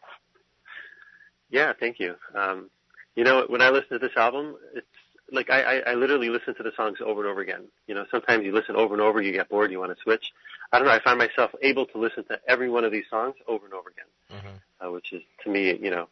Yeah, 1.51 1.74
thank 1.78 2.01
you. 2.01 2.15
Um, 2.35 2.70
you 3.15 3.24
know, 3.24 3.44
when 3.48 3.60
I 3.60 3.69
listen 3.69 3.90
to 3.90 3.98
this 3.98 4.16
album, 4.16 4.56
it's 4.74 4.86
like 5.32 5.50
I, 5.50 5.62
I, 5.62 5.90
I 5.90 5.94
literally 5.94 6.28
listen 6.28 6.55
to 6.56 6.62
the 6.62 6.72
songs 6.76 6.98
over 7.05 7.20
and 7.20 7.30
over 7.30 7.40
again. 7.40 7.64
You 7.86 7.94
know, 7.94 8.05
sometimes 8.10 8.44
you 8.44 8.52
listen 8.52 8.76
over 8.76 8.94
and 8.94 9.02
over, 9.02 9.20
you 9.20 9.32
get 9.32 9.48
bored, 9.48 9.70
you 9.70 9.78
want 9.78 9.94
to 9.96 10.02
switch. 10.02 10.32
I 10.72 10.78
don't 10.78 10.86
know. 10.86 10.92
I 10.94 11.02
find 11.02 11.18
myself 11.18 11.50
able 11.62 11.86
to 11.86 11.98
listen 11.98 12.24
to 12.24 12.38
every 12.46 12.70
one 12.70 12.84
of 12.84 12.92
these 12.92 13.05
songs 13.10 13.34
over 13.46 13.64
and 13.64 13.74
over 13.74 13.90
again, 13.90 14.06
Mm-hmm. 14.30 14.86
uh, 14.86 14.92
which 14.92 15.12
is 15.12 15.22
to 15.44 15.50
me, 15.50 15.78
you 15.80 15.90
know, 15.90 16.09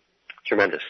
tremendous. 0.46 0.82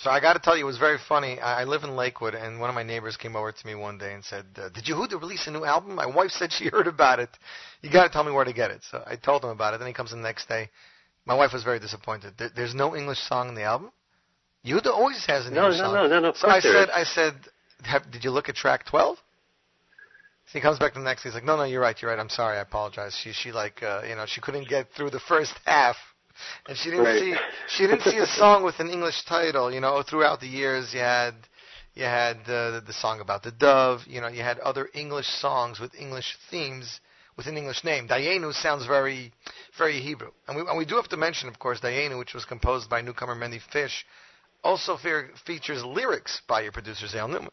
So 0.00 0.10
I 0.10 0.20
got 0.20 0.32
to 0.32 0.40
tell 0.40 0.56
you, 0.56 0.64
it 0.64 0.66
was 0.66 0.78
very 0.78 0.98
funny. 1.08 1.38
I, 1.38 1.62
I 1.62 1.64
live 1.64 1.84
in 1.84 1.94
Lakewood, 1.94 2.34
and 2.34 2.58
one 2.58 2.68
of 2.68 2.74
my 2.74 2.82
neighbors 2.82 3.16
came 3.16 3.36
over 3.36 3.52
to 3.52 3.66
me 3.66 3.74
one 3.74 3.98
day 3.98 4.12
and 4.14 4.24
said, 4.24 4.46
uh, 4.56 4.68
"Did 4.70 4.84
Yehuda 4.84 5.20
release 5.20 5.46
a 5.46 5.50
new 5.50 5.64
album?" 5.64 5.94
My 5.94 6.06
wife 6.06 6.30
said 6.30 6.52
she 6.52 6.68
heard 6.72 6.86
about 6.86 7.20
it. 7.20 7.30
You 7.82 7.92
got 7.92 8.04
to 8.04 8.10
tell 8.10 8.24
me 8.24 8.32
where 8.32 8.44
to 8.44 8.52
get 8.52 8.70
it. 8.70 8.80
So 8.90 9.02
I 9.06 9.16
told 9.16 9.44
him 9.44 9.50
about 9.50 9.74
it. 9.74 9.78
Then 9.78 9.86
he 9.86 9.94
comes 9.94 10.12
in 10.12 10.20
the 10.20 10.26
next 10.26 10.48
day. 10.48 10.70
My 11.26 11.34
wife 11.34 11.52
was 11.52 11.62
very 11.62 11.78
disappointed. 11.78 12.34
There, 12.38 12.50
there's 12.54 12.74
no 12.74 12.96
English 12.96 13.18
song 13.20 13.48
in 13.48 13.54
the 13.54 13.62
album. 13.62 13.92
Yehuda 14.64 14.86
always 14.86 15.24
has 15.26 15.46
an 15.46 15.54
No, 15.54 15.64
English 15.64 15.78
no, 15.78 15.84
song. 15.84 15.94
no, 15.94 16.06
no, 16.06 16.20
no. 16.20 16.28
Of 16.30 16.36
So 16.36 16.48
I 16.48 16.60
said, 16.60 16.88
is. 16.88 16.90
I 16.94 17.04
said, 17.04 17.34
Have, 17.82 18.10
did 18.10 18.24
you 18.24 18.30
look 18.30 18.48
at 18.48 18.54
track 18.56 18.86
12? 18.86 19.16
So 19.16 19.22
he 20.52 20.60
comes 20.60 20.78
back 20.78 20.94
the 20.94 21.00
next. 21.00 21.22
He's 21.22 21.34
like, 21.34 21.44
no, 21.44 21.56
no, 21.56 21.64
you're 21.64 21.80
right, 21.80 22.00
you're 22.00 22.10
right. 22.10 22.20
I'm 22.20 22.28
sorry, 22.28 22.58
I 22.58 22.60
apologize. 22.60 23.18
She, 23.22 23.32
she 23.32 23.50
like, 23.52 23.82
uh, 23.82 24.02
you 24.08 24.14
know, 24.14 24.24
she 24.26 24.40
couldn't 24.40 24.68
get 24.68 24.88
through 24.96 25.10
the 25.10 25.20
first 25.20 25.52
half. 25.64 25.96
and 26.68 26.76
she 26.76 26.90
didn't 26.90 27.04
Right. 27.04 27.20
see 27.20 27.34
she 27.68 27.86
didn't 27.86 28.02
see 28.02 28.18
a 28.18 28.26
song 28.26 28.62
with 28.64 28.78
an 28.80 28.90
English 28.90 29.24
title. 29.24 29.72
You 29.72 29.80
know, 29.80 30.02
throughout 30.02 30.40
the 30.40 30.48
years, 30.48 30.92
you 30.92 31.00
had 31.00 31.32
you 31.94 32.04
had 32.04 32.38
uh, 32.48 32.80
the 32.80 32.92
song 32.92 33.20
about 33.20 33.42
the 33.42 33.52
dove. 33.52 34.00
You 34.06 34.20
know, 34.20 34.28
you 34.28 34.42
had 34.42 34.58
other 34.58 34.88
English 34.94 35.28
songs 35.28 35.78
with 35.80 35.94
English 35.94 36.36
themes 36.50 37.00
with 37.36 37.46
an 37.46 37.56
English 37.56 37.84
name. 37.84 38.08
Dayenu 38.08 38.52
sounds 38.52 38.84
very 38.86 39.32
very 39.78 40.00
Hebrew, 40.00 40.32
and 40.48 40.56
we 40.56 40.62
and 40.68 40.76
we 40.76 40.84
do 40.84 40.96
have 40.96 41.08
to 41.08 41.16
mention, 41.16 41.48
of 41.48 41.58
course, 41.58 41.80
Dayenu, 41.80 42.18
which 42.18 42.34
was 42.34 42.44
composed 42.44 42.90
by 42.90 43.00
newcomer 43.00 43.34
Mendy 43.36 43.60
Fish, 43.72 44.04
also 44.64 44.96
fe- 44.96 45.28
features 45.46 45.84
lyrics 45.84 46.42
by 46.48 46.62
your 46.62 46.72
producer 46.72 47.06
Zale 47.06 47.28
Newman. 47.28 47.50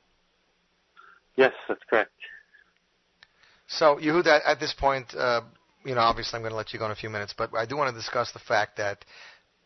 Yes, 1.36 1.54
that's 1.68 1.84
correct. 1.90 2.12
So, 3.68 3.98
Yehuda, 3.98 4.42
at 4.46 4.60
this 4.60 4.74
point, 4.74 5.14
uh, 5.16 5.42
you 5.86 5.96
know, 5.96 6.02
obviously 6.02 6.38
I'm 6.38 6.42
going 6.42 6.52
to 6.52 6.58
let 6.58 6.74
you 6.74 6.80
go 6.80 6.86
in 6.86 6.92
a 6.92 6.96
few 6.96 7.10
minutes, 7.10 7.34
but 7.38 7.56
I 7.56 7.66
do 7.66 7.78
want 7.78 7.94
to 7.94 7.98
discuss 7.98 8.32
the 8.32 8.40
fact 8.40 8.78
that, 8.78 9.06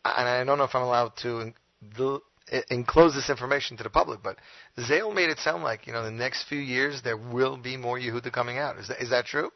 and 0.04 0.28
I 0.28 0.44
don't 0.44 0.58
know 0.58 0.64
if 0.64 0.76
I'm 0.76 0.84
allowed 0.84 1.14
to 1.24 1.54
enclose 2.70 3.14
this 3.16 3.30
information 3.30 3.78
to 3.78 3.84
the 3.84 3.90
public, 3.90 4.22
but 4.22 4.38
Zale 4.80 5.12
made 5.12 5.30
it 5.30 5.40
sound 5.40 5.64
like, 5.64 5.88
you 5.88 5.94
know, 5.94 6.04
the 6.04 6.12
next 6.12 6.48
few 6.48 6.60
years 6.60 7.02
there 7.04 7.18
will 7.18 7.58
be 7.58 7.78
more 7.78 7.98
Yehuda 7.98 8.32
coming 8.32 8.60
out. 8.60 8.78
Is 8.78 8.88
that, 8.90 9.02
is 9.02 9.10
that 9.10 9.26
true? 9.26 9.52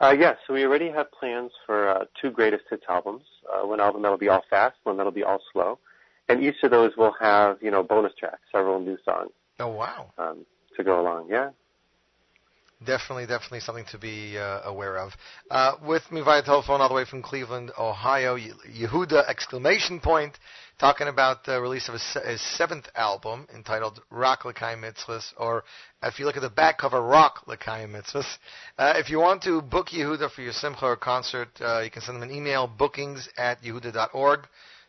Uh, 0.00 0.14
yes, 0.16 0.36
so 0.46 0.52
we 0.52 0.64
already 0.64 0.90
have 0.90 1.10
plans 1.10 1.50
for 1.64 1.88
uh, 1.88 2.04
two 2.20 2.30
greatest 2.30 2.64
hits 2.70 2.84
albums. 2.88 3.24
Uh, 3.52 3.66
one 3.66 3.80
album 3.80 4.02
that'll 4.02 4.18
be 4.18 4.28
all 4.28 4.44
fast, 4.48 4.76
one 4.84 4.96
that'll 4.96 5.10
be 5.10 5.24
all 5.24 5.40
slow, 5.52 5.78
and 6.28 6.42
each 6.42 6.56
of 6.62 6.70
those 6.70 6.96
will 6.96 7.14
have 7.20 7.58
you 7.60 7.70
know 7.70 7.82
bonus 7.82 8.12
tracks, 8.18 8.40
several 8.52 8.80
new 8.80 8.98
songs 9.04 9.30
Oh, 9.58 9.68
wow. 9.68 10.12
um, 10.18 10.44
to 10.76 10.84
go 10.84 11.00
along. 11.00 11.28
Yeah. 11.30 11.50
Definitely, 12.84 13.24
definitely 13.24 13.60
something 13.60 13.86
to 13.90 13.96
be 13.98 14.36
uh, 14.36 14.60
aware 14.64 14.98
of. 14.98 15.12
Uh, 15.50 15.76
with 15.82 16.02
me 16.12 16.20
via 16.20 16.42
telephone 16.42 16.82
all 16.82 16.90
the 16.90 16.94
way 16.94 17.06
from 17.06 17.22
Cleveland, 17.22 17.70
Ohio, 17.78 18.36
Yehuda 18.36 19.26
exclamation 19.26 19.98
point, 19.98 20.38
talking 20.78 21.08
about 21.08 21.44
the 21.46 21.58
release 21.58 21.88
of 21.88 21.94
his, 21.94 22.16
his 22.26 22.40
seventh 22.58 22.86
album 22.94 23.48
entitled 23.54 24.02
Rock 24.10 24.44
L'Kai 24.44 24.74
Mitzvahs, 24.74 25.32
or 25.38 25.64
if 26.02 26.18
you 26.18 26.26
look 26.26 26.36
at 26.36 26.42
the 26.42 26.50
back 26.50 26.76
cover, 26.76 27.00
Rock 27.00 27.44
L'Kai 27.46 27.86
Mitzvahs. 27.86 28.36
Uh, 28.76 28.92
if 28.96 29.08
you 29.08 29.20
want 29.20 29.42
to 29.44 29.62
book 29.62 29.86
Yehuda 29.88 30.30
for 30.32 30.42
your 30.42 30.52
simcha 30.52 30.84
or 30.84 30.96
concert, 30.96 31.48
uh, 31.62 31.80
you 31.80 31.90
can 31.90 32.02
send 32.02 32.18
him 32.18 32.28
an 32.28 32.30
email, 32.30 32.66
bookings 32.66 33.26
at 33.38 33.62
yehuda.org. 33.62 34.40
Uh, 34.40 34.46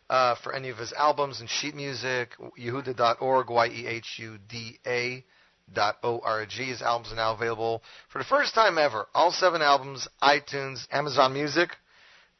for 0.08 0.54
any 0.54 0.68
of 0.68 0.78
his 0.78 0.92
albums 0.92 1.40
and 1.40 1.48
sheet 1.48 1.74
music, 1.74 2.30
yehuda.org, 2.58 3.50
Y-E-H-U-D-A 3.50 5.24
dot 5.72 5.96
org. 6.02 6.50
His 6.50 6.82
albums 6.82 7.12
are 7.12 7.16
now 7.16 7.34
available 7.34 7.82
for 8.08 8.18
the 8.18 8.24
first 8.24 8.54
time 8.54 8.78
ever. 8.78 9.06
All 9.14 9.30
seven 9.30 9.62
albums, 9.62 10.08
iTunes, 10.22 10.86
Amazon 10.90 11.32
Music, 11.32 11.70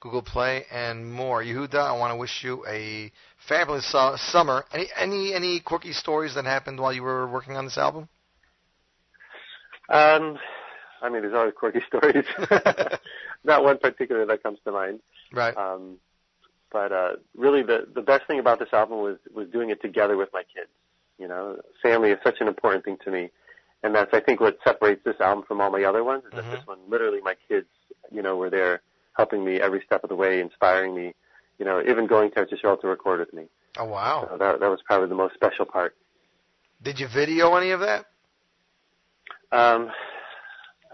Google 0.00 0.22
Play, 0.22 0.64
and 0.70 1.10
more. 1.12 1.42
Yehuda, 1.42 1.74
I 1.74 1.98
want 1.98 2.12
to 2.12 2.16
wish 2.16 2.42
you 2.42 2.64
a 2.66 3.12
fabulous 3.48 3.90
su- 3.90 4.16
summer. 4.16 4.64
Any 4.72 4.88
any 4.96 5.34
any 5.34 5.60
quirky 5.60 5.92
stories 5.92 6.34
that 6.34 6.44
happened 6.44 6.80
while 6.80 6.92
you 6.92 7.02
were 7.02 7.26
working 7.28 7.56
on 7.56 7.64
this 7.64 7.78
album? 7.78 8.08
Um, 9.88 10.38
I 11.02 11.08
mean, 11.08 11.22
there's 11.22 11.34
always 11.34 11.54
quirky 11.56 11.80
stories. 11.86 12.24
Not 13.44 13.64
one 13.64 13.78
particular 13.78 14.26
that 14.26 14.42
comes 14.42 14.58
to 14.64 14.72
mind. 14.72 15.00
Right. 15.32 15.56
Um, 15.56 15.98
but 16.72 16.92
uh, 16.92 17.12
really, 17.36 17.62
the 17.62 17.86
the 17.94 18.02
best 18.02 18.26
thing 18.26 18.38
about 18.38 18.58
this 18.58 18.72
album 18.72 18.98
was 18.98 19.16
was 19.32 19.48
doing 19.48 19.70
it 19.70 19.80
together 19.80 20.16
with 20.16 20.28
my 20.32 20.42
kids. 20.42 20.70
You 21.18 21.28
know, 21.28 21.58
family 21.82 22.10
is 22.10 22.18
such 22.22 22.36
an 22.40 22.48
important 22.48 22.84
thing 22.84 22.98
to 23.04 23.10
me, 23.10 23.30
and 23.82 23.94
that's 23.94 24.12
I 24.12 24.20
think 24.20 24.40
what 24.40 24.58
separates 24.64 25.02
this 25.04 25.20
album 25.20 25.44
from 25.46 25.60
all 25.60 25.70
my 25.70 25.84
other 25.84 26.04
ones. 26.04 26.24
Is 26.24 26.32
Mhm. 26.32 26.36
that 26.36 26.50
this 26.50 26.66
one, 26.66 26.78
literally, 26.88 27.20
my 27.20 27.34
kids, 27.48 27.68
you 28.10 28.22
know, 28.22 28.36
were 28.36 28.50
there 28.50 28.82
helping 29.16 29.44
me 29.44 29.60
every 29.60 29.82
step 29.82 30.04
of 30.04 30.08
the 30.10 30.16
way, 30.16 30.40
inspiring 30.40 30.94
me. 30.94 31.14
You 31.58 31.64
know, 31.64 31.80
even 31.80 32.06
going 32.06 32.30
to 32.32 32.46
Eretz 32.46 32.80
to 32.80 32.86
record 32.86 33.18
with 33.20 33.32
me. 33.32 33.48
Oh 33.78 33.84
wow. 33.84 34.28
So 34.30 34.36
that 34.38 34.60
that 34.60 34.68
was 34.70 34.80
probably 34.82 35.08
the 35.08 35.14
most 35.14 35.34
special 35.34 35.64
part. 35.64 35.96
Did 36.82 37.00
you 37.00 37.08
video 37.08 37.56
any 37.56 37.70
of 37.70 37.80
that? 37.80 38.06
Um, 39.50 39.90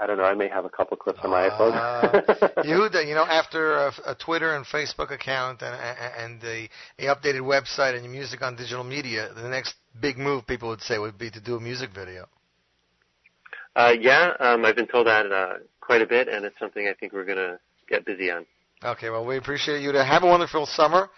I 0.01 0.07
don't 0.07 0.19
know. 0.19 0.25
I 0.25 0.35
may 0.35 0.49
have 0.49 0.65
a 0.65 0.69
couple 0.69 0.97
clips 0.97 1.21
on 1.23 1.31
my 1.31 1.47
Uh, 1.47 2.11
iPhone. 2.11 2.55
Yehuda, 2.65 3.07
you 3.09 3.15
know, 3.15 3.25
after 3.25 3.75
a, 3.75 3.93
a 4.07 4.15
Twitter 4.15 4.55
and 4.57 4.65
Facebook 4.66 5.12
account 5.12 5.62
and, 5.62 5.75
and 6.19 6.41
the, 6.41 6.69
a 6.99 7.15
updated 7.15 7.43
website 7.43 7.95
and 7.95 8.05
your 8.05 8.12
music 8.12 8.43
on 8.43 8.57
digital 8.57 8.85
media, 8.85 9.31
the 9.35 9.49
next 9.49 9.75
big 10.01 10.19
move 10.19 10.47
people 10.47 10.69
would 10.69 10.81
say 10.81 10.99
would 10.99 11.19
be 11.19 11.31
to 11.31 11.41
do 11.41 11.57
a 11.57 11.61
music 11.61 11.91
video. 11.95 12.27
Uh, 13.77 13.93
yeah, 13.99 14.33
um, 14.41 14.65
I've 14.65 14.77
been 14.77 14.87
told 14.87 15.07
that 15.07 15.31
uh, 15.31 15.55
quite 15.81 16.01
a 16.03 16.07
bit, 16.07 16.29
and 16.29 16.45
it's 16.45 16.59
something 16.59 16.87
I 16.87 16.95
think 16.95 17.12
we're 17.12 17.25
going 17.25 17.39
to 17.39 17.59
get 17.89 18.05
busy 18.05 18.31
on. 18.31 18.47
Okay, 18.83 19.11
well, 19.11 19.25
we 19.25 19.37
appreciate 19.37 19.81
you 19.81 19.93
to 19.93 20.05
have 20.05 20.23
a 20.23 20.27
wonderful 20.27 20.66
summer. 20.66 21.09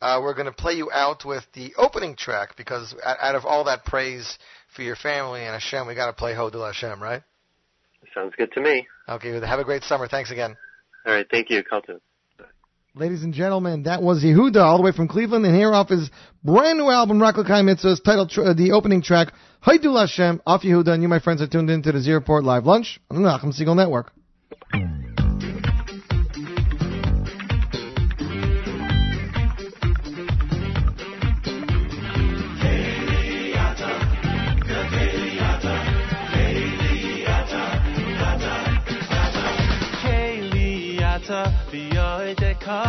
Uh, 0.00 0.20
we're 0.22 0.34
going 0.34 0.46
to 0.46 0.52
play 0.52 0.74
you 0.74 0.90
out 0.92 1.24
with 1.24 1.44
the 1.54 1.74
opening 1.76 2.16
track 2.16 2.50
because 2.56 2.94
out, 3.02 3.16
out 3.20 3.34
of 3.34 3.44
all 3.46 3.64
that 3.64 3.84
praise 3.84 4.38
for 4.74 4.82
your 4.82 4.96
family 4.96 5.40
and 5.40 5.52
Hashem, 5.54 5.86
we 5.86 5.94
got 5.94 6.06
to 6.06 6.12
play 6.12 6.34
Hodel 6.34 6.66
Hashem, 6.66 7.02
right? 7.02 7.22
Sounds 8.14 8.34
good 8.36 8.52
to 8.52 8.60
me. 8.60 8.86
Okay, 9.08 9.32
have 9.40 9.58
a 9.58 9.64
great 9.64 9.82
summer. 9.84 10.08
Thanks 10.08 10.30
again. 10.30 10.56
All 11.06 11.12
right, 11.12 11.26
thank 11.30 11.50
you, 11.50 11.62
Colton. 11.62 12.00
Ladies 12.94 13.22
and 13.22 13.34
gentlemen, 13.34 13.82
that 13.82 14.02
was 14.02 14.24
Yehuda 14.24 14.56
all 14.56 14.78
the 14.78 14.82
way 14.82 14.90
from 14.90 15.06
Cleveland, 15.06 15.44
and 15.44 15.54
here 15.54 15.70
off 15.70 15.90
his 15.90 16.10
brand 16.42 16.78
new 16.78 16.88
album, 16.88 17.20
Rock 17.20 17.36
L'Kai 17.36 17.60
Mitzvahs, 17.60 18.02
titled 18.02 18.30
tr- 18.30 18.42
uh, 18.42 18.54
the 18.54 18.72
opening 18.72 19.02
track, 19.02 19.34
Haidul 19.66 20.00
Hashem, 20.00 20.40
off 20.46 20.62
Yehuda, 20.62 20.88
and 20.88 21.02
you, 21.02 21.08
my 21.08 21.18
friends, 21.18 21.42
are 21.42 21.46
tuned 21.46 21.68
in 21.68 21.82
to 21.82 21.92
the 21.92 22.00
Z 22.00 22.10
Report 22.10 22.42
Live 22.42 22.64
Lunch 22.64 22.98
on 23.10 23.22
the 23.22 23.28
Nachum 23.28 23.52
Segal 23.52 23.76
Network. 23.76 24.12
Kaylee 41.26 41.34
ata 41.34 41.52
b'yodeka 41.70 42.82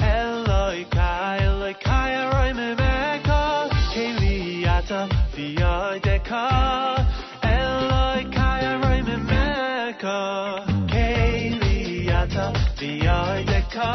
Eloi 0.00 0.84
kai 0.90 1.38
Eloi 1.46 1.74
kai 1.84 2.10
aroi 2.20 2.52
memeka 2.58 3.70
Kaylee 3.92 4.66
ata 4.76 5.08
b'yodeka 5.34 6.44
Eloi 7.42 8.24
kai 8.36 8.60
aroi 8.72 9.00
memeka 9.08 10.18
Kaylee 10.92 12.12
ata 12.20 12.52
b'yodeka 12.78 13.88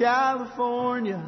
California, 0.00 1.22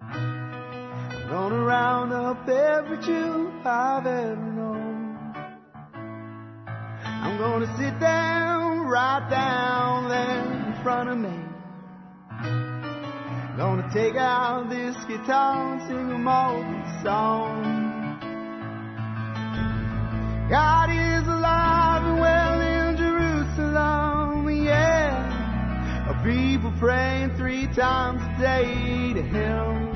I'm 0.00 1.28
gonna 1.28 1.62
round 1.62 2.14
up 2.14 2.48
every 2.48 2.96
Jew 3.04 3.52
I've 3.62 4.06
ever 4.06 4.36
known. 4.36 5.18
I'm 7.04 7.36
gonna 7.36 7.66
sit 7.76 8.00
down, 8.00 8.86
right 8.86 9.28
down 9.28 10.08
there 10.08 10.66
in 10.66 10.82
front 10.82 11.10
of 11.10 11.18
me. 11.18 11.38
Gonna 13.58 13.90
take 13.92 14.16
out 14.16 14.70
this 14.70 14.96
guitar 15.04 15.74
and 15.74 15.82
sing 15.86 16.26
all 16.26 16.62
these 16.62 17.02
songs. 17.04 17.66
God 20.48 20.88
is 20.88 21.28
alive 21.28 22.02
and 22.06 22.18
well 22.18 22.43
people 26.24 26.72
praying 26.80 27.36
three 27.36 27.66
times 27.76 28.22
a 28.22 28.40
day 28.40 29.12
to 29.12 29.20
Him. 29.20 29.92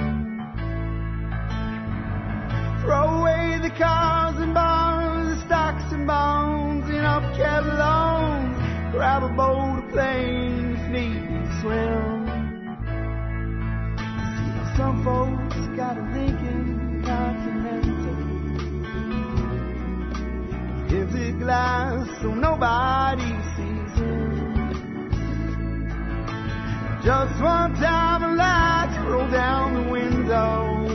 Throw 2.83 3.21
away 3.21 3.59
the 3.63 3.71
cars 3.71 4.37
and 4.37 4.53
bars, 4.53 5.39
the 5.39 5.47
stocks 5.47 5.91
and 5.91 6.07
bonds, 6.07 6.87
and 6.91 6.99
upkept 6.99 7.65
loans. 7.79 8.59
Grab 8.93 9.23
a 9.23 9.29
boat, 9.31 9.79
a 9.79 9.91
plane, 9.91 10.77
if 10.77 10.91
need 10.91 11.25
to 11.25 11.61
swim. 11.63 12.29
Some 14.77 15.03
folks 15.03 15.57
got 15.79 15.97
a 15.97 16.03
Lincoln 16.13 17.03
Continental. 17.07 18.17
Gives 20.91 21.15
it 21.15 21.39
glass 21.39 22.07
so 22.21 22.35
nobody 22.35 23.38
Just 27.09 27.41
one 27.41 27.75
time 27.77 28.23
a 28.23 28.35
light 28.35 29.07
roll 29.09 29.31
down 29.31 29.73
the 29.73 29.91
window. 29.91 30.87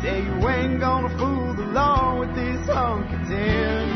Say 0.00 0.22
you 0.22 0.48
ain't 0.48 0.78
gonna 0.78 1.08
fool 1.18 1.52
the 1.54 1.66
law 1.72 2.20
with 2.20 2.32
this 2.36 2.64
hunk 2.68 3.10
of 3.10 3.26
tin. 3.26 3.88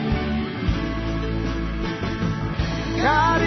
God 3.01 3.43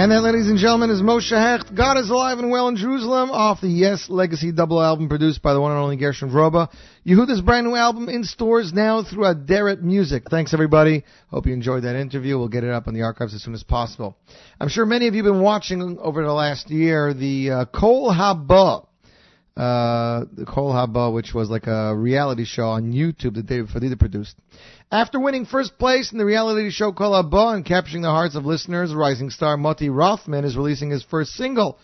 And 0.00 0.10
that, 0.12 0.22
ladies 0.22 0.48
and 0.48 0.56
gentlemen, 0.56 0.88
is 0.88 1.02
Moshe 1.02 1.28
Hecht. 1.28 1.74
God 1.74 1.98
is 1.98 2.08
alive 2.08 2.38
and 2.38 2.50
well 2.50 2.68
in 2.68 2.76
Jerusalem 2.76 3.30
off 3.30 3.60
the 3.60 3.68
Yes 3.68 4.06
Legacy 4.08 4.50
double 4.50 4.80
album 4.80 5.10
produced 5.10 5.42
by 5.42 5.52
the 5.52 5.60
one 5.60 5.72
and 5.72 5.78
only 5.78 5.98
Gershon 5.98 6.30
Veroba. 6.30 6.70
Yehuda's 7.06 7.42
brand 7.42 7.66
new 7.66 7.74
album 7.74 8.08
in 8.08 8.24
stores 8.24 8.72
now 8.72 9.02
through 9.02 9.24
Aderet 9.24 9.82
Music. 9.82 10.22
Thanks, 10.30 10.54
everybody. 10.54 11.04
Hope 11.28 11.44
you 11.44 11.52
enjoyed 11.52 11.82
that 11.82 11.96
interview. 11.96 12.38
We'll 12.38 12.48
get 12.48 12.64
it 12.64 12.70
up 12.70 12.88
on 12.88 12.94
the 12.94 13.02
archives 13.02 13.34
as 13.34 13.42
soon 13.42 13.52
as 13.52 13.62
possible. 13.62 14.16
I'm 14.58 14.70
sure 14.70 14.86
many 14.86 15.06
of 15.06 15.14
you 15.14 15.22
have 15.22 15.34
been 15.34 15.42
watching 15.42 15.98
over 16.00 16.24
the 16.24 16.32
last 16.32 16.70
year 16.70 17.12
the 17.12 17.50
uh, 17.50 17.64
Kol 17.66 18.10
Haba. 18.10 18.86
Uh, 19.60 20.24
the 20.32 20.46
Kol 20.46 20.72
Haba, 20.72 21.12
which 21.12 21.34
was 21.34 21.50
like 21.50 21.66
a 21.66 21.94
reality 21.94 22.46
show 22.46 22.70
on 22.70 22.94
YouTube 22.94 23.34
that 23.34 23.44
David 23.44 23.68
Fadida 23.68 23.98
produced. 23.98 24.34
After 24.90 25.20
winning 25.20 25.44
first 25.44 25.78
place 25.78 26.12
in 26.12 26.16
the 26.16 26.24
reality 26.24 26.70
show 26.70 26.92
Kol 26.92 27.12
Haba 27.12 27.56
and 27.56 27.62
capturing 27.62 28.00
the 28.00 28.08
hearts 28.08 28.36
of 28.36 28.46
listeners, 28.46 28.94
rising 28.94 29.28
star 29.28 29.58
Moti 29.58 29.90
Rothman 29.90 30.46
is 30.46 30.56
releasing 30.56 30.88
his 30.88 31.02
first 31.02 31.32
single 31.32 31.78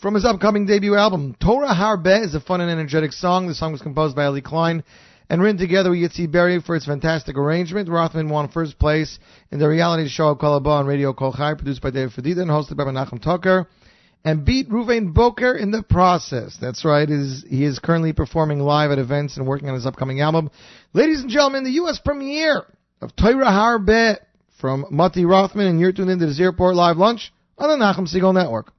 from 0.00 0.14
his 0.14 0.24
upcoming 0.24 0.64
debut 0.64 0.94
album. 0.94 1.34
Torah 1.42 1.74
Harbe 1.74 2.24
is 2.24 2.36
a 2.36 2.40
fun 2.40 2.60
and 2.60 2.70
energetic 2.70 3.10
song. 3.12 3.48
The 3.48 3.54
song 3.56 3.72
was 3.72 3.82
composed 3.82 4.14
by 4.14 4.26
Eli 4.26 4.38
Klein 4.38 4.84
and 5.28 5.42
written 5.42 5.58
together 5.58 5.90
with 5.90 5.98
Yitzi 5.98 6.30
Berry 6.30 6.60
for 6.60 6.76
its 6.76 6.86
fantastic 6.86 7.36
arrangement. 7.36 7.88
Rothman 7.88 8.28
won 8.28 8.46
first 8.46 8.78
place 8.78 9.18
in 9.50 9.58
the 9.58 9.68
reality 9.68 10.08
show 10.08 10.36
Kol 10.36 10.60
Haba 10.60 10.68
on 10.68 10.86
Radio 10.86 11.12
Kol 11.12 11.32
Chai, 11.32 11.54
produced 11.54 11.82
by 11.82 11.90
David 11.90 12.12
Fadida 12.12 12.42
and 12.42 12.50
hosted 12.50 12.76
by 12.76 12.84
Menachem 12.84 13.20
Tucker 13.20 13.66
and 14.24 14.44
beat 14.44 14.68
Ruvain 14.68 15.14
Boker 15.14 15.54
in 15.54 15.70
the 15.70 15.82
process. 15.82 16.56
That's 16.60 16.84
right. 16.84 17.08
Is 17.08 17.44
he 17.48 17.64
is 17.64 17.78
currently 17.78 18.12
performing 18.12 18.60
live 18.60 18.90
at 18.90 18.98
events 18.98 19.36
and 19.36 19.46
working 19.46 19.68
on 19.68 19.74
his 19.74 19.86
upcoming 19.86 20.20
album. 20.20 20.50
Ladies 20.92 21.20
and 21.20 21.30
gentlemen, 21.30 21.64
the 21.64 21.72
U.S. 21.72 21.98
premiere 22.04 22.64
of 23.00 23.14
Torah 23.16 23.46
Harbe 23.46 24.18
from 24.60 24.86
Mati 24.90 25.24
Rothman, 25.24 25.66
and 25.66 25.80
you're 25.80 25.92
tuned 25.92 26.10
into 26.10 26.26
the 26.26 26.32
Z 26.32 26.44
Report 26.44 26.74
Live 26.74 26.96
Lunch 26.96 27.32
on 27.56 27.68
the 27.68 27.84
Nachum 27.84 28.12
Segal 28.12 28.34
Network. 28.34 28.72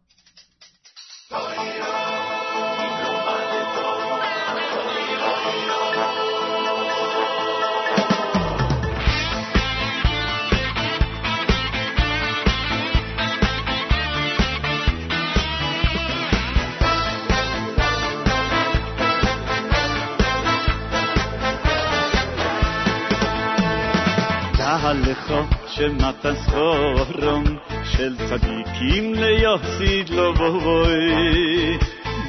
מהלכו 24.90 25.42
שמתן 25.68 26.36
סחורום 26.36 27.44
של 27.84 28.16
צדיקים 28.30 29.14
ליוסיד 29.14 30.10
לו 30.10 30.34
בואי 30.34 31.78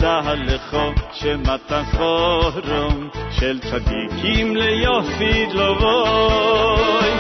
דהלכו 0.01 0.93
שמתן 1.13 1.83
סחורום 1.93 3.09
של 3.31 3.59
צדיקים 3.61 4.57
ליוסיד 4.57 5.53
לו 5.53 5.75
בואי 5.75 7.11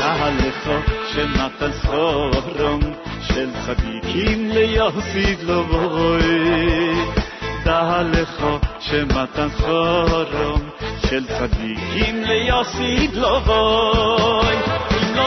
דהלכו 0.00 0.76
שמתן 1.12 1.72
סחורום 1.72 2.80
של 3.20 3.50
צדיקים 3.66 4.50
ליוסיד 4.50 5.42
לו 5.42 5.64
בואי 5.64 6.94
דהלכו 7.64 8.58
שמתן 8.80 9.48
סחורום 9.50 10.70
چل 11.10 11.24
فدی 11.24 11.74
گیم 11.74 12.24
لیا 12.24 12.62
سید 12.64 13.16
لغای 13.16 14.56
این 14.90 15.18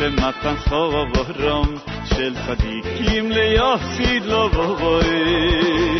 שמתן 0.00 0.54
סחור 0.60 0.94
ובורום 0.94 1.78
של 2.04 2.34
צדיקים 2.46 3.30
ליוסיד 3.30 4.24
לו 4.24 4.48
בורוי. 4.48 5.98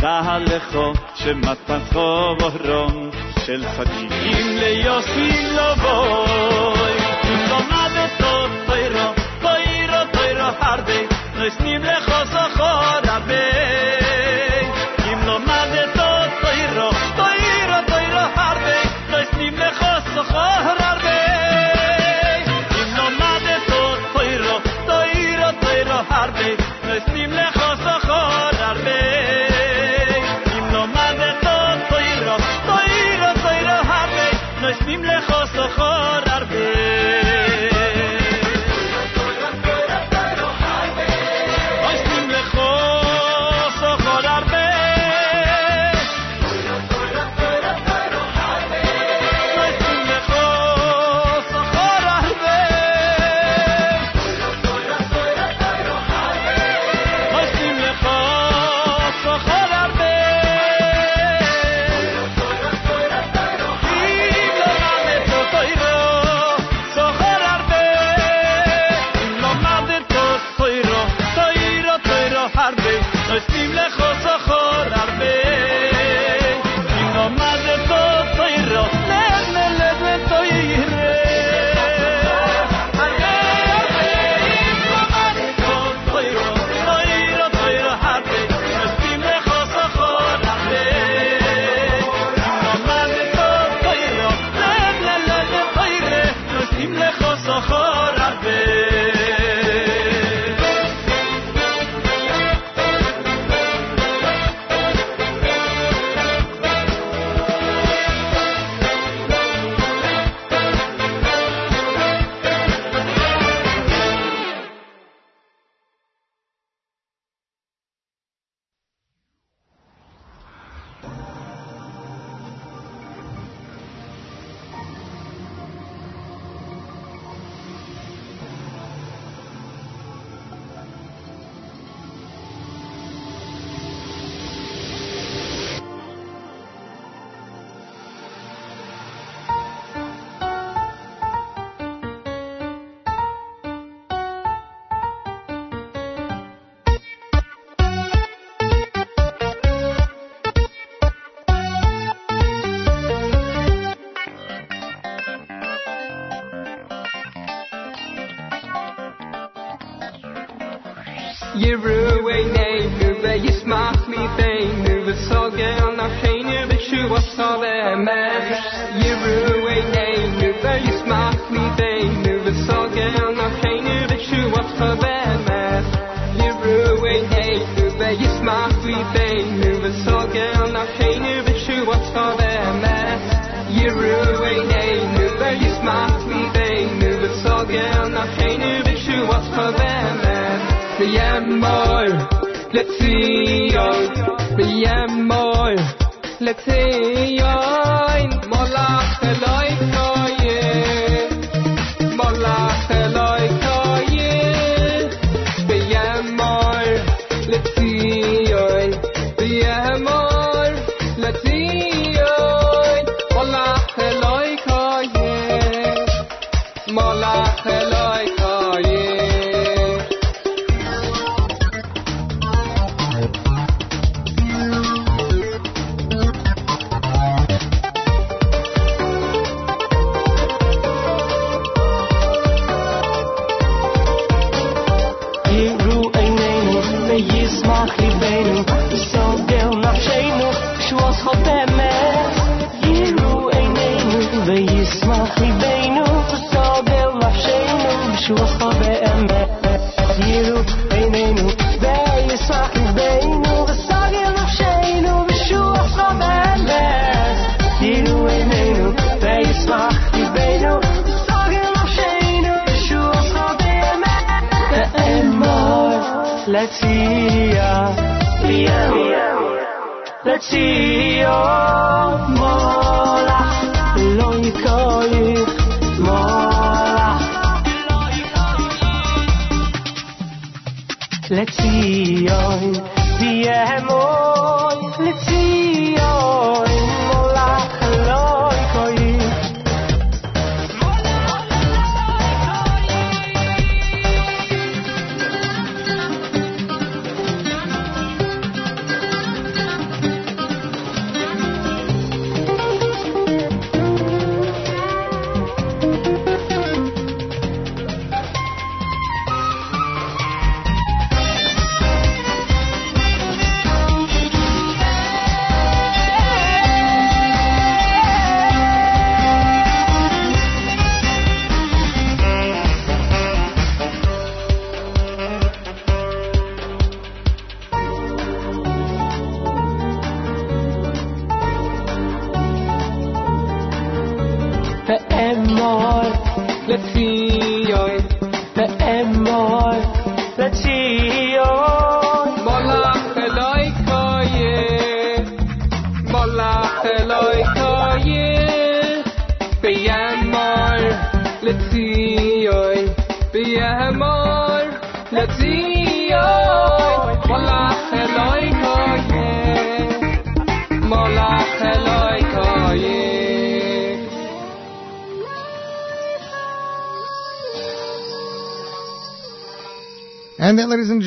תהלכו 0.00 0.92
שמתן 1.14 1.78
סחור 1.90 2.36
ובורום 2.40 3.10
של 3.46 3.64
צדיקים 3.76 4.46
ליוסיד 4.58 5.44
לו 5.56 5.74
בורוי. 5.82 6.92
תלומדת 7.22 8.20
עוד 8.22 8.50
פוירו, 8.66 9.12
פוירו, 9.40 10.12
פוירו 10.12 10.48
הרבה, 10.60 11.00
נשנים 11.36 11.82
לכו 11.82 12.26
סחור 12.26 12.84
הרבה. 13.04 14.01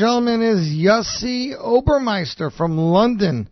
Gentlemen, 0.06 0.44
is 0.44 0.68
Yossi 0.72 1.60
Obermeister 1.60 2.56
from 2.56 2.78
London. 2.78 3.50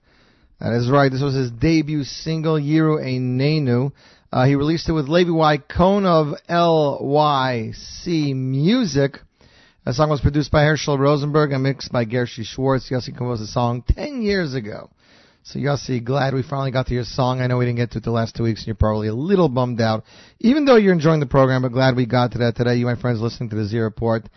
That 0.60 0.74
is 0.74 0.88
right. 0.88 1.12
This 1.12 1.24
was 1.24 1.34
his 1.34 1.50
debut 1.50 2.04
single, 2.04 2.60
Yiru 2.60 3.04
Einenu. 3.04 3.92
Uh, 4.32 4.46
he 4.46 4.54
released 4.54 4.88
it 4.88 4.92
with 4.92 5.08
Levi 5.08 5.32
Y. 5.32 5.56
Of 5.56 6.36
LYC 6.48 8.36
Music. 8.36 9.18
The 9.84 9.94
song 9.94 10.12
was 10.12 10.22
produced 10.22 10.52
by 10.52 10.66
Herschel 10.66 11.00
Rosenberg 11.00 11.54
and 11.54 11.64
mixed 11.64 11.92
by 11.92 12.06
Gershi 12.06 12.46
Schwartz. 12.46 12.88
Yossi 12.88 13.18
composed 13.18 13.42
the 13.42 13.48
song 13.48 13.84
10 13.88 14.22
years 14.22 14.54
ago. 14.54 14.92
So 15.42 15.58
Yossi, 15.58 16.04
glad 16.04 16.36
we 16.36 16.44
finally 16.44 16.70
got 16.70 16.86
to 16.86 16.94
your 16.94 17.04
song. 17.04 17.42
I 17.42 17.48
know 17.48 17.58
we 17.58 17.66
didn't 17.66 17.80
get 17.80 17.94
to 17.94 17.98
it 17.98 18.04
the 18.04 18.12
last 18.12 18.36
two 18.36 18.44
weeks 18.44 18.60
and 18.62 18.68
you're 18.68 18.76
probably 18.76 19.08
a 19.08 19.16
little 19.16 19.50
bummed 19.50 19.82
out. 19.82 20.04
Even 20.38 20.66
though 20.66 20.76
you're 20.76 20.94
enjoying 20.94 21.20
the 21.20 21.26
program, 21.26 21.64
but 21.64 21.72
glad 21.72 21.96
we 21.96 22.06
got 22.06 22.34
to 22.34 22.38
that 22.38 22.56
today. 22.56 22.76
You, 22.76 22.86
my 22.86 22.96
friends, 22.96 23.20
listening 23.22 23.50
to 23.50 23.56
the 23.56 23.66
Z 23.66 23.76
Report. 23.80 24.30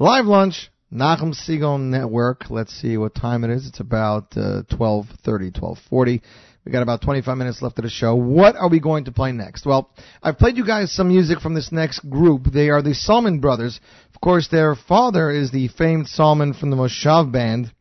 Live 0.00 0.26
lunch, 0.26 0.68
Nachum 0.92 1.32
Segal 1.32 1.80
Network. 1.80 2.50
Let's 2.50 2.72
see 2.80 2.96
what 2.96 3.14
time 3.14 3.44
it 3.44 3.50
is. 3.50 3.66
It's 3.66 3.78
about 3.78 4.36
uh, 4.36 4.62
12.30, 4.72 5.52
12.40. 5.52 6.20
We 6.64 6.72
got 6.72 6.82
about 6.82 7.00
25 7.00 7.38
minutes 7.38 7.62
left 7.62 7.78
of 7.78 7.84
the 7.84 7.90
show. 7.90 8.16
What 8.16 8.56
are 8.56 8.68
we 8.68 8.80
going 8.80 9.04
to 9.04 9.12
play 9.12 9.30
next? 9.30 9.64
Well, 9.64 9.88
I've 10.20 10.36
played 10.36 10.56
you 10.56 10.66
guys 10.66 10.92
some 10.92 11.08
music 11.08 11.38
from 11.38 11.54
this 11.54 11.70
next 11.70 12.00
group. 12.10 12.44
They 12.52 12.70
are 12.70 12.82
the 12.82 12.94
Solomon 12.94 13.38
Brothers. 13.38 13.78
Of 14.14 14.20
course, 14.20 14.48
their 14.48 14.74
father 14.74 15.30
is 15.30 15.52
the 15.52 15.68
famed 15.68 16.08
Solomon 16.08 16.54
from 16.54 16.70
the 16.70 16.76
Moshav 16.76 17.30
Band. 17.30 17.72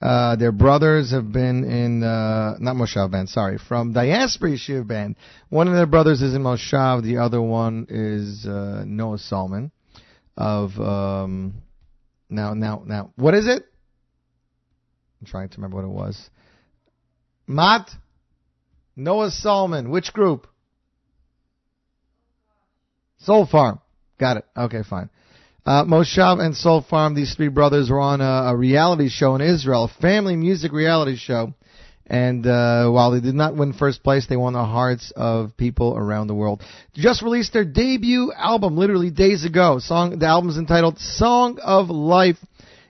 Uh, 0.00 0.36
their 0.36 0.52
brothers 0.52 1.12
have 1.12 1.32
been 1.32 1.64
in, 1.64 2.02
uh, 2.02 2.56
not 2.58 2.76
Moshav 2.76 3.10
Band, 3.10 3.28
sorry, 3.28 3.58
from 3.58 3.92
Diaspora 3.92 4.50
Yeshiva 4.50 4.86
Band. 4.86 5.16
One 5.50 5.68
of 5.68 5.74
their 5.74 5.86
brothers 5.86 6.20
is 6.20 6.34
in 6.34 6.42
Moshav, 6.42 7.02
the 7.02 7.18
other 7.18 7.40
one 7.40 7.86
is 7.88 8.46
uh, 8.46 8.84
Noah 8.86 9.18
Solomon 9.18 9.70
of, 10.36 10.78
um, 10.80 11.54
now, 12.34 12.54
now, 12.54 12.82
now, 12.84 13.10
what 13.16 13.34
is 13.34 13.46
it? 13.46 13.64
I'm 15.20 15.26
trying 15.26 15.48
to 15.48 15.56
remember 15.56 15.76
what 15.76 15.84
it 15.84 15.88
was. 15.88 16.30
Matt? 17.46 17.90
Noah 18.96 19.30
Solomon. 19.30 19.90
Which 19.90 20.12
group? 20.12 20.46
Soul 23.18 23.46
Farm. 23.46 23.80
Got 24.18 24.38
it. 24.38 24.44
Okay, 24.56 24.82
fine. 24.88 25.10
Uh, 25.66 25.84
Moshav 25.84 26.40
and 26.40 26.54
Soul 26.54 26.84
Farm, 26.88 27.14
these 27.14 27.34
three 27.34 27.48
brothers 27.48 27.88
were 27.88 28.00
on 28.00 28.20
a, 28.20 28.50
a 28.52 28.56
reality 28.56 29.08
show 29.08 29.34
in 29.34 29.40
Israel, 29.40 29.84
a 29.84 30.00
family 30.00 30.36
music 30.36 30.72
reality 30.72 31.16
show. 31.16 31.54
And 32.06 32.46
uh, 32.46 32.90
while 32.90 33.12
they 33.12 33.20
did 33.20 33.34
not 33.34 33.56
win 33.56 33.72
first 33.72 34.02
place, 34.02 34.26
they 34.26 34.36
won 34.36 34.52
the 34.52 34.64
hearts 34.64 35.12
of 35.16 35.56
people 35.56 35.96
around 35.96 36.26
the 36.26 36.34
world. 36.34 36.62
Just 36.92 37.22
released 37.22 37.54
their 37.54 37.64
debut 37.64 38.32
album 38.36 38.76
literally 38.76 39.10
days 39.10 39.44
ago. 39.44 39.78
Song, 39.78 40.18
the 40.18 40.26
album 40.26 40.50
is 40.50 40.58
entitled 40.58 40.98
"Song 40.98 41.58
of 41.62 41.88
Life." 41.88 42.36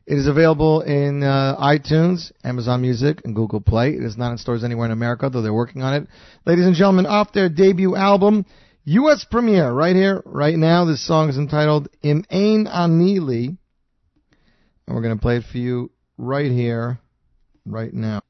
It 0.06 0.18
is 0.18 0.26
available 0.26 0.82
in 0.82 1.22
uh, 1.22 1.56
iTunes, 1.58 2.30
Amazon 2.42 2.82
Music, 2.82 3.22
and 3.24 3.34
Google 3.34 3.60
Play. 3.60 3.90
It 3.90 4.02
is 4.02 4.18
not 4.18 4.32
in 4.32 4.38
stores 4.38 4.62
anywhere 4.62 4.86
in 4.86 4.92
America, 4.92 5.30
though 5.30 5.40
they're 5.40 5.54
working 5.54 5.82
on 5.82 5.94
it. 5.94 6.08
Ladies 6.44 6.66
and 6.66 6.74
gentlemen, 6.74 7.06
off 7.06 7.32
their 7.32 7.48
debut 7.48 7.96
album, 7.96 8.44
U.S. 8.84 9.24
premiere, 9.30 9.70
right 9.70 9.96
here, 9.96 10.22
right 10.26 10.56
now. 10.56 10.84
This 10.84 11.06
song 11.06 11.30
is 11.30 11.38
entitled 11.38 11.88
"Im 12.02 12.24
Ein 12.30 12.66
Anili," 12.66 13.56
and 14.86 14.96
we're 14.96 15.02
going 15.02 15.16
to 15.16 15.22
play 15.22 15.36
it 15.36 15.44
for 15.50 15.56
you 15.56 15.90
right 16.18 16.50
here, 16.50 16.98
right 17.64 17.94
now. 17.94 18.20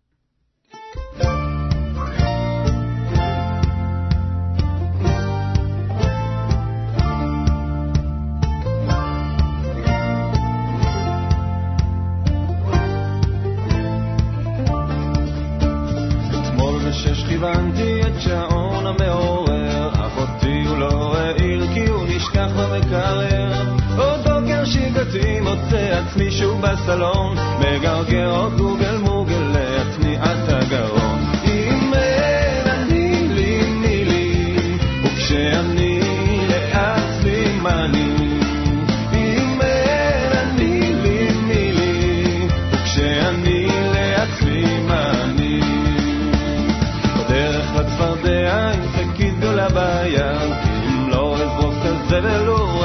כיוונתי 17.45 18.01
את 18.03 18.21
שעון 18.21 18.87
המעורר, 18.87 19.91
אחותי 19.93 20.65
הוא 20.69 20.79
לא 20.79 21.17
העיר 21.17 21.67
כי 21.75 21.87
הוא 21.87 22.05
נשכח 22.09 22.49
במקרר. 22.59 23.53
עוד 23.99 24.21
בוקר 24.21 24.65
שיגעתי 24.65 25.41
מוצא 25.41 26.01
עצמי 26.01 26.31
שוב 26.31 26.61
בסלון, 26.61 27.37
מגרגר 27.61 28.31
עוד 28.31 28.57
גוגל 28.57 28.94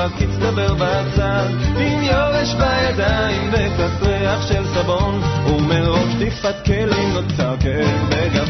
רק 0.10 0.22
יצטבר 0.22 0.74
בצד. 0.74 1.48
עם 1.78 2.04
יורש 2.04 2.54
בידיים 2.54 3.52
וכף 3.52 4.04
ריח 4.04 4.48
של 4.48 4.64
סבון 4.74 5.22
ומרוב 5.46 6.10
שטיפת 6.12 6.56
כלים 6.66 7.14
נוצר 7.14 7.56
כאב 7.60 8.10
בגב 8.10 8.48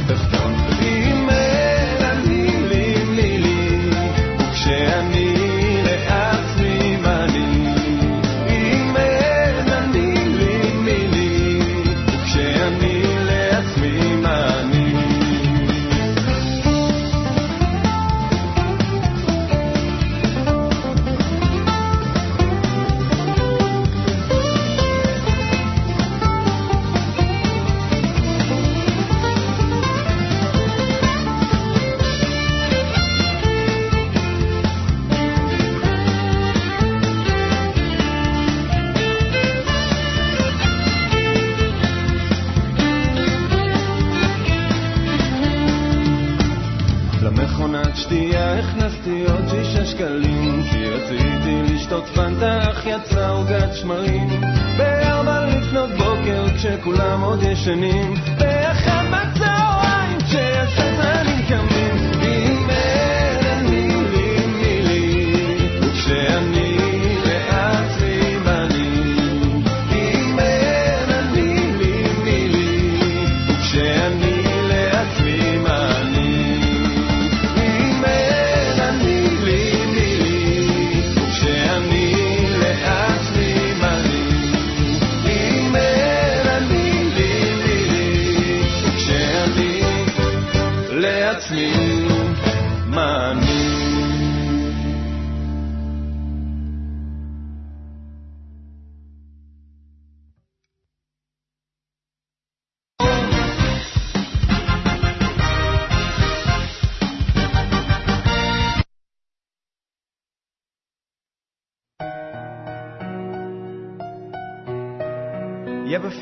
הכנסתי 49.09 49.31
עוד 49.31 49.49
שישה 49.49 49.85
שקלים 49.85 50.63
כי 50.71 50.85
רציתי 50.85 51.73
לשתות 51.73 52.05
פנטה 52.15 52.71
אך 52.71 52.85
יצא 52.85 53.31
עוגת 53.31 53.73
שמרים. 53.73 54.41
בארבע 54.77 55.45
לפנות 55.45 55.89
בוקר 55.89 56.45
כשכולם 56.55 57.21
עוד 57.21 57.43
ישנים 57.43 58.13
באחד 58.37 59.03
בצהריים 59.11 60.17
כשהשטנים 60.17 61.28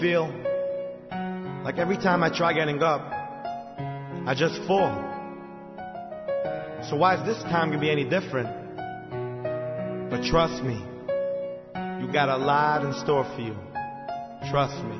feel 0.07 0.31
like 1.65 1.77
every 1.77 1.97
time 1.97 2.23
I 2.23 2.29
try 2.29 2.53
getting 2.53 2.81
up, 2.81 3.01
I 4.25 4.33
just 4.37 4.55
fall? 4.63 4.95
So 6.87 6.95
why 6.95 7.19
is 7.19 7.27
this 7.27 7.43
time 7.51 7.71
gonna 7.71 7.81
be 7.81 7.91
any 7.91 8.05
different? 8.05 8.47
But 10.09 10.23
trust 10.23 10.63
me, 10.63 10.79
you 11.99 12.07
got 12.07 12.29
a 12.29 12.37
lot 12.37 12.85
in 12.85 12.93
store 13.03 13.25
for 13.35 13.41
you. 13.41 13.57
Trust 14.49 14.79
me. 14.85 14.97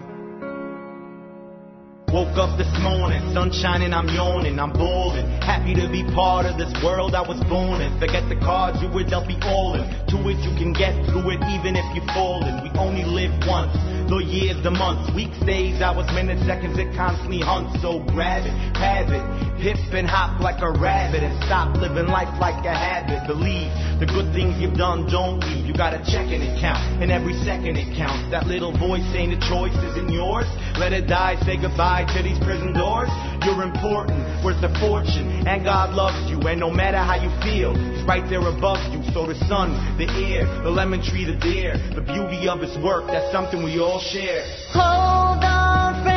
Woke 2.12 2.36
up 2.36 2.58
this 2.58 2.72
morning, 2.84 3.24
sun 3.34 3.52
shining, 3.52 3.94
I'm 3.94 4.10
yawning, 4.10 4.60
I'm 4.60 4.74
balling. 4.74 5.28
Happy 5.40 5.74
to 5.76 5.88
be 5.88 6.04
part 6.16 6.46
of 6.46 6.58
this 6.58 6.72
world 6.84 7.16
I 7.16 7.22
was 7.22 7.40
born 7.48 7.80
in. 7.80 7.96
Forget 8.00 8.28
the 8.28 8.40
cards 8.44 8.82
you 8.82 8.92
were 8.92 9.04
dealt, 9.04 9.28
be 9.28 9.40
all 9.44 9.76
in. 9.76 9.88
To 10.12 10.18
it 10.28 10.40
you 10.44 10.52
can 10.60 10.72
get 10.72 10.92
through 11.08 11.32
it 11.32 11.40
even 11.56 11.80
if 11.80 11.88
you're 11.96 12.12
falling. 12.12 12.60
We 12.64 12.72
only 12.80 13.04
live 13.04 13.32
once, 13.48 13.76
the 14.08 14.24
years, 14.24 14.56
the 14.64 14.72
months, 14.72 15.12
weeks, 15.14 15.38
days, 15.44 15.84
hours, 15.84 16.08
minutes, 16.16 16.44
seconds, 16.48 16.80
it 16.80 16.96
constantly 16.96 17.44
hunts. 17.44 17.76
So 17.84 18.00
grab 18.08 18.48
it, 18.48 18.56
have 18.80 19.12
it, 19.12 19.24
hip 19.60 19.78
and 19.92 20.08
hop 20.08 20.40
like 20.40 20.64
a 20.64 20.72
rabbit, 20.72 21.24
and 21.24 21.36
stop 21.44 21.76
living 21.76 22.08
life 22.08 22.32
like 22.40 22.64
a 22.64 22.74
habit. 22.74 23.28
Believe 23.28 23.68
the 24.00 24.08
good 24.08 24.32
things 24.32 24.56
you've 24.62 24.80
done, 24.80 25.12
don't 25.12 25.44
leave. 25.44 25.68
You 25.68 25.76
got 25.76 25.94
a 25.94 26.00
checking 26.08 26.40
account, 26.40 27.04
and 27.04 27.12
every 27.12 27.36
second 27.44 27.76
it 27.76 27.92
counts. 27.98 28.32
That 28.32 28.48
little 28.48 28.72
voice 28.72 29.04
saying 29.12 29.36
the 29.36 29.42
choice 29.52 29.76
isn't 29.76 30.10
yours. 30.10 30.48
Let 30.80 30.94
it 30.94 31.08
die, 31.08 31.36
say 31.44 31.60
goodbye 31.60 32.08
to 32.16 32.24
these 32.24 32.40
prison 32.40 32.72
doors. 32.72 33.12
You're 33.44 33.64
important, 33.64 34.24
worth 34.44 34.64
a 34.64 34.72
fortune, 34.80 35.48
and 35.48 35.64
God 35.64 35.96
loves 35.96 36.30
you. 36.32 36.40
And 36.48 36.60
no 36.60 36.72
matter 36.72 36.98
how 36.98 37.20
you 37.20 37.32
feel, 37.44 37.76
right 38.08 38.24
there 38.30 38.40
above 38.48 38.80
you. 38.94 39.04
So 39.12 39.28
the 39.28 39.36
sun, 39.52 39.76
the 39.98 40.08
air, 40.08 40.48
the 40.64 40.72
lemon 40.72 41.04
tree, 41.04 41.26
the 41.26 41.36
deer, 41.36 41.76
the 41.94 42.02
beauty 42.02 42.48
of 42.48 42.64
its 42.64 42.78
work, 42.82 43.08
that's 43.08 43.32
something 43.34 43.62
we 43.62 43.80
all 43.80 44.00
share. 44.00 44.44
Hold 44.72 45.44
on, 45.44 46.04
friend, 46.04 46.17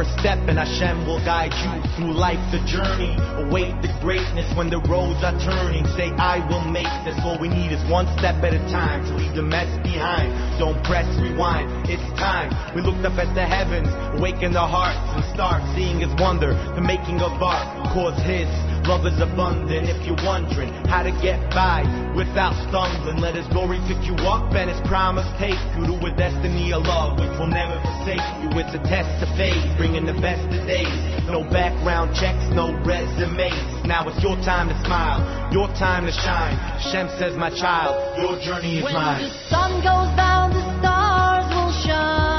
first 0.00 0.16
step 0.16 0.40
and 0.48 0.56
Hashem 0.56 1.04
will 1.04 1.20
guide 1.28 1.52
you 1.60 1.76
through 1.92 2.16
life, 2.16 2.40
the 2.48 2.60
journey. 2.64 3.12
Await 3.36 3.76
the 3.84 3.92
greatness 4.00 4.48
when 4.56 4.72
the 4.72 4.80
roads 4.88 5.20
are 5.20 5.36
turning. 5.44 5.84
Say, 5.92 6.08
I 6.16 6.40
will 6.48 6.64
make 6.64 6.88
this. 7.04 7.20
All 7.20 7.36
we 7.36 7.52
need 7.52 7.68
is 7.68 7.84
one 7.84 8.08
step 8.16 8.40
at 8.40 8.56
a 8.56 8.62
time 8.72 9.04
to 9.04 9.12
leave 9.12 9.36
the 9.36 9.44
mess 9.44 9.68
behind. 9.84 10.32
Don't 10.56 10.80
press 10.88 11.04
rewind. 11.20 11.68
It's 11.84 12.00
time. 12.16 12.48
We 12.72 12.80
looked 12.80 13.04
up 13.04 13.20
at 13.20 13.28
the 13.36 13.44
heavens, 13.44 13.92
awaken 14.16 14.56
the 14.56 14.64
hearts 14.64 15.04
and 15.12 15.20
start 15.36 15.60
seeing 15.76 16.00
His 16.00 16.16
wonder. 16.16 16.56
The 16.72 16.80
making 16.80 17.20
of 17.20 17.36
art, 17.36 17.68
cause 17.92 18.16
His 18.24 18.48
love 18.86 19.06
is 19.06 19.18
abundant. 19.20 19.88
If 19.88 20.04
you're 20.06 20.20
wondering 20.24 20.72
how 20.88 21.02
to 21.02 21.12
get 21.22 21.38
by 21.50 21.84
without 22.16 22.54
stumbling, 22.68 23.18
let 23.18 23.34
His 23.34 23.46
glory 23.48 23.80
pick 23.88 24.00
you 24.06 24.14
up 24.28 24.52
and 24.54 24.70
His 24.70 24.80
promise 24.88 25.26
take 25.38 25.58
you 25.76 25.86
to 25.90 25.94
a 26.06 26.12
destiny 26.16 26.72
of 26.72 26.84
love 26.84 27.18
which 27.18 27.32
will 27.38 27.50
never 27.50 27.76
forsake 27.82 28.22
you. 28.44 28.48
It's 28.60 28.74
a 28.76 28.82
test 28.86 29.10
of 29.24 29.30
faith, 29.36 29.60
bringing 29.76 30.04
the 30.06 30.16
best 30.20 30.44
of 30.52 30.60
days. 30.66 30.92
No 31.28 31.42
background 31.48 32.14
checks, 32.14 32.42
no 32.54 32.74
resumes. 32.86 33.86
Now 33.86 34.06
it's 34.08 34.20
your 34.22 34.36
time 34.42 34.68
to 34.68 34.76
smile, 34.84 35.22
your 35.52 35.68
time 35.78 36.06
to 36.06 36.12
shine. 36.12 36.56
Shem 36.90 37.08
says, 37.18 37.36
my 37.36 37.50
child, 37.50 37.96
your 38.18 38.38
journey 38.42 38.78
is 38.78 38.84
When 38.84 38.94
mine. 38.94 39.22
the 39.22 39.30
sun 39.50 39.72
goes 39.82 40.10
down, 40.16 40.50
the 40.50 40.62
stars 40.78 41.46
will 41.54 41.72
shine. 41.86 42.29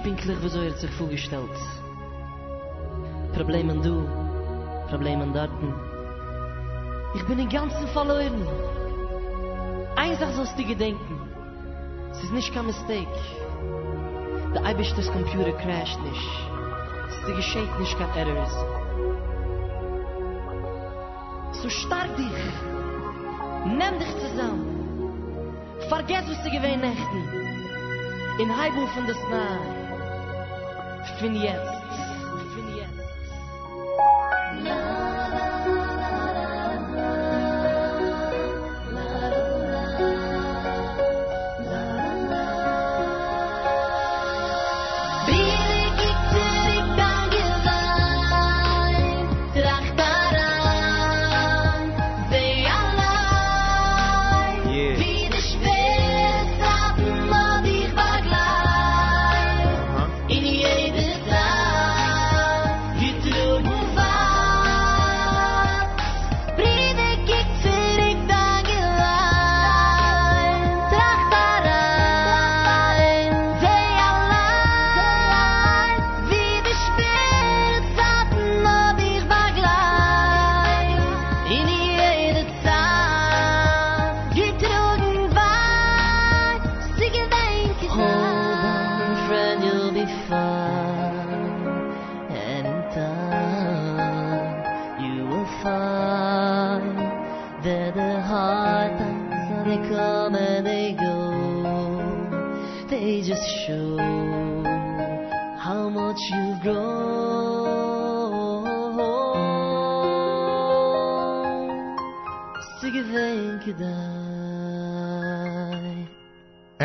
Nicht 0.00 0.02
pinklich, 0.02 0.38
wieso 0.40 0.60
er 0.60 0.72
sich 0.72 0.90
vorgestellt. 0.92 1.50
Problemen 3.34 3.82
du, 3.82 4.06
Problemen 4.88 5.32
dorten. 5.32 5.74
Ich 7.14 7.24
bin 7.26 7.38
den 7.38 7.48
ganzen 7.48 7.86
verloren. 7.88 8.46
Eins 9.96 10.18
Sache 10.18 10.32
sollst 10.32 10.58
du 10.58 10.64
gedenken. 10.64 11.20
Es 12.12 12.22
ist 12.22 12.32
nicht 12.32 12.52
kein 12.54 12.66
Mistake. 12.66 13.18
Der 14.54 14.64
Eibisch 14.64 14.92
des 14.94 15.10
Computer 15.10 15.52
crasht 15.52 16.00
nicht. 16.00 16.30
Es 17.08 17.16
ist 17.16 17.36
gescheit 17.36 17.80
nicht 17.80 17.98
kein 17.98 18.10
Errors. 18.16 18.54
So 21.62 21.68
stark 21.68 22.16
dich. 22.16 22.40
Nimm 23.66 23.98
dich 23.98 24.14
zusammen. 24.18 24.66
Vergess, 25.88 26.24
was 26.28 26.42
du 26.44 26.50
gewähnt. 26.50 26.84
In 28.38 28.56
Heibung 28.56 28.88
von 28.88 29.06
des 29.06 29.18
Nahe. 29.30 29.79
Fin 31.04 31.34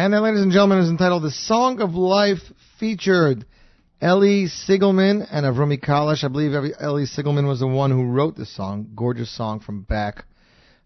And 0.05 0.13
that, 0.13 0.21
ladies 0.21 0.41
and 0.41 0.51
gentlemen, 0.51 0.77
is 0.77 0.89
entitled 0.91 1.23
The 1.23 1.31
Song 1.31 1.81
of 1.81 1.95
Life 1.95 2.37
featured 2.79 3.43
Ellie 3.99 4.45
Sigelman 4.45 5.25
and 5.31 5.47
Avrumi 5.47 5.83
Kalash. 5.83 6.23
I 6.23 6.27
believe 6.27 6.53
Ellie 6.53 7.07
Siegelman 7.07 7.47
was 7.47 7.59
the 7.59 7.65
one 7.65 7.89
who 7.89 8.05
wrote 8.05 8.37
this 8.37 8.55
song. 8.55 8.91
Gorgeous 8.95 9.35
song 9.35 9.61
from 9.61 9.81
back, 9.81 10.25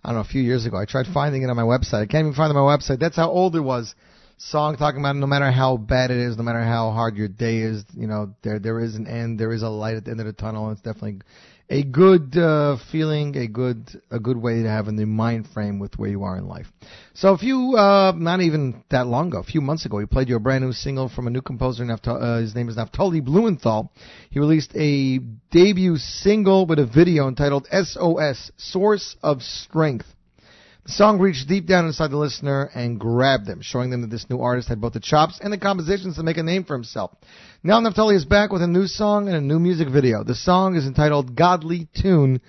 I 0.06 0.08
don't 0.08 0.16
know, 0.16 0.22
a 0.22 0.24
few 0.24 0.42
years 0.42 0.66
ago. 0.66 0.78
I 0.78 0.86
tried 0.86 1.08
finding 1.14 1.42
it 1.42 1.50
on 1.50 1.58
my 1.58 1.64
website. 1.64 2.04
I 2.04 2.06
can't 2.06 2.28
even 2.28 2.34
find 2.34 2.50
it 2.50 2.56
on 2.56 2.66
my 2.66 2.78
website. 2.78 3.00
That's 3.00 3.18
how 3.18 3.30
old 3.30 3.58
it 3.58 3.60
was. 3.60 3.94
Song 4.38 4.78
talking 4.78 5.02
about 5.02 5.18
no 5.18 5.28
matter 5.28 5.52
how 5.52 5.76
bad 5.76 6.12
it 6.12 6.18
is, 6.18 6.38
no 6.38 6.44
matter 6.44 6.64
how 6.64 6.92
hard 6.92 7.18
your 7.18 7.28
day 7.28 7.58
is, 7.58 7.84
you 7.94 8.08
know, 8.08 8.34
there 8.42 8.58
there 8.58 8.80
is 8.80 8.96
an 8.96 9.06
end, 9.06 9.38
there 9.38 9.52
is 9.52 9.64
a 9.64 9.70
light 9.70 9.98
at 9.98 10.06
the 10.06 10.12
end 10.12 10.22
of 10.22 10.28
the 10.28 10.32
tunnel. 10.32 10.72
It's 10.72 10.80
definitely 10.80 11.20
a 11.70 11.84
good 11.84 12.36
uh, 12.36 12.78
feeling, 12.92 13.38
a 13.38 13.48
good 13.48 14.02
a 14.10 14.20
good 14.20 14.38
way 14.38 14.64
to 14.64 14.70
have 14.70 14.88
a 14.88 14.92
new 14.92 15.06
mind 15.06 15.48
frame 15.54 15.78
with 15.78 15.98
where 16.00 16.10
you 16.10 16.24
are 16.24 16.38
in 16.38 16.48
life. 16.48 16.66
So 17.14 17.34
a 17.34 17.38
few, 17.38 17.76
uh, 17.78 18.14
not 18.16 18.42
even 18.42 18.84
that 18.90 19.06
long 19.06 19.28
ago, 19.28 19.40
a 19.40 19.44
few 19.44 19.62
months 19.62 19.86
ago, 19.86 19.98
we 19.98 20.06
played 20.06 20.30
you 20.30 20.36
a 20.36 20.40
brand 20.40 20.64
new 20.64 20.74
single 20.74 21.10
from 21.10 21.28
a 21.28 21.30
new 21.30 21.42
composer. 21.42 21.86
Naftali, 21.86 22.22
uh, 22.22 22.42
his 22.42 22.56
name 22.56 22.70
is 22.70 22.76
Naftali 22.76 23.24
Blumenthal. 23.24 23.92
He 24.32 24.40
released 24.40 24.72
a 24.76 25.20
debut 25.52 25.98
single 25.98 26.66
with 26.66 26.80
a 26.80 26.86
video 26.88 27.28
entitled 27.28 27.68
SOS, 27.72 28.52
Source 28.58 29.16
of 29.22 29.42
Strength. 29.42 30.08
The 30.90 30.96
song 30.96 31.20
reached 31.20 31.48
deep 31.48 31.68
down 31.68 31.86
inside 31.86 32.10
the 32.10 32.18
listener 32.18 32.72
and 32.74 33.00
grabbed 33.00 33.46
them, 33.46 33.62
showing 33.62 33.92
them 33.92 34.02
that 34.02 34.10
this 34.10 34.28
new 34.28 34.40
artist 34.40 34.70
had 34.70 34.82
both 34.82 34.94
the 34.94 35.00
chops 35.00 35.40
and 35.40 35.54
the 35.54 35.58
compositions 35.60 36.16
to 36.16 36.24
make 36.24 36.38
a 36.38 36.44
name 36.44 36.64
for 36.64 36.74
himself. 36.74 37.12
Now 37.62 37.80
Naftali 37.80 38.16
is 38.16 38.26
back 38.26 38.52
with 38.52 38.64
a 38.64 38.68
new 38.68 38.88
song 38.88 39.28
and 39.28 39.38
a 39.38 39.40
new 39.40 39.60
music 39.60 39.88
video. 39.88 40.24
The 40.24 40.34
song 40.34 40.76
is 40.76 40.88
entitled 40.88 41.36
Godly 41.36 41.88
Tune, 42.02 42.42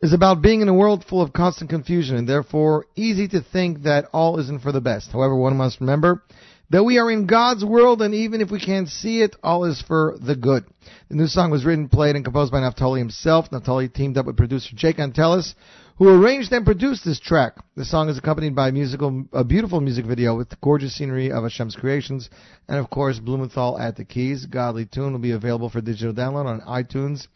is 0.00 0.12
about 0.12 0.40
being 0.40 0.60
in 0.60 0.68
a 0.68 0.72
world 0.72 1.04
full 1.04 1.20
of 1.20 1.32
constant 1.32 1.68
confusion 1.68 2.14
and 2.14 2.28
therefore 2.28 2.86
easy 2.94 3.26
to 3.26 3.40
think 3.40 3.82
that 3.82 4.04
all 4.12 4.38
isn't 4.38 4.62
for 4.62 4.70
the 4.70 4.80
best. 4.80 5.10
However, 5.10 5.34
one 5.34 5.56
must 5.56 5.80
remember 5.80 6.22
that 6.70 6.84
we 6.84 6.98
are 6.98 7.10
in 7.10 7.26
God's 7.26 7.64
world 7.64 8.02
and 8.02 8.14
even 8.14 8.40
if 8.40 8.52
we 8.52 8.60
can't 8.60 8.88
see 8.88 9.20
it, 9.20 9.34
all 9.42 9.64
is 9.64 9.82
for 9.82 10.16
the 10.24 10.36
good. 10.36 10.64
The 11.08 11.16
new 11.16 11.26
song 11.26 11.50
was 11.50 11.64
written, 11.64 11.88
played, 11.88 12.14
and 12.14 12.24
composed 12.24 12.52
by 12.52 12.60
Naftali 12.60 12.98
himself. 12.98 13.50
Naftali 13.50 13.92
teamed 13.92 14.16
up 14.16 14.26
with 14.26 14.36
producer 14.36 14.76
Jake 14.76 14.98
Antelis, 14.98 15.56
who 16.00 16.08
arranged 16.08 16.50
and 16.50 16.64
produced 16.64 17.04
this 17.04 17.20
track. 17.20 17.52
The 17.76 17.84
song 17.84 18.08
is 18.08 18.16
accompanied 18.16 18.56
by 18.56 18.68
a 18.68 18.72
musical, 18.72 19.26
a 19.34 19.44
beautiful 19.44 19.82
music 19.82 20.06
video 20.06 20.34
with 20.34 20.48
the 20.48 20.56
gorgeous 20.62 20.94
scenery 20.96 21.30
of 21.30 21.42
Hashem's 21.42 21.76
creations, 21.76 22.30
and 22.68 22.78
of 22.78 22.88
course 22.88 23.18
Blumenthal 23.18 23.78
at 23.78 23.96
the 23.96 24.06
keys. 24.06 24.46
Godly 24.46 24.86
Tune 24.86 25.12
will 25.12 25.20
be 25.20 25.32
available 25.32 25.68
for 25.68 25.82
digital 25.82 26.14
download 26.14 26.46
on 26.46 26.62
iTunes, 26.62 27.26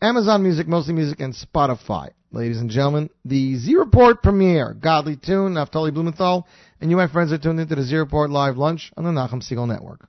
Amazon 0.00 0.44
Music, 0.44 0.68
Mostly 0.68 0.94
Music, 0.94 1.18
and 1.18 1.34
Spotify. 1.34 2.10
Ladies 2.30 2.60
and 2.60 2.70
gentlemen, 2.70 3.10
the 3.24 3.56
Z 3.56 3.74
Report 3.74 4.22
premiere, 4.22 4.72
Godly 4.72 5.16
Tune, 5.16 5.54
Naftali 5.54 5.92
Blumenthal, 5.92 6.46
and 6.80 6.92
you, 6.92 6.96
my 6.96 7.08
friends, 7.08 7.32
are 7.32 7.38
tuned 7.38 7.58
into 7.58 7.74
the 7.74 7.82
Z 7.82 7.96
Report 7.96 8.30
live 8.30 8.56
lunch 8.56 8.92
on 8.96 9.02
the 9.02 9.10
Nachum 9.10 9.42
Segal 9.42 9.66
Network. 9.66 10.08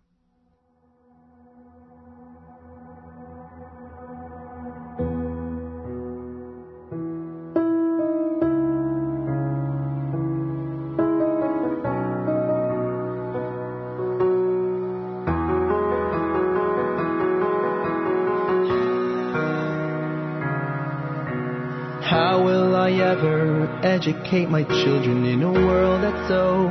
Educate 23.93 24.49
my 24.49 24.63
children 24.63 25.23
in 25.23 25.43
a 25.43 25.51
world 25.51 26.01
that's 26.01 26.27
so 26.27 26.67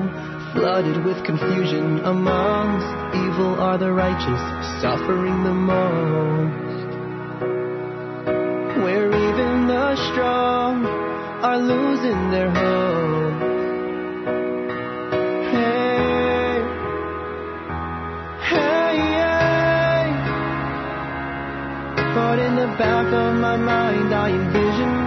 flooded 0.54 1.04
with 1.04 1.24
confusion? 1.24 2.00
Amongst 2.00 2.88
evil 3.14 3.54
are 3.60 3.78
the 3.78 3.92
righteous, 3.92 4.42
suffering 4.82 5.44
the 5.44 5.54
most. 5.54 6.88
Where 8.82 9.06
even 9.06 9.68
the 9.68 9.94
strong 10.10 10.84
are 11.46 11.58
losing 11.58 12.30
their 12.32 12.50
hope. 12.50 13.40
Hey, 15.54 16.58
hey. 18.50 18.98
But 22.16 22.38
in 22.40 22.56
the 22.56 22.66
back 22.82 23.06
of 23.06 23.36
my 23.36 23.56
mind, 23.56 24.12
I 24.12 24.30
envision 24.30 25.01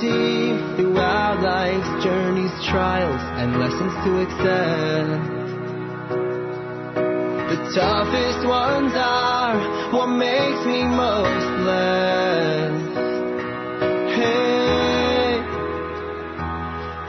deep 0.00 0.56
through 0.76 0.96
our 0.96 1.36
life's 1.42 2.02
journeys, 2.02 2.50
trials, 2.72 3.20
and 3.36 3.60
lessons 3.60 3.92
to 4.04 4.10
accept. 4.24 5.40
The 7.50 7.58
toughest 7.76 8.42
ones 8.48 8.92
are 8.96 9.60
what 9.92 10.06
makes 10.06 10.64
me 10.64 10.84
most 10.88 11.48
blessed. 11.60 12.96
Hey, 14.16 15.36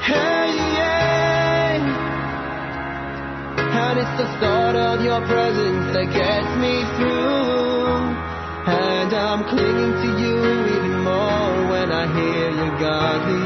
hey, 0.04 0.52
yeah. 0.76 1.80
And 3.72 4.00
it's 4.04 4.16
the 4.20 4.28
thought 4.42 4.76
of 4.76 5.00
your 5.02 5.22
presence 5.32 5.96
that 5.96 6.12
gets 6.12 6.52
me 6.60 6.84
through. 7.00 7.72
And 8.68 9.14
I'm 9.14 9.44
clinging 9.48 9.94
to 10.04 10.10
you 10.22 10.36
even 10.76 11.04
more 11.04 11.72
when 11.72 11.90
I 11.92 12.06
hear. 12.20 12.41
God 12.82 13.41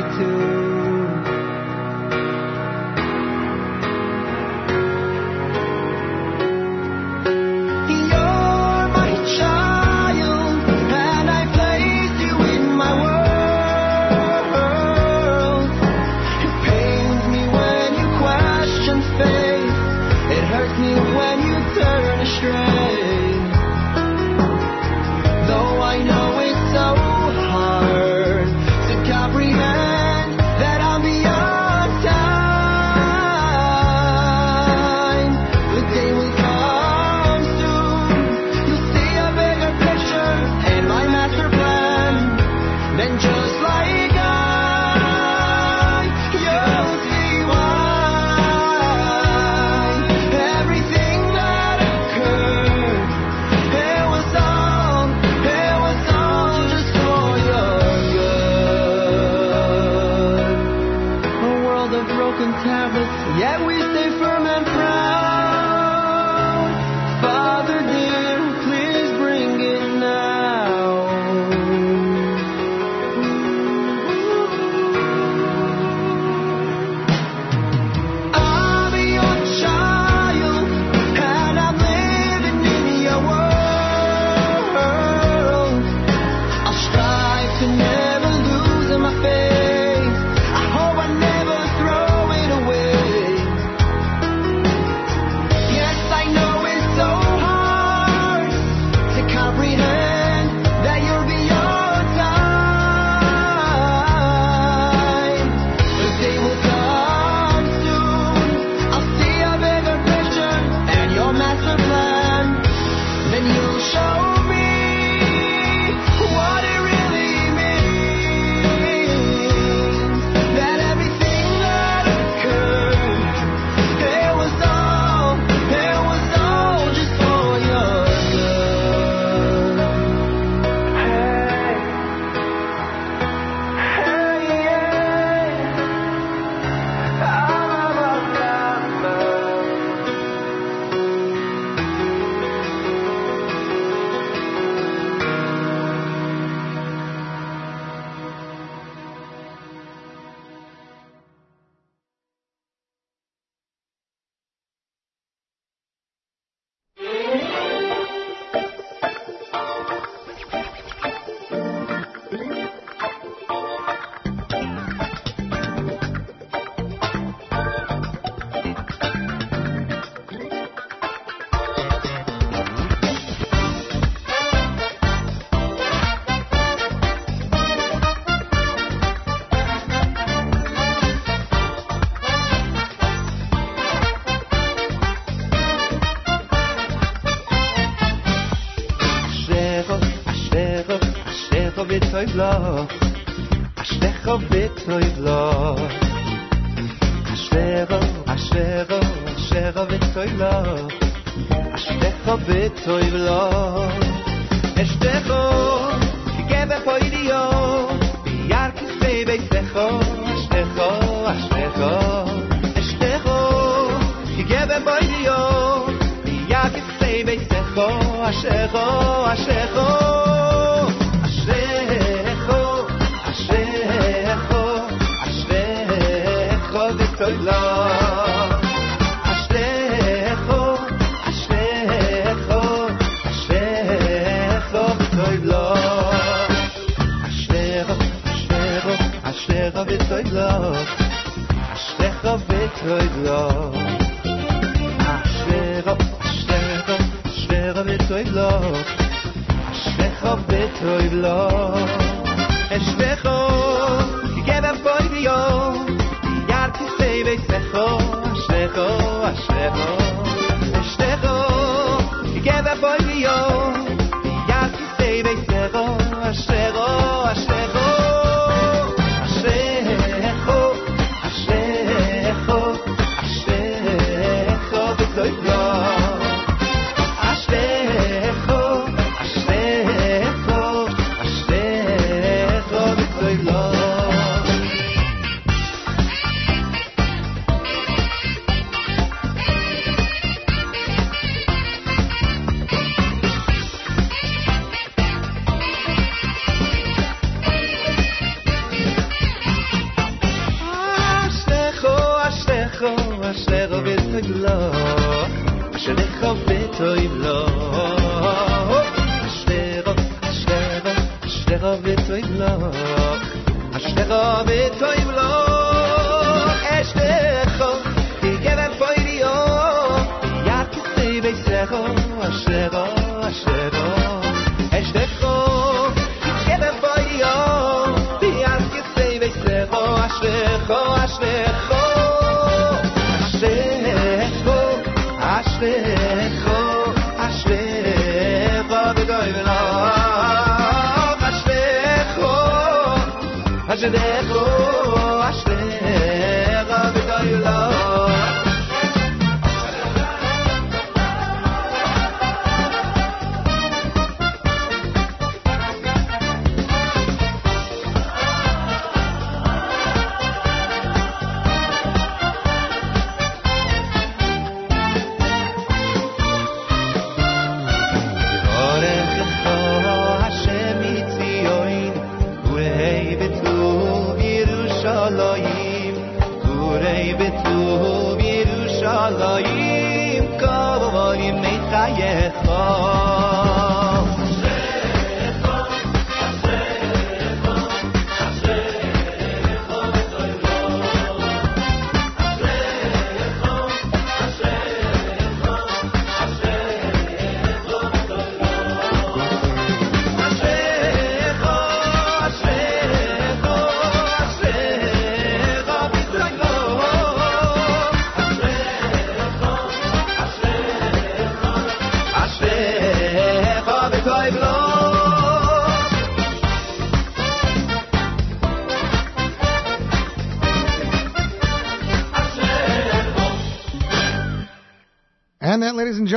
אשריך 343.75 344.31
אשריך 344.31 345.04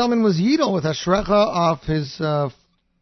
Was 0.08 0.40
Yidel 0.40 0.72
with 0.72 0.84
Ashrecha 0.84 1.28
off 1.28 1.82
his 1.82 2.18
uh, 2.18 2.48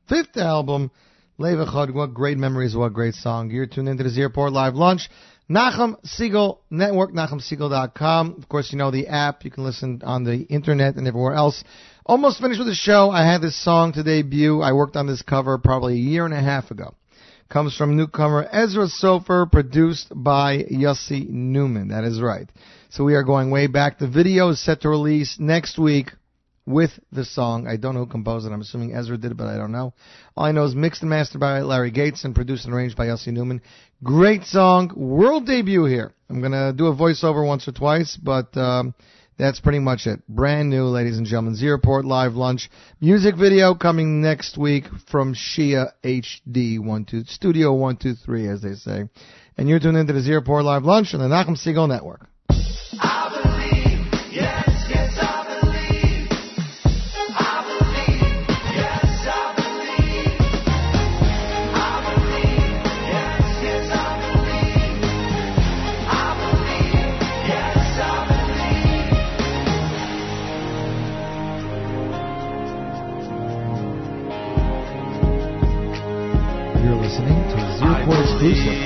fifth 0.09 0.37
album, 0.37 0.91
Levachad. 1.39 1.95
What 1.95 2.13
great 2.13 2.37
memories, 2.37 2.75
what 2.75 2.93
great 2.95 3.15
song. 3.15 3.49
You're 3.49 3.67
tuned 3.67 3.89
into 3.89 4.03
the 4.03 4.11
Z 4.11 4.23
Report 4.23 4.53
Live 4.53 4.75
Lunch. 4.75 5.09
Nachum 5.49 5.95
Segal 6.05 6.59
Network, 6.69 7.13
NachumSegal.com. 7.13 8.35
Of 8.39 8.49
course, 8.49 8.73
you 8.73 8.79
know 8.79 8.91
the 8.91 9.07
app. 9.07 9.45
You 9.45 9.53
can 9.53 9.63
listen 9.63 10.03
on 10.05 10.25
the 10.25 10.43
internet 10.51 10.97
and 10.97 11.07
everywhere 11.07 11.35
else. 11.35 11.63
Almost 12.05 12.41
finished 12.41 12.59
with 12.59 12.67
the 12.67 12.75
show. 12.75 13.11
I 13.11 13.25
had 13.25 13.41
this 13.41 13.57
song 13.57 13.93
to 13.93 14.03
debut. 14.03 14.61
I 14.61 14.73
worked 14.73 14.97
on 14.97 15.07
this 15.07 15.23
cover 15.23 15.59
probably 15.59 15.95
a 15.95 15.99
year 15.99 16.25
and 16.25 16.35
a 16.35 16.43
half 16.43 16.73
ago. 16.73 16.97
Comes 17.49 17.77
from 17.77 17.97
newcomer 17.97 18.49
Ezra 18.51 18.89
Sofer, 18.89 19.51
produced 19.51 20.09
by 20.13 20.65
Yossi 20.65 21.29
Newman. 21.31 21.89
That 21.89 22.03
is 22.03 22.21
right. 22.21 22.51
So 22.91 23.05
we 23.05 23.15
are 23.15 23.23
going 23.23 23.53
way 23.53 23.69
back. 23.69 24.01
The 24.01 24.09
video 24.09 24.49
is 24.49 24.61
set 24.61 24.81
to 24.81 24.89
release 24.89 25.37
next 25.39 25.79
week 25.79 26.11
with 26.67 26.91
the 27.13 27.25
song. 27.25 27.67
I 27.67 27.77
don't 27.77 27.95
know 27.95 28.05
who 28.05 28.11
composed 28.11 28.47
it. 28.47 28.53
I'm 28.53 28.61
assuming 28.61 28.95
Ezra 28.95 29.17
did 29.17 29.31
it, 29.31 29.37
but 29.37 29.47
I 29.47 29.57
don't 29.57 29.73
know. 29.73 29.95
All 30.37 30.45
I 30.45 30.53
know 30.53 30.65
is 30.65 30.75
mixed 30.75 31.03
and 31.03 31.11
mastered 31.11 31.41
by 31.41 31.61
Larry 31.61 31.93
Gates 31.93 32.25
and 32.25 32.35
produced 32.35 32.65
and 32.65 32.75
arranged 32.75 32.97
by 32.97 33.09
Elsie 33.09 33.31
Newman. 33.31 33.63
Great 34.03 34.45
song. 34.45 34.91
World 34.97 35.47
debut 35.47 35.85
here. 35.85 36.13
I'm 36.29 36.41
going 36.41 36.53
to 36.53 36.75
do 36.77 36.87
a 36.87 36.95
voiceover 36.95 37.47
once 37.47 37.69
or 37.69 37.73
twice, 37.73 38.19
but 38.21 38.55
um, 38.57 38.95
that's 39.39 39.61
pretty 39.61 39.79
much 39.79 40.07
it. 40.07 40.27
Brand 40.29 40.69
new, 40.69 40.85
ladies 40.85 41.19
and 41.19 41.27
gentlemen. 41.27 41.55
Z 41.55 41.67
Report 41.69 42.05
Live 42.05 42.35
Lunch. 42.35 42.69
Music 43.01 43.37
video 43.37 43.75
coming 43.75 44.21
next 44.21 44.59
week 44.59 44.85
from 45.11 45.35
Shia 45.35 45.91
HD, 46.03 46.81
one, 46.81 47.05
two, 47.05 47.23
Studio 47.25 47.73
123, 47.73 48.49
as 48.49 48.63
they 48.63 48.75
say. 48.75 49.09
And 49.57 49.69
you're 49.69 49.79
tuned 49.79 49.97
into 49.97 50.13
the 50.13 50.21
Z 50.21 50.33
Report 50.33 50.65
Live 50.65 50.85
Lunch 50.85 51.15
on 51.15 51.21
the 51.21 51.29
Nachum 51.29 51.57
Segal 51.57 51.89
Network. 51.89 52.27
Listening 78.43 78.81
to 78.81 78.86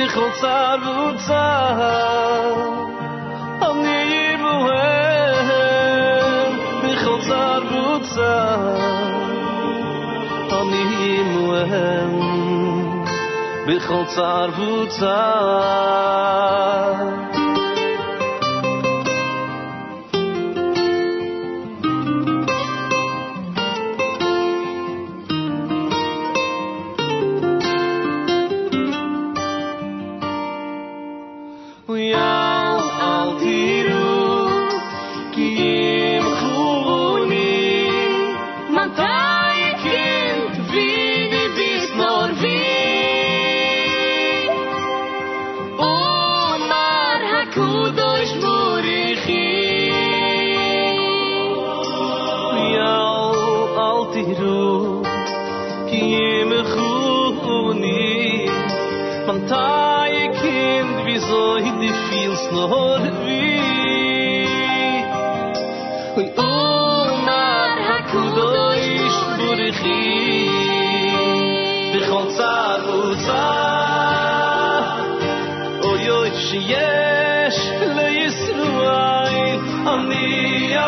Ik 0.00 0.10
hoop 0.10 0.40
dat 0.40 0.70
het 0.70 0.82
goed 0.82 1.20
zal. 1.20 1.70
Om 3.70 3.82
die 3.82 4.36
moe. 4.36 4.68
Ik 13.66 13.82
hoop 13.82 14.14
dat 14.14 14.46
het 14.46 14.54
goed 14.54 14.92
het. 14.92 15.28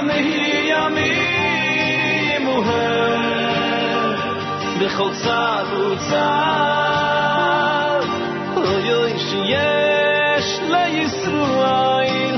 Ami, 0.02 0.72
ami 0.84 1.14
muhem 2.44 4.10
Bechol 4.78 5.12
tzar 5.20 5.70
utzar 5.86 7.22
Oy 8.58 8.86
oy 9.00 9.12
sheyesh 9.26 10.52
le 10.72 10.84
Yisruail 10.96 12.36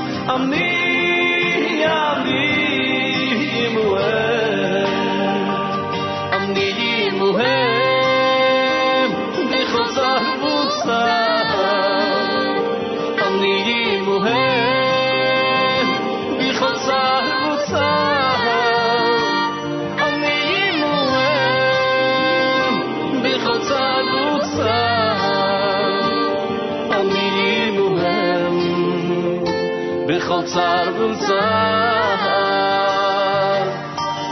bichol 30.35 30.43
tzar 30.45 30.87
utzar 31.07 32.19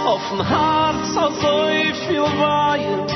Auf'n 0.06 0.42
Herz 0.46 1.16
hat 1.16 1.34
so 1.40 1.54
viel 2.06 2.26
Weihen 2.40 3.06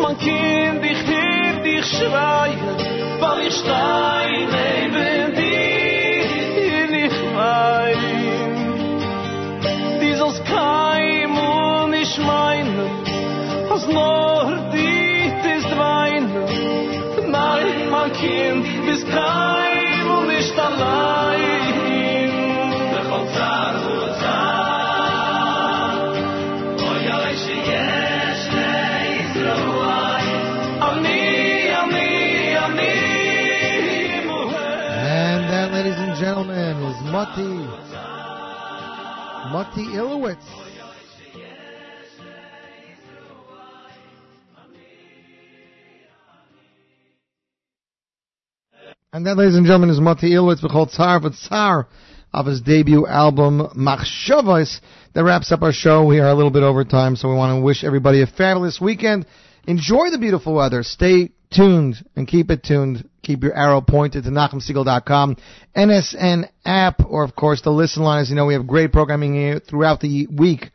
Man 0.00 0.16
kann 0.18 0.80
dich 0.82 1.00
hier, 1.08 1.62
dich 1.64 1.86
schreien 1.86 2.76
Weil 3.20 3.46
ich 3.46 3.54
stein 3.54 4.48
neben 4.56 5.34
dir. 5.34 6.90
Nicht 6.90 7.22
wein 7.36 7.98
Die 10.00 10.14
soll's 10.14 10.40
kein 10.44 11.30
und 11.30 11.94
ich 11.94 12.18
meine 12.18 12.90
Was 13.68 13.86
nur 13.86 14.58
dit 14.72 15.44
ist 15.56 15.78
weinen. 15.78 16.44
Nein, 17.30 17.90
mein 17.90 18.12
Kind, 18.12 18.66
bist 18.86 19.08
kein 19.08 19.49
gentlemen, 36.20 36.76
is 36.82 37.00
Mati. 37.04 37.48
Mati 39.50 39.86
Ilowitz. 39.96 40.36
And 49.14 49.24
that, 49.24 49.38
ladies 49.38 49.56
and 49.56 49.64
gentlemen, 49.64 49.88
is 49.88 49.98
Mati 49.98 50.32
Ilowitz 50.32 50.62
B'chol 50.62 50.94
Tzar 50.94 51.22
V'Tzar 51.22 51.86
of 52.34 52.44
his 52.44 52.60
debut 52.60 53.06
album 53.06 53.68
Machshavos. 53.74 54.80
That 55.14 55.24
wraps 55.24 55.50
up 55.50 55.62
our 55.62 55.72
show. 55.72 56.04
We 56.04 56.20
are 56.20 56.28
a 56.28 56.34
little 56.34 56.50
bit 56.50 56.62
over 56.62 56.84
time, 56.84 57.16
so 57.16 57.30
we 57.30 57.34
want 57.34 57.58
to 57.58 57.64
wish 57.64 57.82
everybody 57.82 58.20
a 58.20 58.26
fabulous 58.26 58.78
weekend. 58.78 59.24
Enjoy 59.66 60.10
the 60.10 60.18
beautiful 60.18 60.52
weather. 60.52 60.82
Stay 60.82 61.30
tuned 61.50 61.96
and 62.14 62.28
keep 62.28 62.50
it 62.50 62.62
tuned. 62.62 63.08
Keep 63.22 63.42
your 63.42 63.54
arrow 63.54 63.80
pointed 63.80 64.24
to 64.24 64.30
NachumSegal.com, 64.30 65.36
NSN 65.76 66.48
app, 66.64 67.00
or 67.06 67.24
of 67.24 67.36
course 67.36 67.60
the 67.62 67.70
listen 67.70 68.02
line. 68.02 68.20
As 68.20 68.30
you 68.30 68.36
know, 68.36 68.46
we 68.46 68.54
have 68.54 68.66
great 68.66 68.92
programming 68.92 69.34
here 69.34 69.60
throughout 69.60 70.00
the 70.00 70.26
week, 70.26 70.70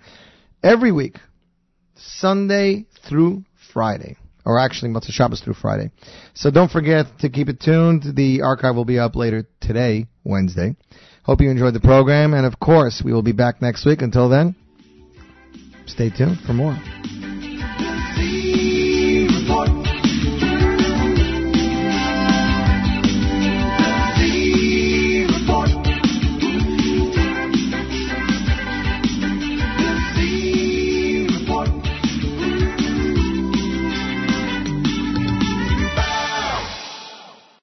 every 0.63 0.91
week, 0.91 1.17
Sunday 1.95 2.85
through 3.07 3.43
Friday, 3.73 4.17
or 4.45 4.59
actually 4.59 4.91
Motzei 4.91 5.11
Shabbos 5.11 5.41
through 5.41 5.55
Friday. 5.55 5.89
So 6.35 6.51
don't 6.51 6.71
forget 6.71 7.07
to 7.19 7.29
keep 7.29 7.49
it 7.49 7.59
tuned. 7.59 8.15
The 8.15 8.41
archive 8.41 8.75
will 8.75 8.85
be 8.85 8.99
up 8.99 9.15
later 9.15 9.47
today, 9.59 10.07
Wednesday. 10.23 10.75
Hope 11.23 11.41
you 11.41 11.49
enjoyed 11.49 11.73
the 11.73 11.79
program, 11.79 12.35
and 12.35 12.45
of 12.45 12.59
course, 12.59 13.01
we 13.03 13.11
will 13.11 13.23
be 13.23 13.31
back 13.31 13.61
next 13.61 13.85
week. 13.85 14.03
Until 14.03 14.29
then, 14.29 14.55
stay 15.87 16.11
tuned 16.11 16.39
for 16.45 16.53
more. 16.53 16.77